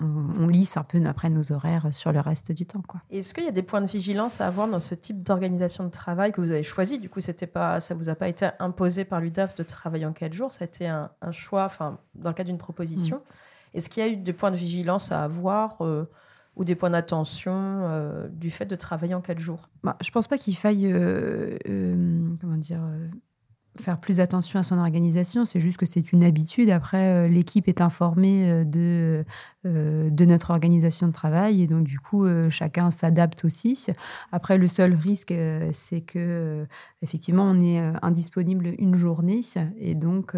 lisse 0.00 0.76
un 0.76 0.82
peu 0.82 1.04
après 1.06 1.30
nos 1.30 1.52
horaires 1.52 1.88
sur 1.92 2.12
le 2.12 2.20
reste 2.20 2.52
du 2.52 2.66
temps. 2.66 2.82
Est-ce 3.10 3.32
qu'il 3.32 3.44
y 3.44 3.48
a 3.48 3.52
des 3.52 3.62
points 3.62 3.80
de 3.80 3.86
vigilance 3.86 4.40
à 4.40 4.46
avoir 4.46 4.68
dans 4.68 4.80
ce 4.80 4.94
type 4.94 5.22
d'organisation 5.22 5.84
de 5.84 5.90
travail 5.90 6.32
que 6.32 6.40
vous 6.40 6.50
avez 6.50 6.62
choisi? 6.62 6.98
Du 6.98 7.08
coup, 7.08 7.20
c'était 7.20 7.46
pas, 7.46 7.80
ça 7.80 7.94
vous 7.94 8.08
a 8.08 8.14
pas 8.14 8.28
été 8.28 8.48
imposé 8.58 9.04
par 9.04 9.20
l'UDAF 9.20 9.54
de 9.54 9.62
travailler 9.62 10.06
en 10.06 10.12
quatre 10.12 10.34
jours, 10.34 10.52
ça 10.52 10.64
a 10.64 10.66
été 10.66 10.86
un, 10.86 11.10
choix, 11.32 11.64
enfin, 11.64 11.98
dans 12.14 12.30
le 12.30 12.34
cadre 12.34 12.48
d'une 12.48 12.58
proposition. 12.58 13.16
Mm. 13.16 13.78
Est-ce 13.78 13.90
qu'il 13.90 14.02
y 14.02 14.06
a 14.06 14.10
eu 14.10 14.16
des 14.16 14.32
points 14.32 14.50
de 14.50 14.56
vigilance 14.56 15.12
à 15.12 15.22
avoir 15.22 15.82
euh, 15.82 16.08
ou 16.56 16.64
des 16.64 16.74
points 16.74 16.90
d'attention 16.90 17.54
euh, 17.54 18.28
du 18.28 18.50
fait 18.50 18.66
de 18.66 18.76
travailler 18.76 19.14
en 19.14 19.20
quatre 19.20 19.40
jours? 19.40 19.68
Bah, 19.82 19.96
Je 20.02 20.10
pense 20.10 20.28
pas 20.28 20.38
qu'il 20.38 20.56
faille, 20.56 20.90
euh, 20.92 21.58
comment 22.40 22.56
dire 22.56 22.80
faire 23.80 23.98
plus 23.98 24.20
attention 24.20 24.58
à 24.58 24.62
son 24.62 24.78
organisation, 24.78 25.44
c'est 25.44 25.60
juste 25.60 25.78
que 25.78 25.86
c'est 25.86 26.12
une 26.12 26.24
habitude. 26.24 26.70
Après, 26.70 27.12
euh, 27.12 27.28
l'équipe 27.28 27.68
est 27.68 27.80
informée 27.80 28.50
euh, 28.50 28.64
de, 28.64 29.24
euh, 29.66 30.10
de 30.10 30.24
notre 30.24 30.50
organisation 30.50 31.08
de 31.08 31.12
travail 31.12 31.62
et 31.62 31.66
donc 31.66 31.84
du 31.84 31.98
coup, 31.98 32.26
chacun 32.50 32.90
s'adapte 32.90 33.44
aussi. 33.44 33.86
Après, 34.32 34.58
le 34.58 34.68
seul 34.68 34.94
risque, 34.94 35.34
c'est 35.72 36.00
que 36.00 36.66
effectivement, 37.02 37.44
on 37.44 37.60
est 37.60 37.78
indisponible 38.02 38.74
une 38.78 38.94
journée 38.94 39.40
et 39.78 39.94
donc, 39.94 40.36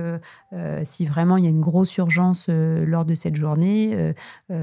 si 0.84 1.04
vraiment 1.04 1.36
il 1.36 1.44
y 1.44 1.46
a 1.46 1.50
une 1.50 1.60
grosse 1.60 1.96
urgence 1.98 2.48
lors 2.48 3.04
de 3.04 3.14
cette 3.14 3.36
journée, 3.36 4.14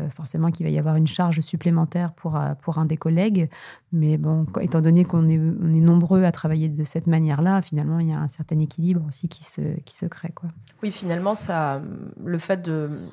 forcément 0.10 0.52
qu'il 0.52 0.66
va 0.66 0.72
y 0.72 0.80
avoir 0.80 0.96
une 0.96 1.08
charge 1.08 1.42
supplémentaire 1.42 2.14
pour, 2.14 2.40
pour 2.62 2.80
un 2.80 2.86
des 2.86 2.98
collègues. 2.98 3.50
Mais 3.92 4.18
bon, 4.18 4.46
étant 4.60 4.82
donné 4.82 5.06
qu'on 5.06 5.28
est, 5.28 5.40
on 5.40 5.74
est 5.74 5.80
nombreux 5.80 6.24
à 6.24 6.32
travailler 6.32 6.70
de 6.70 6.84
cette 6.84 7.08
manière-là, 7.08 7.62
finalement, 7.62 8.00
il 8.00 8.10
y 8.10 8.14
a 8.14 8.20
un 8.20 8.28
certain 8.28 8.60
équilibre 8.65 9.06
aussi 9.08 9.30
qui 9.30 9.43
se, 9.43 9.62
qui 9.86 9.95
se 9.95 10.06
crée. 10.06 10.32
Quoi. 10.36 10.49
Oui, 10.84 10.91
finalement, 10.91 11.36
ça, 11.36 11.82
le 12.23 12.38
fait 12.38 12.69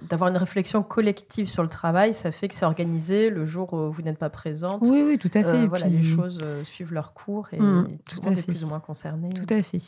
d'avoir 0.08 0.30
une 0.30 0.36
réflexion 0.36 0.82
collective 0.82 1.48
sur 1.48 1.62
le 1.62 1.68
travail, 1.68 2.12
ça 2.12 2.32
fait 2.32 2.48
que 2.48 2.54
c'est 2.54 2.64
organisé 2.64 3.30
le 3.30 3.44
jour 3.44 3.72
où 3.72 3.92
vous 3.92 4.02
n'êtes 4.02 4.18
pas 4.18 4.30
présente. 4.30 4.82
Oui, 4.82 5.04
oui, 5.06 5.18
tout 5.18 5.30
à 5.34 5.42
fait. 5.42 5.66
voilà, 5.66 5.86
les 5.86 6.02
choses 6.02 6.40
suivent 6.64 6.92
leur 6.92 7.14
cours 7.14 7.48
et 7.52 7.60
mmh, 7.60 7.98
tout, 8.08 8.18
le 8.22 8.30
monde 8.30 8.38
est 8.38 8.46
plus 8.46 8.64
ou 8.64 8.68
moins 8.68 8.80
concerné. 8.80 9.30
Tout 9.30 9.46
à 9.54 9.62
fait. 9.62 9.78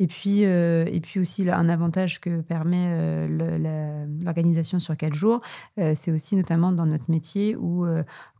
Et 0.00 0.06
puis, 0.06 0.42
et 0.42 1.00
puis 1.02 1.20
aussi, 1.20 1.48
un 1.50 1.68
avantage 1.68 2.20
que 2.20 2.40
permet 2.40 3.28
l'organisation 3.28 4.78
sur 4.78 4.96
quatre 4.96 5.14
jours, 5.14 5.40
c'est 5.76 6.10
aussi 6.10 6.36
notamment 6.36 6.72
dans 6.72 6.86
notre 6.86 7.10
métier 7.10 7.56
où, 7.56 7.86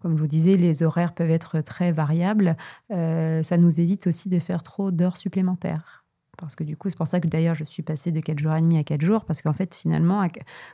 comme 0.00 0.16
je 0.16 0.22
vous 0.22 0.28
disais, 0.28 0.56
les 0.56 0.82
horaires 0.82 1.12
peuvent 1.12 1.30
être 1.30 1.60
très 1.60 1.92
variables. 1.92 2.56
ça 2.90 3.56
nous 3.58 3.80
évite 3.80 4.06
aussi 4.06 4.28
de 4.28 4.38
faire 4.38 4.62
trop 4.62 4.90
d'heures 4.90 5.16
supplémentaires. 5.16 6.04
Parce 6.40 6.54
que 6.54 6.64
du 6.64 6.76
coup, 6.76 6.88
c'est 6.88 6.96
pour 6.96 7.06
ça 7.06 7.20
que 7.20 7.28
d'ailleurs, 7.28 7.54
je 7.54 7.64
suis 7.64 7.82
passée 7.82 8.12
de 8.12 8.20
4 8.20 8.38
jours 8.38 8.54
et 8.54 8.60
demi 8.60 8.78
à 8.78 8.84
4 8.84 9.02
jours, 9.02 9.24
parce 9.24 9.42
qu'en 9.42 9.52
fait, 9.52 9.74
finalement, 9.74 10.26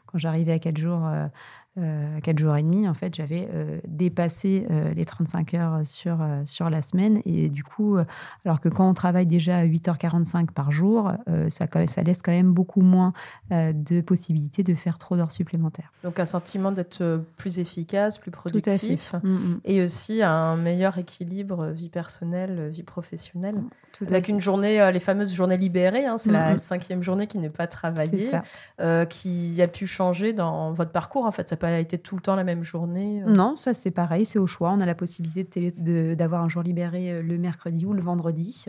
quand 0.07 0.19
j'arrivais 0.19 0.53
à 0.53 0.59
4 0.59 0.77
jours 0.77 1.09
euh, 1.79 2.05
euh, 2.05 2.21
4 2.21 2.39
jours 2.39 2.57
et 2.57 2.63
demi, 2.63 2.89
en 2.89 2.95
fait, 2.95 3.15
j'avais 3.15 3.49
euh, 3.53 3.79
dépassé 3.87 4.67
euh, 4.71 4.93
les 4.95 5.05
35 5.05 5.55
heures 5.55 5.81
sur, 5.85 6.21
euh, 6.21 6.43
sur 6.45 6.71
la 6.71 6.83
semaine. 6.83 7.21
Et 7.25 7.49
du 7.49 7.65
coup, 7.65 7.97
alors 8.45 8.61
que 8.61 8.69
quand 8.69 8.89
on 8.89 8.95
travaille 8.95 9.27
déjà 9.27 9.59
à 9.59 9.65
8h45 9.65 10.51
par 10.51 10.71
jour, 10.71 11.13
ça, 11.49 11.67
ça 11.87 12.03
laisse 12.03 12.23
quand 12.23 12.33
même 12.33 12.53
beaucoup 12.53 12.81
moins 12.81 13.13
de 13.51 14.01
possibilités 14.01 14.63
de 14.63 14.75
faire 14.75 14.99
trop 14.99 15.17
d'heures 15.17 15.33
supplémentaires. 15.33 15.93
Donc 16.03 16.19
un 16.19 16.25
sentiment 16.25 16.73
d'être 16.73 17.23
plus 17.37 17.59
efficace, 17.59 18.19
plus 18.19 18.31
productif. 18.31 19.15
Mm, 19.23 19.29
mm. 19.29 19.61
Et 19.65 19.83
aussi 19.83 20.23
un 20.23 20.57
meilleur 20.57 20.99
équilibre 20.99 21.67
vie 21.69 21.89
personnelle, 21.89 22.69
vie 22.71 22.83
professionnelle. 22.83 23.57
Mm, 23.57 23.69
tout 23.93 24.05
Avec 24.09 24.29
une 24.29 24.41
journée, 24.41 24.91
les 24.93 25.01
fameuses 25.01 25.33
journées 25.33 25.57
libérées, 25.57 26.07
hein, 26.07 26.19
c'est 26.19 26.33
la 26.33 26.59
cinquième 26.59 27.03
journée 27.03 27.27
qui 27.27 27.39
n'est 27.39 27.51
pas 27.51 27.67
travaillée, 27.67 28.31
qui 29.09 29.63
a 29.63 29.69
pu 29.69 29.87
changer 29.87 30.33
dans 30.33 30.73
votre 30.73 30.93
parcours. 30.93 31.25
En 31.25 31.33
fait, 31.33 31.49
ça 31.49 31.57
a 31.69 31.79
été 31.79 31.99
tout 31.99 32.17
le 32.17 32.23
temps 32.23 32.37
la 32.37 32.45
même 32.45 32.63
journée 32.63 33.23
euh 33.23 33.33
Non, 33.33 33.57
ça 33.57 33.75
c'est 33.75 33.91
pareil, 33.91 34.25
c'est 34.25 34.39
au 34.39 34.47
choix. 34.47 34.71
On 34.73 34.81
a 34.81 34.87
la 34.87 34.95
possibilité 34.95 35.73
d'avoir 36.17 36.43
un 36.43 36.49
jour 36.49 36.63
libéré 36.63 37.13
euh, 37.13 37.23
le 37.23 37.39
mercredi 37.39 37.87
ou 37.87 37.93
le 37.93 38.03
vendredi. 38.03 38.67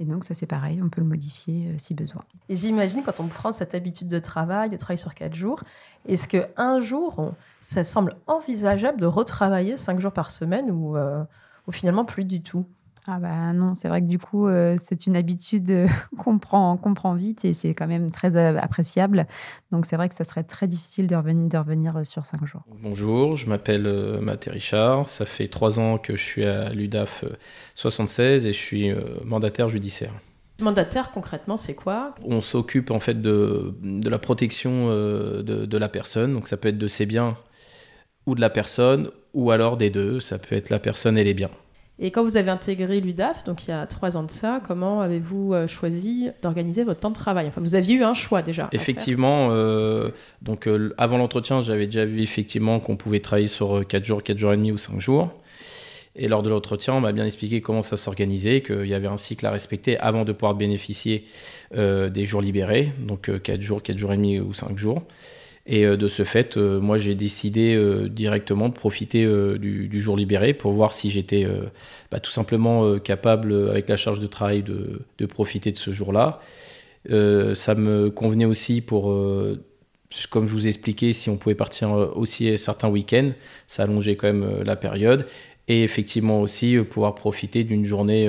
Et 0.00 0.04
donc 0.04 0.24
ça 0.24 0.34
c'est 0.34 0.46
pareil, 0.46 0.80
on 0.82 0.88
peut 0.88 1.00
le 1.00 1.06
modifier 1.06 1.68
euh, 1.68 1.74
si 1.78 1.94
besoin. 1.94 2.22
Et 2.48 2.56
j'imagine 2.56 3.02
quand 3.02 3.20
on 3.20 3.28
prend 3.28 3.52
cette 3.52 3.74
habitude 3.74 4.08
de 4.08 4.18
travail, 4.18 4.68
de 4.68 4.76
travail 4.76 4.98
sur 4.98 5.14
quatre 5.14 5.34
jours, 5.34 5.62
est-ce 6.06 6.28
qu'un 6.28 6.80
jour, 6.80 7.32
ça 7.60 7.84
semble 7.84 8.12
envisageable 8.26 9.00
de 9.00 9.06
retravailler 9.06 9.76
cinq 9.76 10.00
jours 10.00 10.12
par 10.12 10.30
semaine 10.30 10.70
ou, 10.70 10.96
ou 10.96 11.72
finalement 11.72 12.04
plus 12.04 12.24
du 12.24 12.42
tout? 12.42 12.66
Ah 13.06 13.18
bah 13.18 13.52
non, 13.52 13.74
c'est 13.74 13.88
vrai 13.88 14.00
que 14.00 14.06
du 14.06 14.18
coup, 14.18 14.48
euh, 14.48 14.76
c'est 14.82 15.06
une 15.06 15.14
habitude 15.14 15.70
euh, 15.70 15.86
qu'on 16.18 16.38
prend, 16.38 16.78
prend, 16.78 17.14
vite 17.14 17.44
et 17.44 17.52
c'est 17.52 17.74
quand 17.74 17.86
même 17.86 18.10
très 18.10 18.34
euh, 18.36 18.56
appréciable. 18.58 19.26
Donc 19.70 19.84
c'est 19.84 19.96
vrai 19.96 20.08
que 20.08 20.14
ça 20.14 20.24
serait 20.24 20.42
très 20.42 20.66
difficile 20.66 21.06
de 21.06 21.14
revenir, 21.14 21.48
de 21.48 21.58
revenir 21.58 22.06
sur 22.06 22.24
cinq 22.24 22.46
jours. 22.46 22.62
Bonjour, 22.82 23.36
je 23.36 23.46
m'appelle 23.46 23.86
Mathé 24.22 24.50
Richard. 24.50 25.06
Ça 25.06 25.26
fait 25.26 25.48
trois 25.48 25.78
ans 25.78 25.98
que 25.98 26.16
je 26.16 26.22
suis 26.22 26.46
à 26.46 26.70
l'UDAF 26.70 27.26
76 27.74 28.46
et 28.46 28.54
je 28.54 28.58
suis 28.58 28.90
mandataire 29.22 29.68
judiciaire. 29.68 30.12
Mandataire, 30.60 31.10
concrètement, 31.10 31.58
c'est 31.58 31.74
quoi? 31.74 32.14
On 32.24 32.40
s'occupe 32.40 32.90
en 32.90 33.00
fait 33.00 33.20
de, 33.20 33.74
de 33.82 34.08
la 34.08 34.18
protection 34.18 34.88
de, 34.88 35.42
de 35.42 35.78
la 35.78 35.88
personne. 35.90 36.32
Donc 36.32 36.48
ça 36.48 36.56
peut 36.56 36.68
être 36.68 36.78
de 36.78 36.88
ses 36.88 37.04
biens 37.04 37.36
ou 38.24 38.34
de 38.34 38.40
la 38.40 38.50
personne 38.50 39.10
ou 39.34 39.50
alors 39.50 39.76
des 39.76 39.90
deux. 39.90 40.20
Ça 40.20 40.38
peut 40.38 40.54
être 40.54 40.70
la 40.70 40.78
personne 40.78 41.18
et 41.18 41.24
les 41.24 41.34
biens. 41.34 41.50
Et 42.00 42.10
quand 42.10 42.24
vous 42.24 42.36
avez 42.36 42.50
intégré 42.50 43.00
l'UDAF, 43.00 43.44
donc 43.44 43.66
il 43.66 43.70
y 43.70 43.72
a 43.72 43.86
trois 43.86 44.16
ans 44.16 44.24
de 44.24 44.30
ça, 44.30 44.60
comment 44.66 45.00
avez-vous 45.00 45.54
euh, 45.54 45.68
choisi 45.68 46.28
d'organiser 46.42 46.82
votre 46.82 46.98
temps 46.98 47.10
de 47.10 47.14
travail? 47.14 47.46
Enfin, 47.46 47.60
vous 47.60 47.76
aviez 47.76 47.94
eu 47.94 48.02
un 48.02 48.14
choix 48.14 48.42
déjà. 48.42 48.68
Effectivement, 48.72 49.50
euh, 49.52 50.10
donc 50.42 50.66
euh, 50.66 50.92
avant 50.98 51.18
l'entretien, 51.18 51.60
j'avais 51.60 51.86
déjà 51.86 52.04
vu 52.04 52.20
effectivement 52.20 52.80
qu'on 52.80 52.96
pouvait 52.96 53.20
travailler 53.20 53.46
sur 53.46 53.86
4 53.86 54.04
jours, 54.04 54.24
4 54.24 54.36
jours 54.36 54.52
et 54.52 54.56
demi 54.56 54.72
ou 54.72 54.78
5 54.78 55.00
jours. 55.00 55.28
Et 56.16 56.26
lors 56.26 56.42
de 56.42 56.50
l'entretien, 56.50 56.94
on 56.94 57.00
m'a 57.00 57.12
bien 57.12 57.24
expliqué 57.24 57.60
comment 57.60 57.82
ça 57.82 57.96
s'organisait, 57.96 58.60
qu'il 58.60 58.86
y 58.86 58.94
avait 58.94 59.08
un 59.08 59.16
cycle 59.16 59.46
à 59.46 59.50
respecter 59.50 59.98
avant 59.98 60.24
de 60.24 60.32
pouvoir 60.32 60.54
bénéficier 60.54 61.24
des 61.74 62.24
jours 62.24 62.40
libérés, 62.40 62.92
donc 63.00 63.28
4 63.42 63.60
jours, 63.60 63.82
4 63.82 63.98
jours 63.98 64.12
et 64.12 64.16
demi 64.16 64.38
ou 64.38 64.54
5 64.54 64.78
jours. 64.78 65.02
Et 65.66 65.86
euh, 65.86 65.96
de 65.96 66.08
ce 66.08 66.24
fait, 66.24 66.56
euh, 66.56 66.78
moi 66.80 66.98
j'ai 66.98 67.14
décidé 67.14 67.74
euh, 67.74 68.08
directement 68.08 68.68
de 68.68 68.74
profiter 68.74 69.26
du, 69.58 70.00
jour 70.00 70.16
libéré 70.16 70.52
pour 70.52 70.72
voir 70.72 70.92
si 70.92 71.10
j'étais 71.10 71.46
bah, 72.10 72.20
tout 72.20 72.30
simplement 72.30 72.98
capable, 72.98 73.70
avec 73.70 73.88
la 73.88 73.96
charge 73.96 74.20
de 74.20 74.26
travail, 74.26 74.62
de, 74.62 75.26
profiter 75.26 75.72
de 75.72 75.76
ce 75.76 75.92
jour-là. 75.92 76.40
ça 77.08 77.74
me 77.74 78.10
convenait 78.10 78.44
aussi 78.44 78.80
pour 78.80 79.04
comme 80.30 80.46
je 80.46 80.52
vous 80.52 80.66
ai 80.66 80.68
expliqué, 80.68 81.12
si 81.12 81.28
on 81.30 81.36
pouvait 81.36 81.54
partir 81.54 81.90
aussi 81.90 82.56
certains 82.58 82.88
week-ends, 82.88 83.30
ça 83.66 83.84
allongeait 83.84 84.16
quand 84.16 84.26
même 84.26 84.62
la 84.64 84.76
période. 84.76 85.26
Et 85.66 85.82
effectivement 85.82 86.42
aussi 86.42 86.76
pouvoir 86.76 87.14
profiter 87.14 87.64
d'une 87.64 87.86
journée 87.86 88.28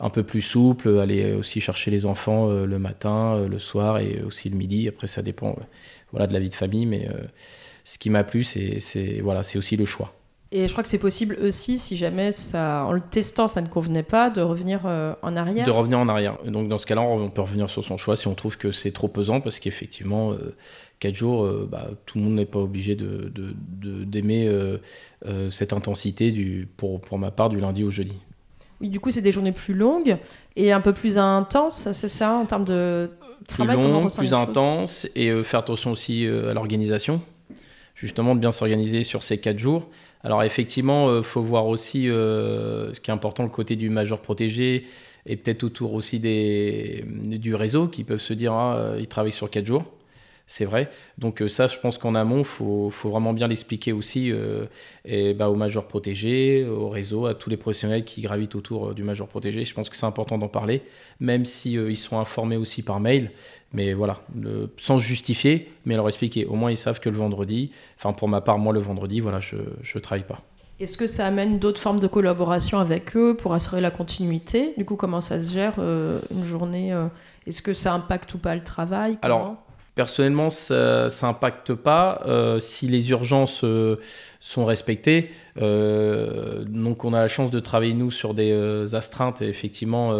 un 0.00 0.10
peu 0.10 0.24
plus 0.24 0.42
souple, 0.42 0.98
aller 0.98 1.32
aussi 1.32 1.60
chercher 1.60 1.92
les 1.92 2.06
enfants 2.06 2.50
le 2.50 2.78
matin, 2.78 3.46
le 3.48 3.58
soir 3.60 3.98
et 3.98 4.20
aussi 4.26 4.48
le 4.50 4.56
midi. 4.56 4.88
Après, 4.88 5.06
ça 5.06 5.22
dépend 5.22 5.56
voilà, 6.12 6.26
de 6.26 6.32
la 6.32 6.40
vie 6.40 6.48
de 6.48 6.54
famille. 6.54 6.86
Mais 6.86 7.08
euh, 7.08 7.22
ce 7.84 7.98
qui 7.98 8.10
m'a 8.10 8.24
plu, 8.24 8.44
c'est 8.44 9.20
voilà, 9.22 9.40
aussi 9.40 9.76
le 9.76 9.84
choix. 9.84 10.12
Et 10.52 10.68
je 10.68 10.72
crois 10.72 10.84
que 10.84 10.88
c'est 10.88 10.98
possible 10.98 11.36
aussi, 11.42 11.78
si 11.78 11.96
jamais 11.96 12.30
ça, 12.30 12.84
en 12.84 12.92
le 12.92 13.00
testant, 13.00 13.48
ça 13.48 13.60
ne 13.62 13.66
convenait 13.66 14.04
pas, 14.04 14.30
de 14.30 14.40
revenir 14.40 14.82
euh, 14.86 15.12
en 15.22 15.36
arrière. 15.36 15.66
De 15.66 15.70
revenir 15.72 15.98
en 15.98 16.08
arrière. 16.08 16.38
Donc 16.46 16.68
dans 16.68 16.78
ce 16.78 16.86
cas-là, 16.86 17.02
on 17.02 17.30
peut 17.30 17.42
revenir 17.42 17.68
sur 17.68 17.82
son 17.82 17.96
choix 17.96 18.14
si 18.14 18.28
on 18.28 18.34
trouve 18.34 18.56
que 18.56 18.70
c'est 18.70 18.92
trop 18.92 19.08
pesant, 19.08 19.40
parce 19.40 19.58
qu'effectivement, 19.58 20.32
euh, 20.32 20.54
4 21.00 21.14
jours, 21.14 21.44
euh, 21.44 21.68
bah, 21.70 21.90
tout 22.06 22.18
le 22.18 22.24
monde 22.24 22.34
n'est 22.34 22.46
pas 22.46 22.60
obligé 22.60 22.94
d'aimer 22.94 24.44
de, 24.46 24.80
de, 25.26 25.50
cette 25.50 25.72
intensité 25.72 26.30
du, 26.30 26.68
pour, 26.76 27.00
pour 27.00 27.18
ma 27.18 27.32
part 27.32 27.48
du 27.48 27.58
lundi 27.58 27.82
au 27.82 27.90
jeudi. 27.90 28.16
Oui, 28.80 28.90
du 28.90 29.00
coup, 29.00 29.10
c'est 29.10 29.22
des 29.22 29.32
journées 29.32 29.52
plus 29.52 29.74
longues 29.74 30.18
et 30.54 30.72
un 30.72 30.80
peu 30.80 30.92
plus 30.92 31.18
intenses, 31.18 31.88
c'est 31.92 32.08
ça, 32.08 32.34
en 32.34 32.44
termes 32.44 32.64
de 32.64 33.10
travail 33.48 33.76
Plus 33.76 33.86
long, 33.86 34.06
plus 34.06 34.34
intense, 34.34 35.08
et 35.14 35.28
euh, 35.30 35.42
faire 35.42 35.60
attention 35.60 35.92
aussi 35.92 36.26
euh, 36.26 36.50
à 36.50 36.54
l'organisation. 36.54 37.20
Justement, 37.94 38.34
de 38.34 38.40
bien 38.40 38.52
s'organiser 38.52 39.02
sur 39.02 39.22
ces 39.22 39.38
quatre 39.38 39.58
jours. 39.58 39.88
Alors, 40.22 40.42
effectivement, 40.42 41.06
il 41.06 41.18
euh, 41.18 41.22
faut 41.22 41.40
voir 41.40 41.66
aussi 41.66 42.04
ce 42.04 43.00
qui 43.00 43.10
est 43.10 43.14
important, 43.14 43.42
le 43.44 43.48
côté 43.48 43.76
du 43.76 43.88
majeur 43.88 44.20
protégé, 44.20 44.84
et 45.24 45.36
peut-être 45.36 45.64
autour 45.64 45.94
aussi 45.94 46.20
des, 46.20 47.04
du 47.06 47.54
réseau, 47.54 47.88
qui 47.88 48.04
peuvent 48.04 48.20
se 48.20 48.34
dire, 48.34 48.52
ah, 48.52 48.94
il 48.98 49.08
travaille 49.08 49.32
sur 49.32 49.48
quatre 49.48 49.66
jours 49.66 49.84
c'est 50.48 50.64
vrai. 50.64 50.88
Donc 51.18 51.42
euh, 51.42 51.48
ça, 51.48 51.66
je 51.66 51.76
pense 51.78 51.98
qu'en 51.98 52.14
amont, 52.14 52.38
il 52.38 52.44
faut, 52.44 52.88
vraiment 53.04 53.32
bien 53.32 53.48
l'expliquer 53.48 53.92
aussi 53.92 54.30
euh, 54.30 54.66
et, 55.04 55.34
bah, 55.34 55.50
aux 55.50 55.56
majors 55.56 55.88
protégés, 55.88 56.64
au 56.64 56.88
réseau, 56.88 57.26
à 57.26 57.34
tous 57.34 57.50
les 57.50 57.56
professionnels 57.56 58.04
qui 58.04 58.20
gravitent 58.20 58.54
autour 58.54 58.90
euh, 58.90 58.94
du 58.94 59.02
major 59.02 59.26
protégé. 59.26 59.64
Je 59.64 59.74
pense 59.74 59.90
que 59.90 59.96
c'est 59.96 60.06
important 60.06 60.38
d'en 60.38 60.48
parler, 60.48 60.82
même 61.18 61.44
si 61.44 61.72
ils 61.72 61.96
sont 61.96 62.20
informés 62.20 62.56
aussi 62.56 62.82
par 62.82 63.00
mail. 63.00 63.32
Mais 63.72 63.92
voilà, 63.92 64.20
sans 64.78 64.98
justifier, 64.98 65.72
mais 65.84 65.96
leur 65.96 66.06
expliquer. 66.06 66.46
Au 66.46 66.54
moins, 66.54 66.70
ils 66.70 66.76
savent 66.76 67.00
que 67.00 67.08
le 67.10 67.16
vendredi, 67.18 67.72
enfin 67.98 68.12
pour 68.12 68.28
ma 68.28 68.40
part, 68.40 68.58
moi 68.58 68.72
le 68.72 68.80
vendredi, 68.80 69.18
voilà, 69.20 69.40
je 69.40 69.56
ne 69.56 70.00
travaille 70.00 70.24
pas. 70.24 70.40
Est-ce 70.78 70.96
que 70.96 71.06
ça 71.06 71.26
amène 71.26 71.58
d'autres 71.58 71.80
formes 71.80 71.98
de 71.98 72.06
collaboration 72.06 72.78
avec 72.78 73.16
eux 73.16 73.34
pour 73.34 73.52
assurer 73.52 73.80
la 73.80 73.90
continuité? 73.90 74.72
Du 74.78 74.84
coup, 74.84 74.96
comment 74.96 75.20
ça 75.20 75.40
se 75.40 75.52
gère 75.52 75.78
une 75.80 76.44
journée 76.44 76.94
Est-ce 77.46 77.60
que 77.60 77.74
ça 77.74 77.92
impacte 77.92 78.32
ou 78.34 78.38
pas 78.38 78.54
le 78.54 78.62
travail? 78.62 79.18
Alors, 79.22 79.65
Personnellement, 79.96 80.50
ça 80.50 81.08
n'impacte 81.22 81.72
pas 81.72 82.20
euh, 82.26 82.58
si 82.58 82.86
les 82.86 83.08
urgences 83.12 83.64
euh, 83.64 83.96
sont 84.40 84.66
respectées. 84.66 85.30
Euh, 85.62 86.64
donc, 86.66 87.06
on 87.06 87.14
a 87.14 87.20
la 87.20 87.28
chance 87.28 87.50
de 87.50 87.60
travailler, 87.60 87.94
nous, 87.94 88.10
sur 88.10 88.34
des 88.34 88.94
astreintes. 88.94 89.40
Et 89.40 89.48
effectivement, 89.48 90.12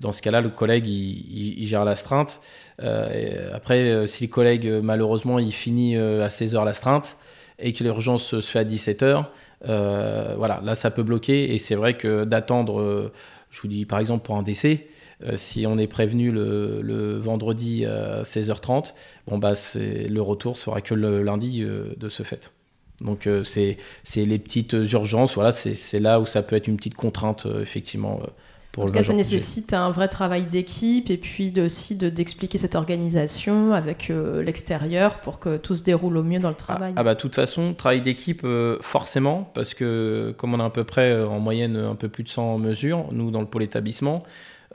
dans 0.00 0.12
ce 0.12 0.22
cas-là, 0.22 0.40
le 0.40 0.50
collègue, 0.50 0.86
il, 0.86 1.66
gère 1.66 1.84
l'astreinte. 1.84 2.40
après, 2.78 4.06
si 4.06 4.28
le 4.28 4.30
collègue, 4.30 4.68
malheureusement, 4.84 5.40
il 5.40 5.52
finit 5.52 5.96
à 5.96 6.28
16 6.28 6.54
h 6.54 6.64
l'astreinte 6.64 7.18
et 7.58 7.72
que 7.72 7.82
l'urgence 7.82 8.38
se 8.38 8.40
fait 8.40 8.60
à 8.60 8.64
17 8.64 9.02
h 9.02 9.24
voilà, 10.36 10.60
là, 10.62 10.76
ça 10.76 10.92
peut 10.92 11.02
bloquer. 11.02 11.52
Et 11.52 11.58
c'est 11.58 11.74
vrai 11.74 11.96
que 11.96 12.22
d'attendre, 12.22 13.10
je 13.50 13.60
vous 13.62 13.68
dis 13.68 13.84
par 13.84 13.98
exemple 13.98 14.24
pour 14.24 14.36
un 14.36 14.44
décès, 14.44 14.86
si 15.34 15.66
on 15.66 15.78
est 15.78 15.86
prévenu 15.86 16.30
le, 16.30 17.18
vendredi 17.18 17.84
à 17.84 18.22
16h30, 18.22 18.94
bon 19.26 19.38
bah 19.38 19.54
le 19.74 20.20
retour 20.20 20.56
sera 20.56 20.80
que 20.80 20.94
le 20.94 21.22
lundi 21.22 21.62
euh, 21.62 21.94
de 21.96 22.08
ce 22.08 22.22
fait. 22.22 22.52
Donc 23.00 23.26
euh, 23.26 23.44
c'est 23.44 23.76
les 24.16 24.38
petites 24.38 24.72
urgences, 24.72 25.34
voilà, 25.34 25.52
c'est 25.52 26.00
là 26.00 26.20
où 26.20 26.26
ça 26.26 26.42
peut 26.42 26.56
être 26.56 26.68
une 26.68 26.76
petite 26.76 26.94
contrainte 26.94 27.46
effectivement. 27.60 28.20
Pour 28.72 28.84
en 28.84 28.86
tout 28.86 28.92
cas, 28.92 29.02
ça 29.02 29.14
nécessite 29.14 29.72
un 29.72 29.90
vrai 29.90 30.08
travail 30.08 30.44
d'équipe 30.44 31.10
et 31.10 31.16
puis 31.16 31.52
aussi 31.58 31.96
d'expliquer 31.96 32.58
cette 32.58 32.74
organisation 32.74 33.72
avec 33.72 34.12
l'extérieur 34.44 35.20
pour 35.20 35.40
que 35.40 35.56
tout 35.56 35.74
se 35.74 35.82
déroule 35.82 36.16
au 36.16 36.22
mieux 36.22 36.38
dans 36.38 36.50
le 36.50 36.54
ah, 36.58 36.62
travail. 36.62 36.92
Ah, 36.94 37.02
bah 37.02 37.14
de 37.14 37.20
toute 37.20 37.34
façon, 37.34 37.72
travail 37.74 38.02
d'équipe 38.02 38.46
forcément 38.80 39.50
parce 39.54 39.74
que 39.74 40.34
comme 40.36 40.54
on 40.54 40.60
a 40.60 40.66
à 40.66 40.70
peu 40.70 40.84
près 40.84 41.22
en 41.22 41.40
moyenne 41.40 41.76
un 41.76 41.94
peu 41.94 42.08
plus 42.08 42.24
de 42.24 42.28
100 42.28 42.58
mesures, 42.58 43.06
nous 43.10 43.30
dans 43.30 43.40
le 43.40 43.46
pôle 43.46 43.62
établissement, 43.62 44.22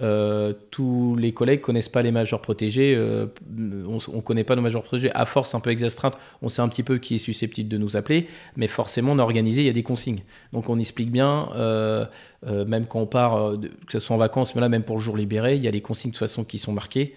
euh, 0.01 0.53
tous 0.71 1.15
les 1.15 1.33
collègues 1.33 1.61
connaissent 1.61 1.89
pas 1.89 2.01
les 2.01 2.11
majeurs 2.11 2.41
protégés. 2.41 2.95
Euh, 2.95 3.27
on 3.57 4.15
ne 4.15 4.21
connaît 4.21 4.43
pas 4.43 4.55
nos 4.55 4.61
majeurs 4.61 4.83
protégés. 4.83 5.11
À 5.13 5.25
force 5.25 5.53
un 5.53 5.59
peu 5.59 5.69
exastreinte, 5.69 6.17
on 6.41 6.49
sait 6.49 6.61
un 6.61 6.69
petit 6.69 6.83
peu 6.83 6.97
qui 6.97 7.15
est 7.15 7.19
susceptible 7.19 7.69
de 7.69 7.77
nous 7.77 7.95
appeler. 7.95 8.27
Mais 8.55 8.67
forcément, 8.67 9.11
on 9.13 9.19
a 9.19 9.23
organisé, 9.23 9.61
il 9.61 9.67
y 9.67 9.69
a 9.69 9.73
des 9.73 9.83
consignes. 9.83 10.23
Donc 10.51 10.69
on 10.69 10.79
explique 10.79 11.11
bien, 11.11 11.49
euh, 11.55 12.05
même 12.45 12.85
quand 12.85 12.99
on 12.99 13.05
part, 13.05 13.53
que 13.87 13.93
ce 13.93 13.99
soit 13.99 14.15
en 14.15 14.19
vacances, 14.19 14.55
mais 14.55 14.61
là, 14.61 14.69
même 14.69 14.83
pour 14.83 14.97
le 14.97 15.01
jour 15.01 15.17
libéré, 15.17 15.55
il 15.55 15.63
y 15.63 15.67
a 15.67 15.71
des 15.71 15.81
consignes 15.81 16.11
de 16.11 16.15
toute 16.15 16.19
façon 16.19 16.43
qui 16.43 16.57
sont 16.57 16.73
marquées. 16.73 17.13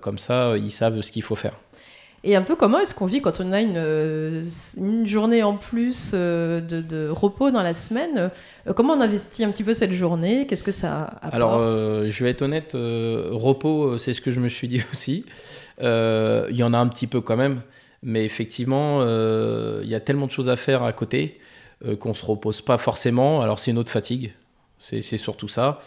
comme 0.00 0.18
ça, 0.18 0.56
ils 0.56 0.70
savent 0.70 1.00
ce 1.00 1.10
qu'il 1.10 1.22
faut 1.22 1.36
faire. 1.36 1.58
Et 2.24 2.34
un 2.34 2.42
peu 2.42 2.56
comment 2.56 2.80
est-ce 2.80 2.94
qu'on 2.94 3.06
vit 3.06 3.20
quand 3.20 3.40
on 3.40 3.52
a 3.52 3.60
une, 3.60 3.76
euh, 3.76 4.44
journée 5.04 5.42
en 5.44 5.56
plus 5.56 6.10
euh, 6.14 6.60
de, 6.60 7.08
repos 7.08 7.50
dans 7.52 7.62
la 7.62 7.74
semaine 7.74 8.30
euh, 8.66 8.72
Comment 8.72 8.94
on 8.94 9.00
investit 9.00 9.44
un 9.44 9.50
petit 9.50 9.62
peu 9.62 9.72
cette 9.72 9.92
journée 9.92 10.46
Qu'est-ce 10.46 10.64
que 10.64 10.72
ça 10.72 11.02
apporte? 11.22 11.34
Alors, 11.34 11.70
je 11.70 12.24
vais 12.24 12.30
être 12.30 12.42
honnête, 12.42 12.72
repos, 12.74 13.98
c'est 13.98 14.12
ce 14.12 14.20
que 14.20 14.30
je 14.30 14.40
me 14.40 14.48
suis 14.48 14.66
dit 14.66 14.82
aussi. 14.92 15.24
Il 15.80 16.56
y 16.56 16.62
en 16.62 16.74
a 16.74 16.78
un 16.78 16.88
petit 16.88 17.06
peu 17.06 17.20
quand 17.20 17.36
même, 17.36 17.60
mais 18.02 18.24
effectivement, 18.24 19.02
il 19.02 19.88
y 19.88 19.94
a 19.94 20.00
tellement 20.00 20.26
de 20.26 20.32
choses 20.32 20.48
à 20.48 20.56
faire 20.56 20.82
à 20.82 20.92
côté 20.92 21.38
qu'on 22.00 22.08
ne 22.08 22.14
se 22.14 22.26
repose 22.26 22.62
pas 22.62 22.78
forcément. 22.78 23.42
Alors, 23.42 23.60
c'est 23.60 23.70
une 23.70 23.78
autre 23.78 23.92
fatigue, 23.92 24.32
c'est 24.78 25.02
surtout 25.02 25.48
ça. 25.48 25.80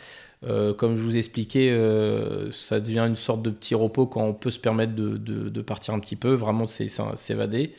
Euh, 0.43 0.73
comme 0.73 0.95
je 0.95 1.01
vous 1.03 1.17
expliquais, 1.17 1.69
euh, 1.69 2.51
ça 2.51 2.79
devient 2.79 3.05
une 3.07 3.15
sorte 3.15 3.43
de 3.43 3.51
petit 3.51 3.75
repos 3.75 4.07
quand 4.07 4.23
on 4.23 4.33
peut 4.33 4.49
se 4.49 4.57
permettre 4.57 4.93
de, 4.95 5.61
partir 5.61 5.93
un 5.93 5.99
petit 5.99 6.15
peu, 6.15 6.33
vraiment 6.33 6.65
s'évader. 6.67 7.73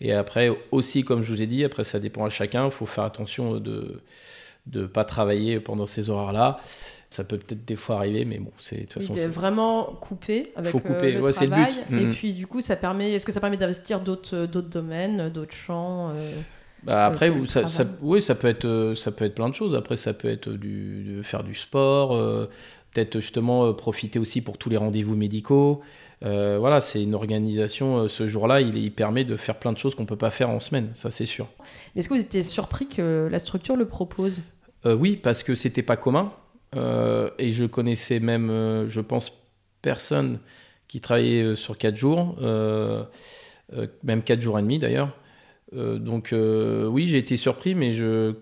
Et 0.00 0.12
après, 0.12 0.50
aussi, 0.72 1.04
comme 1.04 1.22
je 1.22 1.32
vous 1.32 1.42
ai 1.42 1.46
dit, 1.46 1.62
après 1.64 1.84
ça 1.84 2.00
dépend 2.00 2.24
à 2.24 2.28
chacun, 2.28 2.64
il 2.64 2.70
faut 2.70 2.86
faire 2.86 3.04
attention 3.04 3.60
de 3.60 4.00
ne 4.72 4.86
pas 4.86 5.04
travailler 5.04 5.60
pendant 5.60 5.86
ces 5.86 6.10
horaires-là. 6.10 6.58
Ça 7.10 7.24
peut 7.24 7.38
peut-être 7.38 7.64
des 7.64 7.76
fois 7.76 7.96
arriver, 7.96 8.24
mais 8.24 8.38
bon, 8.38 8.52
c'est 8.60 8.76
de 8.76 8.84
toute 8.84 9.02
façon. 9.02 9.14
vraiment 9.28 9.84
couper 10.00 10.52
avec 10.54 10.70
faut 10.70 10.78
euh, 10.78 10.80
couper. 10.80 11.12
le 11.12 11.32
travail. 11.32 11.72
Le 11.90 11.96
but. 11.96 12.02
Et 12.02 12.06
mm-hmm. 12.06 12.14
puis, 12.14 12.32
du 12.34 12.46
coup, 12.46 12.60
ça 12.60 12.76
permet. 12.76 13.12
Est-ce 13.12 13.26
que 13.26 13.32
ça 13.32 13.40
permet 13.40 13.56
d'investir 13.56 14.00
d'autres 14.00 14.46
domaines, 14.46 15.28
d'autres 15.28 15.54
champs 15.54 16.12
bah 16.82 17.06
après, 17.06 17.32
ça, 17.46 17.64
oui, 18.00 18.22
ça 18.22 18.34
peut, 18.34 18.48
être, 18.48 18.64
euh, 18.64 18.94
ça 18.94 19.12
peut 19.12 19.24
être 19.24 19.34
plein 19.34 19.48
de 19.48 19.54
choses. 19.54 19.74
Après, 19.74 19.96
ça 19.96 20.14
peut 20.14 20.28
être 20.28 20.48
du, 20.48 21.04
de 21.16 21.22
faire 21.22 21.44
du 21.44 21.54
sport, 21.54 22.14
euh, 22.14 22.48
peut-être 22.92 23.20
justement 23.20 23.66
euh, 23.66 23.72
profiter 23.72 24.18
aussi 24.18 24.40
pour 24.40 24.56
tous 24.56 24.70
les 24.70 24.76
rendez-vous 24.76 25.16
médicaux. 25.16 25.82
voilà, 26.22 26.80
c'est 26.80 27.02
une 27.02 27.14
organisation. 27.14 28.08
ce 28.08 28.28
jour-là, 28.28 28.60
il, 28.60 28.76
il, 28.76 28.92
permet 28.92 29.24
de 29.24 29.36
faire 29.36 29.58
plein 29.58 29.72
de 29.72 29.78
choses 29.78 29.94
qu'on 29.94 30.04
ne 30.04 30.08
peut 30.08 30.16
pas 30.16 30.30
faire 30.30 30.48
en 30.48 30.60
semaine, 30.60 30.88
ça 30.92 31.10
c'est 31.10 31.26
sûr. 31.26 31.48
Est-ce 31.96 32.08
que 32.08 32.14
vous 32.14 32.20
étiez 32.20 32.42
surpris 32.42 32.88
que 32.88 33.28
la 33.30 33.38
structure 33.38 33.76
le 33.76 33.86
propose? 33.86 34.40
Oui, 34.86 35.16
parce 35.16 35.42
que 35.42 35.54
c'était 35.54 35.82
pas 35.82 35.96
commun. 35.96 36.32
et 36.74 37.50
je 37.50 37.66
connaissais 37.66 38.20
même, 38.20 38.86
je 38.88 39.00
pense, 39.00 39.32
personne 39.82 40.38
qui 40.88 41.00
travaillait 41.00 41.54
sur 41.56 41.76
4 41.76 41.94
jours, 41.94 42.36
même 44.02 44.22
4 44.22 44.40
jours 44.40 44.58
et 44.58 44.62
demi 44.62 44.78
d'ailleurs. 44.78 45.14
Euh, 45.74 45.98
donc 45.98 46.32
euh, 46.32 46.86
oui, 46.86 47.06
j'ai 47.06 47.18
été 47.18 47.36
surpris, 47.36 47.74
mais 47.74 47.92
je, 47.92 48.34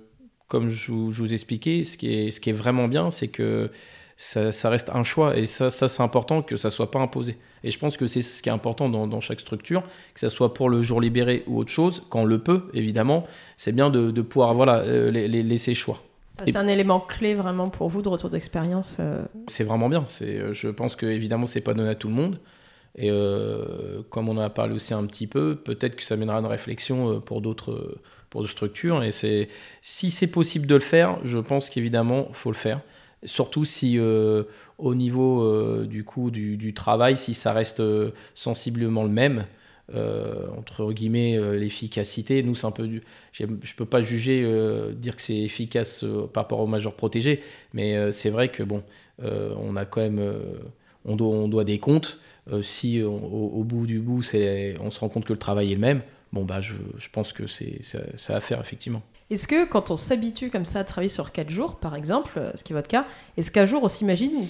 comme 0.49 0.71
je, 0.71 0.93
vous 0.93 1.33
expliquais, 1.33 1.83
ce 1.83 1.97
qui 1.97 2.13
est, 2.13 2.31
ce 2.31 2.41
qui 2.41 2.51
est 2.51 2.55
vraiment 2.55 2.89
bien, 2.89 3.11
c'est 3.11 3.29
que 3.29 3.71
ça, 4.17 4.51
reste 4.69 4.91
un 4.91 5.03
choix. 5.03 5.37
Et 5.37 5.47
ça, 5.47 5.71
ça 5.71 5.89
c'est 5.89 6.03
important 6.03 6.43
que 6.43 6.57
ça 6.57 6.69
ne 6.69 6.73
soit 6.73 6.91
pas 6.91 6.99
imposé. 6.99 7.37
Et 7.65 7.71
je 7.71 7.79
pense 7.79 7.97
que 7.97 8.07
c'est 8.07 8.23
ce 8.23 8.43
qui 8.43 8.49
est 8.49 8.53
important 8.53 8.89
dans, 8.89 9.21
chaque 9.21 9.41
structure, 9.41 9.83
que 10.15 10.21
ce 10.21 10.29
soit 10.29 10.55
pour 10.55 10.69
le 10.69 10.83
jour 10.83 11.01
libéré 11.01 11.43
ou 11.47 11.59
autre 11.59 11.71
chose, 11.71 12.05
quand 12.09 12.21
on 12.21 12.25
le 12.25 12.39
peut, 12.39 12.69
évidemment, 12.73 13.27
c'est 13.57 13.73
bien 13.73 13.91
de, 13.91 14.23
pouvoir 14.23 14.55
voilà, 14.55 14.79
euh, 14.79 15.11
les, 15.11 15.29
laisser 15.29 15.75
choix. 15.75 16.03
C'est 16.45 16.55
un 16.55 16.69
élément 16.69 17.01
clé 17.01 17.35
vraiment 17.35 17.69
pour 17.69 17.89
vous 17.89 18.01
de 18.01 18.09
retour 18.09 18.31
d'expérience. 18.31 18.99
C'est 19.49 19.65
vraiment 19.65 19.89
bien. 19.89 20.07
Je 20.09 20.69
pense 20.69 20.95
que 20.95 21.05
évidemment 21.05 21.47
c'est 21.47 21.61
pas 21.61 21.75
donné 21.75 21.91
à 21.91 21.97
tout 21.97 22.07
le 22.07 22.15
monde. 22.15 22.39
Et 23.01 23.11
euh, 23.13 24.03
comme 24.11 24.29
on 24.29 24.33
en 24.33 24.41
a 24.41 24.51
parlé 24.51 24.75
aussi 24.75 24.93
un 24.93 25.07
petit 25.07 25.29
peu, 25.29 25.55
peut-être 25.55 25.95
que 25.95 26.03
ça 26.03 26.17
mènera 26.17 26.41
une 26.41 26.47
réflexion 26.47 27.13
euh, 27.13 27.19
pour 27.21 27.41
d'autres 27.41 27.97
pour 28.29 28.41
d'autres 28.41 28.53
structures. 28.53 29.05
Et 29.05 29.13
c'est 29.13 29.49
si 29.83 30.11
c'est 30.11 30.27
possible 30.27 30.67
de 30.67 30.75
le 30.75 30.81
faire, 30.81 31.19
je 31.25 31.39
pense 31.39 31.71
qu'évidemment 31.71 32.29
faut 32.33 32.51
le 32.51 32.57
faire. 32.57 32.81
Surtout 33.25 33.65
si 33.65 33.99
euh, 33.99 34.43
au 34.79 34.97
niveau 34.97 35.85
du 35.85 36.03
coup 36.03 36.33
du, 36.33 36.75
travail, 36.75 37.17
si 37.17 37.35
ça 37.35 37.53
reste 37.53 37.83
sensiblement 38.35 39.05
le 39.05 39.11
même. 39.11 39.47
entre 40.59 40.93
guillemets 40.93 41.39
l'efficacité 41.57 42.43
nous 42.43 42.55
c'est 42.55 42.67
un 42.67 42.71
peu 42.71 42.87
je 43.33 43.75
peux 43.75 43.87
pas 43.87 44.03
juger 44.03 44.45
dire 44.95 45.17
que 45.17 45.23
c'est 45.23 45.39
efficace 45.39 46.05
par 46.35 46.45
rapport 46.45 46.61
aux 46.61 46.67
majeurs 46.67 46.95
protégés 46.95 47.43
mais 47.73 48.13
c'est 48.13 48.31
vrai 48.31 48.51
que 48.51 48.63
bon 48.63 48.83
on 49.23 49.77
a 49.77 49.85
quand 49.87 50.03
même 50.03 50.21
on 51.07 51.17
doit 51.49 51.65
des 51.65 51.79
comptes 51.79 52.21
euh, 52.51 52.63
si 52.63 53.03
au, 53.03 53.65
bout 53.65 53.87
du 53.87 54.01
bout, 54.01 54.23
on 54.81 54.91
se 54.91 55.01
rend 55.01 55.09
compte 55.09 55.25
que 55.25 55.33
le 55.33 55.39
travail 55.39 55.73
est 55.73 55.75
le 55.75 55.81
même, 55.81 56.03
bon, 56.33 56.45
bah, 56.45 56.61
je, 56.61 56.75
pense 57.13 57.33
que 57.33 57.47
c'est 57.47 57.81
ça, 57.83 58.37
à 58.37 58.41
faire, 58.41 58.61
effectivement. 58.61 59.03
Est-ce 59.31 59.47
que 59.47 59.67
quand 59.67 59.91
on 59.91 59.97
s'habitue 59.97 60.51
comme 60.51 60.65
ça 60.65 60.81
à 60.81 60.85
travailler 60.85 61.11
sur 61.11 61.33
4 61.33 61.51
jours, 61.51 61.77
par 61.77 61.95
exemple, 61.95 62.41
ce 62.55 62.65
qui 62.65 62.73
est 62.73 62.77
votre 62.77 62.89
cas, 62.89 63.07
est-ce 63.37 63.51
qu'un 63.51 63.67
jour 63.67 63.83
on 63.83 63.89
s'imagine, 63.89 64.47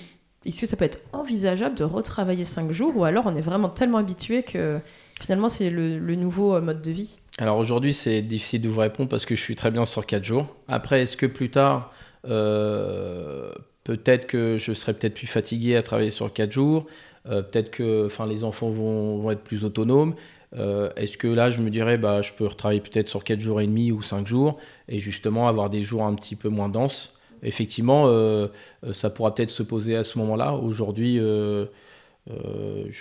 est-ce 0.46 0.60
que 0.60 0.66
ça 0.66 0.76
peut 0.76 0.84
être 0.84 1.00
envisageable 1.12 1.74
de 1.74 1.84
retravailler 1.84 2.44
5 2.44 2.70
jours 2.70 2.96
ou 2.96 3.04
alors 3.04 3.26
on 3.26 3.34
est 3.34 3.40
vraiment 3.40 3.68
tellement 3.68 3.98
habitué 3.98 4.44
que 4.44 4.78
finalement 5.20 5.48
c'est 5.48 5.68
le, 5.68 5.98
nouveau 6.14 6.54
euh, 6.54 6.60
mode 6.60 6.80
de 6.80 6.92
vie? 6.92 7.18
Alors 7.38 7.58
aujourd'hui 7.58 7.92
c'est 7.92 8.22
difficile 8.22 8.62
de 8.62 8.68
vous 8.68 8.78
répondre 8.78 9.08
parce 9.08 9.26
que 9.26 9.34
je 9.34 9.40
suis 9.40 9.56
très 9.56 9.72
bien 9.72 9.84
sur 9.84 10.06
4 10.06 10.22
jours. 10.22 10.54
Après, 10.68 11.02
est-ce 11.02 11.16
que 11.16 11.26
plus 11.26 11.50
tard, 11.50 11.92
euh, 12.28 13.50
peut-être 13.82 14.28
que 14.28 14.58
je 14.58 14.72
serais 14.74 14.94
peut-être 14.94 15.14
plus 15.14 15.26
fatigué 15.26 15.74
à 15.74 15.82
travailler 15.82 16.10
sur 16.10 16.32
4 16.32 16.52
jours? 16.52 16.86
euh, 16.86 17.17
peut-être 17.28 17.70
que 17.70 18.06
enfin, 18.06 18.26
les 18.26 18.44
enfants 18.44 18.70
vont, 18.70 19.18
vont 19.18 19.30
être 19.30 19.42
plus 19.42 19.64
autonomes. 19.64 20.14
Euh, 20.56 20.90
est-ce 20.96 21.18
que 21.18 21.28
là, 21.28 21.50
je 21.50 21.60
me 21.60 21.70
dirais, 21.70 21.98
bah, 21.98 22.22
je 22.22 22.32
peux 22.32 22.46
retravailler 22.46 22.80
peut-être 22.80 23.08
sur 23.08 23.24
4 23.24 23.40
jours 23.40 23.60
et 23.60 23.66
demi 23.66 23.92
ou 23.92 24.02
5 24.02 24.26
jours 24.26 24.58
et 24.88 24.98
justement 24.98 25.48
avoir 25.48 25.70
des 25.70 25.82
jours 25.82 26.04
un 26.04 26.14
petit 26.14 26.36
peu 26.36 26.48
moins 26.48 26.68
denses? 26.68 27.14
Effectivement, 27.42 28.04
euh, 28.06 28.48
ça 28.92 29.10
pourra 29.10 29.34
peut-être 29.34 29.50
se 29.50 29.62
poser 29.62 29.94
à 29.96 30.04
ce 30.04 30.18
moment-là. 30.18 30.54
Aujourd'hui, 30.54 31.18
je 31.18 31.68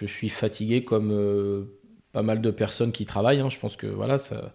suis 0.06 0.30
fatigué 0.30 0.84
comme 0.84 1.68
pas 2.12 2.22
mal 2.22 2.42
de 2.42 2.52
personnes 2.52 2.92
qui 2.92 3.06
travaillent. 3.06 3.40
Hein. 3.40 3.50
Je 3.50 3.60
pense 3.60 3.76
que 3.76 3.88
voilà, 3.88 4.18
ça, 4.18 4.54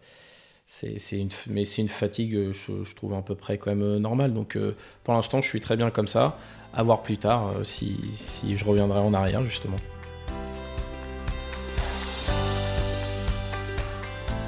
c'est, 0.66 0.96
une, 1.12 1.30
mais 1.48 1.64
c'est 1.64 1.82
une 1.82 1.88
fatigue, 1.88 2.52
je, 2.52 2.84
je, 2.84 2.94
trouve 2.94 3.14
à 3.14 3.22
peu 3.22 3.34
près 3.34 3.58
quand 3.58 3.74
même 3.74 3.98
normale. 3.98 4.32
Donc 4.32 4.58
pour 5.04 5.14
l'instant, 5.14 5.40
je 5.40 5.48
suis 5.48 5.60
très 5.60 5.76
bien 5.76 5.90
comme 5.90 6.08
ça 6.08 6.38
à 6.72 6.82
voir 6.82 7.02
plus 7.02 7.18
tard 7.18 7.48
euh, 7.48 7.64
si, 7.64 7.96
si 8.14 8.56
je 8.56 8.64
reviendrai 8.64 8.98
en 8.98 9.12
arrière 9.14 9.44
justement. 9.44 9.76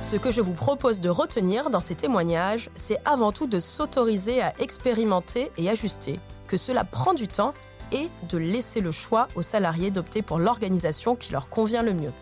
Ce 0.00 0.16
que 0.16 0.30
je 0.30 0.40
vous 0.40 0.52
propose 0.52 1.00
de 1.00 1.08
retenir 1.08 1.70
dans 1.70 1.80
ces 1.80 1.94
témoignages, 1.94 2.70
c'est 2.74 2.98
avant 3.04 3.32
tout 3.32 3.46
de 3.46 3.58
s'autoriser 3.58 4.42
à 4.42 4.52
expérimenter 4.60 5.50
et 5.56 5.68
ajuster, 5.68 6.20
que 6.46 6.56
cela 6.56 6.84
prend 6.84 7.14
du 7.14 7.26
temps 7.26 7.54
et 7.90 8.08
de 8.28 8.38
laisser 8.38 8.80
le 8.80 8.90
choix 8.90 9.28
aux 9.34 9.42
salariés 9.42 9.90
d'opter 9.90 10.22
pour 10.22 10.38
l'organisation 10.38 11.16
qui 11.16 11.32
leur 11.32 11.48
convient 11.48 11.82
le 11.82 11.94
mieux. 11.94 12.12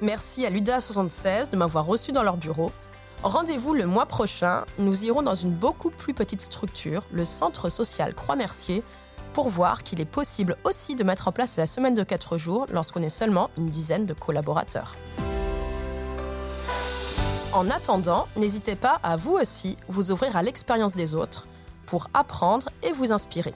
Merci 0.00 0.46
à 0.46 0.50
l'UDA76 0.50 1.50
de 1.50 1.56
m'avoir 1.56 1.84
reçu 1.84 2.12
dans 2.12 2.22
leur 2.22 2.36
bureau. 2.36 2.72
Rendez-vous 3.22 3.72
le 3.72 3.86
mois 3.86 4.06
prochain, 4.06 4.64
nous 4.78 5.04
irons 5.04 5.22
dans 5.22 5.36
une 5.36 5.52
beaucoup 5.52 5.90
plus 5.90 6.12
petite 6.12 6.40
structure, 6.40 7.06
le 7.12 7.24
Centre 7.24 7.68
social 7.68 8.14
Croix-Mercier, 8.14 8.82
pour 9.32 9.48
voir 9.48 9.84
qu'il 9.84 10.00
est 10.00 10.04
possible 10.04 10.56
aussi 10.64 10.96
de 10.96 11.04
mettre 11.04 11.28
en 11.28 11.32
place 11.32 11.56
la 11.56 11.66
semaine 11.66 11.94
de 11.94 12.02
4 12.02 12.36
jours 12.36 12.66
lorsqu'on 12.72 13.00
est 13.00 13.08
seulement 13.08 13.50
une 13.56 13.66
dizaine 13.66 14.06
de 14.06 14.12
collaborateurs. 14.12 14.96
En 17.52 17.70
attendant, 17.70 18.26
n'hésitez 18.36 18.74
pas 18.74 18.98
à 19.04 19.14
vous 19.14 19.34
aussi 19.34 19.76
vous 19.86 20.10
ouvrir 20.10 20.36
à 20.36 20.42
l'expérience 20.42 20.96
des 20.96 21.14
autres 21.14 21.46
pour 21.86 22.08
apprendre 22.14 22.70
et 22.82 22.90
vous 22.90 23.12
inspirer. 23.12 23.54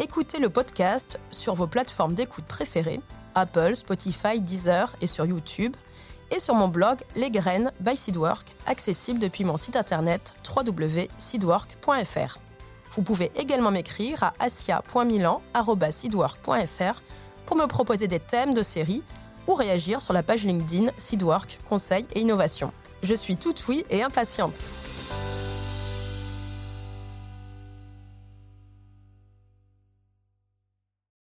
Écoutez 0.00 0.40
le 0.40 0.50
podcast 0.50 1.20
sur 1.30 1.54
vos 1.54 1.68
plateformes 1.68 2.14
d'écoute 2.14 2.46
préférées, 2.46 3.00
Apple, 3.36 3.76
Spotify, 3.76 4.40
Deezer 4.40 4.96
et 5.00 5.06
sur 5.06 5.24
YouTube, 5.24 5.76
et 6.30 6.40
sur 6.40 6.54
mon 6.54 6.68
blog 6.68 6.98
Les 7.16 7.30
Graines 7.30 7.72
by 7.80 7.96
Seedwork, 7.96 8.54
accessible 8.66 9.18
depuis 9.18 9.44
mon 9.44 9.56
site 9.56 9.76
internet 9.76 10.34
www.seedwork.fr. 10.54 12.38
Vous 12.92 13.02
pouvez 13.02 13.32
également 13.36 13.70
m'écrire 13.70 14.22
à 14.22 14.34
asia.milan.seedwork.fr 14.38 17.02
pour 17.46 17.56
me 17.56 17.66
proposer 17.66 18.08
des 18.08 18.20
thèmes 18.20 18.54
de 18.54 18.62
série 18.62 19.02
ou 19.46 19.54
réagir 19.54 20.00
sur 20.00 20.12
la 20.12 20.22
page 20.22 20.44
LinkedIn 20.44 20.90
Seedwork 20.96 21.58
Conseil 21.68 22.06
et 22.14 22.20
Innovation. 22.20 22.72
Je 23.02 23.14
suis 23.14 23.36
toute 23.36 23.66
oui 23.68 23.84
et 23.90 24.02
impatiente. 24.02 24.70